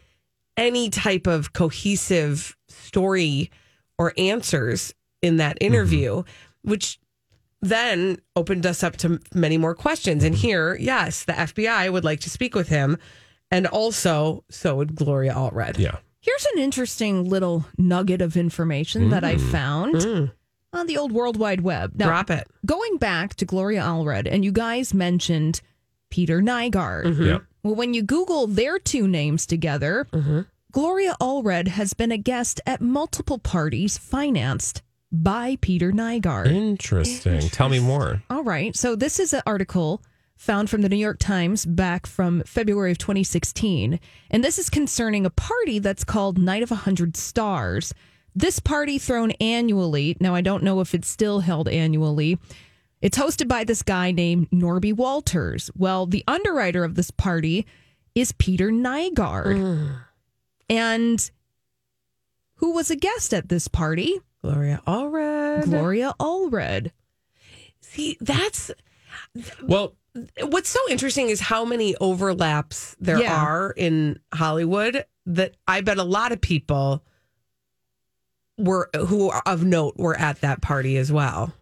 any 0.58 0.90
type 0.90 1.26
of 1.26 1.54
cohesive 1.54 2.54
story 2.68 3.50
or 3.98 4.12
answers 4.18 4.92
in 5.22 5.38
that 5.38 5.56
Mm-hmm. 5.58 5.72
interview 5.72 6.22
which 6.64 6.98
then 7.62 8.18
opened 8.36 8.64
us 8.64 8.82
up 8.82 8.96
to 8.96 9.20
many 9.34 9.58
more 9.58 9.74
questions 9.74 10.24
and 10.24 10.34
here 10.34 10.76
yes 10.80 11.24
the 11.24 11.32
fbi 11.32 11.92
would 11.92 12.04
like 12.04 12.20
to 12.20 12.30
speak 12.30 12.54
with 12.54 12.68
him 12.68 12.96
and 13.50 13.66
also 13.66 14.44
so 14.50 14.76
would 14.76 14.94
gloria 14.94 15.32
allred 15.34 15.78
Yeah. 15.78 15.98
Here's 16.22 16.44
an 16.54 16.58
interesting 16.58 17.28
little 17.28 17.64
nugget 17.78 18.20
of 18.20 18.36
information 18.36 19.08
that 19.08 19.24
I 19.24 19.36
mm. 19.36 19.50
found 19.50 19.94
mm. 19.94 20.30
on 20.70 20.86
the 20.86 20.98
old 20.98 21.12
World 21.12 21.38
Wide 21.38 21.62
Web. 21.62 21.94
Now, 21.96 22.08
Drop 22.08 22.30
it. 22.30 22.46
Going 22.66 22.98
back 22.98 23.36
to 23.36 23.46
Gloria 23.46 23.80
Allred, 23.80 24.28
and 24.30 24.44
you 24.44 24.52
guys 24.52 24.92
mentioned 24.92 25.62
Peter 26.10 26.42
Nygard. 26.42 27.06
Mm-hmm. 27.06 27.24
Yeah. 27.24 27.38
Well, 27.62 27.74
when 27.74 27.94
you 27.94 28.02
Google 28.02 28.46
their 28.46 28.78
two 28.78 29.08
names 29.08 29.46
together, 29.46 30.06
mm-hmm. 30.12 30.42
Gloria 30.72 31.14
Allred 31.22 31.68
has 31.68 31.94
been 31.94 32.12
a 32.12 32.18
guest 32.18 32.60
at 32.66 32.82
multiple 32.82 33.38
parties 33.38 33.96
financed 33.96 34.82
by 35.12 35.56
Peter 35.60 35.92
Nygard. 35.92 36.46
Interesting. 36.46 37.40
Tell 37.48 37.68
me 37.68 37.80
more. 37.80 38.22
All 38.30 38.44
right. 38.44 38.74
So 38.76 38.96
this 38.96 39.18
is 39.18 39.32
an 39.32 39.42
article 39.46 40.02
found 40.36 40.70
from 40.70 40.80
the 40.80 40.88
New 40.88 40.96
York 40.96 41.18
Times 41.18 41.66
back 41.66 42.06
from 42.06 42.42
February 42.44 42.92
of 42.92 42.98
2016. 42.98 44.00
And 44.30 44.44
this 44.44 44.58
is 44.58 44.70
concerning 44.70 45.26
a 45.26 45.30
party 45.30 45.78
that's 45.78 46.04
called 46.04 46.38
Night 46.38 46.62
of 46.62 46.70
a 46.70 46.76
Hundred 46.76 47.16
Stars. 47.16 47.92
This 48.34 48.58
party 48.58 48.98
thrown 48.98 49.32
annually. 49.32 50.16
Now, 50.20 50.34
I 50.34 50.40
don't 50.40 50.62
know 50.62 50.80
if 50.80 50.94
it's 50.94 51.08
still 51.08 51.40
held 51.40 51.68
annually. 51.68 52.38
It's 53.02 53.18
hosted 53.18 53.48
by 53.48 53.64
this 53.64 53.82
guy 53.82 54.12
named 54.12 54.48
Norby 54.50 54.94
Walters. 54.94 55.70
Well, 55.76 56.06
the 56.06 56.24
underwriter 56.28 56.84
of 56.84 56.94
this 56.94 57.10
party 57.10 57.66
is 58.14 58.32
Peter 58.32 58.70
Nygaard. 58.70 59.56
Mm. 59.56 59.98
And 60.68 61.30
who 62.56 62.72
was 62.72 62.90
a 62.90 62.96
guest 62.96 63.34
at 63.34 63.48
this 63.48 63.68
party? 63.68 64.20
Gloria 64.42 64.80
allred 64.86 65.64
Gloria 65.64 66.14
Allred. 66.20 66.90
see 67.80 68.16
that's 68.20 68.70
Well, 69.62 69.96
what's 70.42 70.68
so 70.70 70.80
interesting 70.90 71.28
is 71.28 71.40
how 71.40 71.64
many 71.64 71.94
overlaps 71.96 72.96
there 73.00 73.20
Yeah. 73.20 73.34
are 73.44 73.72
in 73.76 74.18
Hollywood 74.34 75.04
that 75.26 75.54
I 75.68 75.80
bet 75.82 75.98
a 75.98 76.04
lot 76.04 76.32
of 76.32 76.40
people 76.40 77.04
were 78.58 78.90
who 78.94 79.30
are 79.30 79.42
of 79.46 79.64
note 79.64 79.96
were 79.96 80.16
at 80.18 80.40
that 80.40 80.60
party 80.60 80.96
as 80.96 81.10
well. 81.12 81.52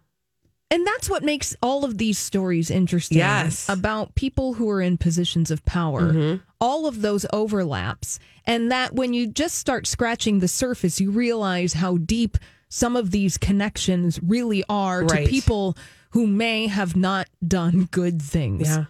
And 0.71 0.85
that's 0.85 1.09
what 1.09 1.23
makes 1.23 1.55
all 1.63 1.83
of 1.83 1.97
these 1.97 2.19
stories 2.19 2.69
interesting. 2.69 3.17
Yes. 3.17 3.67
About 3.69 4.13
people 4.15 4.53
who 4.53 4.69
are 4.69 4.81
in 4.81 4.97
positions 4.97 5.49
of 5.49 5.65
power. 5.65 6.13
Mm-hmm. 6.13 6.43
All 6.61 6.85
of 6.85 7.01
those 7.01 7.25
overlaps. 7.33 8.19
And 8.45 8.71
that 8.71 8.93
when 8.93 9.13
you 9.13 9.25
just 9.27 9.55
start 9.55 9.87
scratching 9.87 10.39
the 10.39 10.47
surface, 10.47 10.99
you 11.01 11.09
realize 11.09 11.73
how 11.73 11.97
deep 11.97 12.37
some 12.69 12.95
of 12.95 13.11
these 13.11 13.37
connections 13.37 14.19
really 14.23 14.63
are 14.69 15.03
Right. 15.03 15.25
to 15.25 15.29
people 15.29 15.75
who 16.11 16.25
may 16.27 16.67
have 16.67 16.95
not 16.95 17.27
done 17.45 17.87
good 17.91 18.21
things. 18.21 18.67
Yeah. 18.69 18.85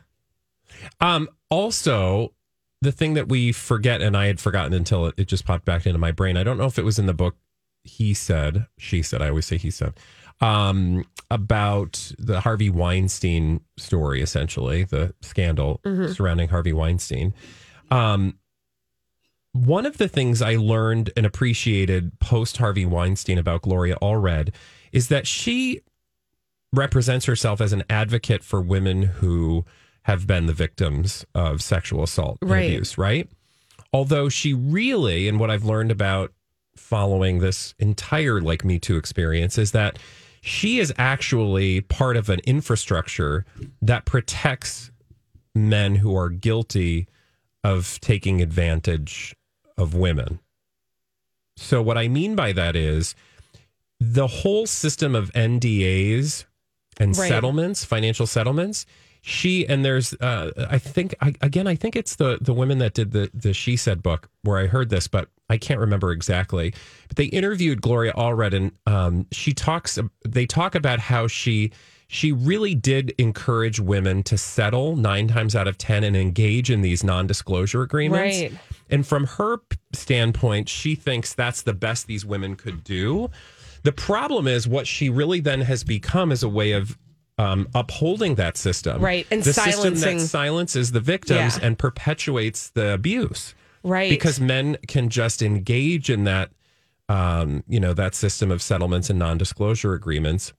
Um, 1.02 1.28
also, 1.50 2.34
the 2.82 2.92
thing 2.92 3.14
that 3.16 3.28
we 3.28 3.52
forget, 3.52 4.02
and 4.02 4.16
I 4.16 4.28
had 4.28 4.40
forgotten 4.40 4.74
until 4.74 5.08
it, 5.08 5.16
it 5.18 5.28
just 5.28 5.46
popped 5.46 5.66
back 5.66 5.86
into 5.86 6.00
my 6.00 6.12
brain. 6.12 6.38
I 6.38 6.44
don't 6.44 6.58
know 6.58 6.66
if 6.66 6.78
it 6.80 6.86
was 6.86 7.00
in 7.00 7.06
the 7.08 7.14
book. 7.14 7.36
He 7.84 8.14
said, 8.14 8.68
she 8.78 9.02
said. 9.02 9.22
I 9.22 9.30
always 9.30 9.46
say 9.46 9.58
he 9.58 9.72
said 9.72 9.94
um, 10.42 11.06
about 11.32 12.12
the 12.20 12.42
Harvey 12.42 12.70
Weinstein 12.70 13.62
story, 13.78 14.22
essentially 14.22 14.84
the 14.84 15.14
scandal 15.22 15.82
surrounding 16.14 16.50
Harvey 16.50 16.74
Weinstein. 16.74 17.34
Um, 17.92 18.38
one 19.54 19.86
of 19.86 19.98
the 19.98 20.08
things 20.08 20.42
I 20.42 20.56
learned 20.56 21.12
and 21.18 21.26
appreciated 21.26 22.20
post 22.20 22.58
Harvey 22.58 22.86
Weinstein 22.86 23.38
about 23.38 23.64
Gloria 23.64 23.98
Allred 24.02 24.54
is 24.92 25.08
that 25.08 25.28
she 25.28 25.82
represents 26.72 27.26
herself 27.26 27.62
as 27.62 27.74
an 27.74 27.84
advocate 27.90 28.44
for 28.44 28.62
women 28.62 29.04
who 29.04 29.66
have 30.04 30.28
been 30.28 30.46
the 30.46 30.54
victims 30.54 31.26
of 31.34 31.62
sexual 31.62 32.04
assault 32.04 32.38
and 32.42 32.52
abuse, 32.52 32.98
right? 32.98 33.30
Although 33.92 34.30
she 34.30 34.54
really, 34.54 35.28
and 35.28 35.40
what 35.40 35.50
I've 35.50 35.66
learned 35.66 35.92
about 35.92 36.32
following 36.76 37.40
this 37.40 37.74
entire 37.80 38.40
like 38.40 38.64
Me 38.64 38.80
Too 38.80 38.98
experience 38.98 39.58
is 39.58 39.72
that 39.72 39.98
she 40.42 40.80
is 40.80 40.94
actually 40.98 41.82
part 41.82 42.16
of 42.16 42.30
an 42.30 42.40
infrastructure 42.46 43.46
that 43.82 44.06
protects 44.06 44.92
men 45.54 45.96
who 45.96 46.16
are 46.16 46.30
guilty 46.30 47.08
of 47.64 48.00
taking 48.00 48.42
advantage 48.42 49.36
of 49.80 49.94
women. 49.96 50.40
So, 51.58 51.82
what 51.82 51.98
I 51.98 52.08
mean 52.08 52.36
by 52.36 52.52
that 52.54 52.76
is 52.76 53.16
the 54.00 54.28
whole 54.28 54.66
system 54.66 55.16
of 55.16 55.32
NDAs 55.34 56.46
and 57.00 57.18
Right. 57.18 57.28
settlements, 57.28 57.84
financial 57.84 58.28
settlements. 58.28 58.86
She 59.22 59.68
and 59.68 59.84
there's, 59.84 60.14
uh, 60.14 60.52
I 60.70 60.78
think, 60.78 61.14
I, 61.20 61.34
again, 61.42 61.68
I 61.68 61.76
think 61.76 61.96
it's 61.98 62.16
the 62.16 62.38
the 62.40 62.54
women 62.54 62.78
that 62.78 62.94
did 62.94 63.12
the 63.12 63.30
the 63.34 63.54
She 63.54 63.76
Said 63.76 64.02
book 64.02 64.30
where 64.44 64.58
I 64.58 64.68
heard 64.68 64.90
this, 64.90 65.08
but 65.10 65.28
I 65.50 65.58
can't 65.58 65.80
remember 65.80 66.12
exactly. 66.12 66.74
But 67.10 67.18
they 67.18 67.26
interviewed 67.26 67.82
Gloria 67.82 68.14
Allred, 68.14 68.54
and 68.54 68.72
um, 68.86 69.28
she 69.32 69.54
talks. 69.54 70.00
They 70.26 70.46
talk 70.46 70.76
about 70.76 71.00
how 71.00 71.28
she 71.28 71.72
she 72.12 72.32
really 72.32 72.74
did 72.74 73.14
encourage 73.20 73.80
women 73.80 74.24
to 74.24 74.36
settle 74.36 74.96
nine 74.96 75.28
times 75.28 75.56
out 75.56 75.68
of 75.68 75.78
ten 75.78 76.04
and 76.04 76.18
engage 76.18 76.72
in 76.72 76.82
these 76.82 77.04
non 77.04 77.28
disclosure 77.28 77.84
agreements. 77.84 78.42
Right. 78.42 78.52
And 78.90 79.06
from 79.06 79.26
her 79.28 79.60
standpoint, 79.94 80.70
she 80.70 80.96
thinks 80.96 81.36
that's 81.36 81.62
the 81.62 81.74
best 81.74 82.08
these 82.08 82.26
women 82.26 82.56
could 82.56 82.84
do. 82.84 83.30
The 83.84 83.92
problem 83.92 84.48
is 84.48 84.68
what 84.68 84.88
she 84.88 85.12
really 85.12 85.40
then 85.40 85.62
has 85.62 85.84
become 85.84 86.32
is 86.32 86.42
a 86.42 86.50
way 86.50 86.72
of 86.72 86.98
um, 87.38 87.68
upholding 87.76 88.34
that 88.36 88.58
system. 88.58 89.00
Right, 89.04 89.28
and 89.30 89.44
the 89.44 89.54
system 89.54 89.72
silencing- 89.96 90.18
that 90.18 90.24
silences 90.26 90.92
the 90.92 91.00
victims 91.00 91.58
Yeah. 91.60 91.68
and 91.68 91.78
perpetuates 91.78 92.72
the 92.72 92.92
abuse. 92.92 93.54
Right. 93.84 94.10
Because 94.10 94.40
men 94.42 94.78
can 94.88 95.10
just 95.10 95.44
engage 95.44 96.10
in 96.10 96.24
that, 96.24 96.50
um, 97.08 97.64
you 97.70 97.80
know, 97.80 97.94
that 97.94 98.16
system 98.16 98.50
of 98.50 98.64
settlements 98.64 99.12
and 99.12 99.20
non-disclosure 99.20 99.94
agreements, 99.94 100.54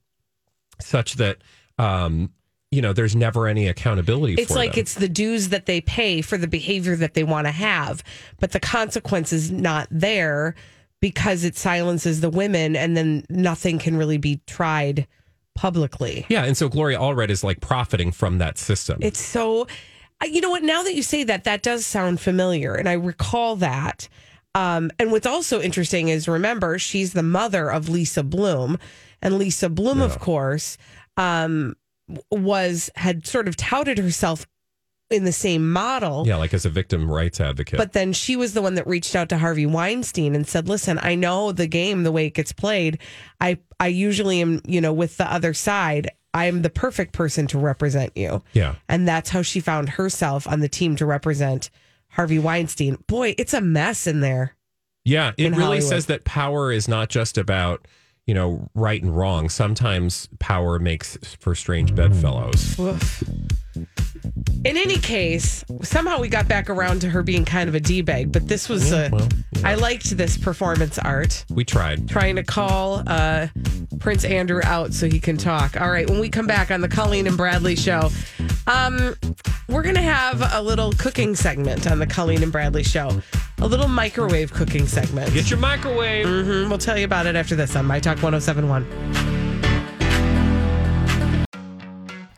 such 0.83 1.15
that, 1.15 1.37
um, 1.77 2.31
you 2.71 2.81
know, 2.81 2.93
there's 2.93 3.15
never 3.15 3.47
any 3.47 3.67
accountability. 3.67 4.35
For 4.35 4.41
it. 4.41 4.43
It's 4.43 4.55
like 4.55 4.71
them. 4.73 4.81
it's 4.81 4.95
the 4.95 5.09
dues 5.09 5.49
that 5.49 5.65
they 5.65 5.81
pay 5.81 6.21
for 6.21 6.37
the 6.37 6.47
behavior 6.47 6.95
that 6.95 7.13
they 7.13 7.23
want 7.23 7.47
to 7.47 7.51
have, 7.51 8.03
but 8.39 8.51
the 8.51 8.59
consequence 8.59 9.33
is 9.33 9.51
not 9.51 9.87
there 9.91 10.55
because 11.01 11.43
it 11.43 11.57
silences 11.57 12.21
the 12.21 12.29
women 12.29 12.75
and 12.75 12.95
then 12.95 13.25
nothing 13.29 13.79
can 13.79 13.97
really 13.97 14.17
be 14.17 14.39
tried 14.47 15.07
publicly. 15.55 16.25
yeah, 16.29 16.45
and 16.45 16.55
so 16.55 16.69
Gloria 16.69 16.97
Allred 16.97 17.29
is 17.29 17.43
like 17.43 17.59
profiting 17.59 18.11
from 18.11 18.37
that 18.37 18.57
system. 18.57 18.99
It's 19.01 19.19
so, 19.19 19.67
you 20.23 20.41
know 20.41 20.49
what? 20.49 20.63
Now 20.63 20.83
that 20.83 20.95
you 20.95 21.03
say 21.03 21.23
that, 21.23 21.43
that 21.43 21.61
does 21.63 21.85
sound 21.85 22.21
familiar, 22.21 22.75
and 22.75 22.87
I 22.87 22.93
recall 22.93 23.57
that. 23.57 24.07
Um, 24.53 24.91
and 24.99 25.11
what's 25.11 25.25
also 25.25 25.61
interesting 25.61 26.09
is 26.09 26.27
remember 26.27 26.77
she's 26.77 27.13
the 27.13 27.23
mother 27.23 27.69
of 27.71 27.89
Lisa 27.89 28.23
Bloom, 28.23 28.77
and 29.21 29.37
Lisa 29.37 29.69
Bloom, 29.69 30.01
of 30.01 30.19
course, 30.19 30.77
um, 31.17 31.75
was 32.29 32.89
had 32.95 33.25
sort 33.27 33.47
of 33.47 33.55
touted 33.55 33.97
herself 33.97 34.47
in 35.09 35.25
the 35.25 35.31
same 35.31 35.71
model. 35.71 36.25
yeah, 36.25 36.37
like 36.37 36.53
as 36.53 36.65
a 36.65 36.69
victim 36.69 37.09
rights 37.11 37.41
advocate. 37.41 37.77
But 37.77 37.91
then 37.93 38.13
she 38.13 38.35
was 38.35 38.53
the 38.53 38.61
one 38.61 38.75
that 38.75 38.87
reached 38.87 39.15
out 39.15 39.29
to 39.29 39.37
Harvey 39.37 39.65
Weinstein 39.65 40.35
and 40.35 40.47
said, 40.47 40.67
"Listen, 40.69 40.99
I 41.01 41.15
know 41.15 41.51
the 41.51 41.67
game 41.67 42.03
the 42.03 42.11
way 42.11 42.27
it 42.27 42.33
gets 42.33 42.53
played. 42.53 42.97
I 43.39 43.59
I 43.79 43.87
usually 43.87 44.41
am, 44.41 44.61
you 44.65 44.79
know, 44.81 44.93
with 44.93 45.17
the 45.17 45.31
other 45.31 45.53
side. 45.53 46.09
I'm 46.33 46.61
the 46.61 46.69
perfect 46.69 47.13
person 47.13 47.45
to 47.47 47.59
represent 47.59 48.15
you." 48.15 48.41
yeah. 48.53 48.75
And 48.87 49.07
that's 49.07 49.29
how 49.29 49.41
she 49.41 49.59
found 49.59 49.89
herself 49.89 50.47
on 50.47 50.61
the 50.61 50.69
team 50.69 50.95
to 50.95 51.05
represent 51.05 51.69
Harvey 52.11 52.39
Weinstein. 52.39 52.97
Boy, 53.07 53.35
it's 53.37 53.53
a 53.53 53.61
mess 53.61 54.07
in 54.07 54.21
there. 54.21 54.55
Yeah, 55.03 55.31
it 55.37 55.45
in 55.45 55.51
really 55.53 55.63
Hollywood. 55.63 55.89
says 55.89 56.05
that 56.05 56.23
power 56.23 56.71
is 56.71 56.87
not 56.87 57.09
just 57.09 57.37
about, 57.37 57.85
you 58.27 58.33
know, 58.33 58.69
right 58.75 59.01
and 59.01 59.15
wrong. 59.15 59.49
Sometimes 59.49 60.29
power 60.39 60.79
makes 60.79 61.17
for 61.39 61.55
strange 61.55 61.93
bedfellows. 61.95 62.77
In 64.63 64.77
any 64.77 64.97
case, 64.97 65.63
somehow 65.81 66.19
we 66.19 66.27
got 66.29 66.47
back 66.47 66.69
around 66.69 67.01
to 67.01 67.09
her 67.09 67.23
being 67.23 67.45
kind 67.45 67.67
of 67.67 67.73
a 67.75 67.79
d 67.79 68.01
bag, 68.01 68.31
but 68.31 68.47
this 68.47 68.69
was 68.69 68.91
Yeah, 68.91 69.07
a. 69.07 69.09
well, 69.09 69.27
I 69.63 69.73
liked 69.75 70.15
this 70.17 70.37
performance 70.37 70.99
art. 70.99 71.45
We 71.49 71.63
tried. 71.65 72.07
Trying 72.07 72.35
to 72.35 72.43
call 72.43 73.01
uh, 73.07 73.47
Prince 73.99 74.23
Andrew 74.23 74.61
out 74.63 74.93
so 74.93 75.07
he 75.09 75.19
can 75.19 75.37
talk. 75.37 75.79
All 75.81 75.89
right, 75.89 76.07
when 76.09 76.19
we 76.19 76.29
come 76.29 76.45
back 76.47 76.69
on 76.69 76.81
the 76.81 76.87
Colleen 76.89 77.25
and 77.27 77.35
Bradley 77.37 77.75
show, 77.75 78.09
um, 78.67 79.15
we're 79.67 79.81
going 79.83 79.95
to 79.95 80.01
have 80.01 80.41
a 80.53 80.61
little 80.61 80.91
cooking 80.93 81.35
segment 81.35 81.89
on 81.89 81.97
the 81.97 82.07
Colleen 82.07 82.43
and 82.43 82.51
Bradley 82.51 82.83
show, 82.83 83.09
a 83.59 83.67
little 83.67 83.87
microwave 83.87 84.53
cooking 84.53 84.85
segment. 84.85 85.33
Get 85.33 85.49
your 85.49 85.59
microwave. 85.59 86.27
hmm 86.27 86.69
We'll 86.69 86.77
tell 86.77 86.97
you 86.99 87.05
about 87.05 87.25
it 87.25 87.35
after 87.35 87.55
this 87.55 87.75
on 87.75 87.85
My 87.85 87.99
Talk 87.99 88.21
1071. 88.21 89.40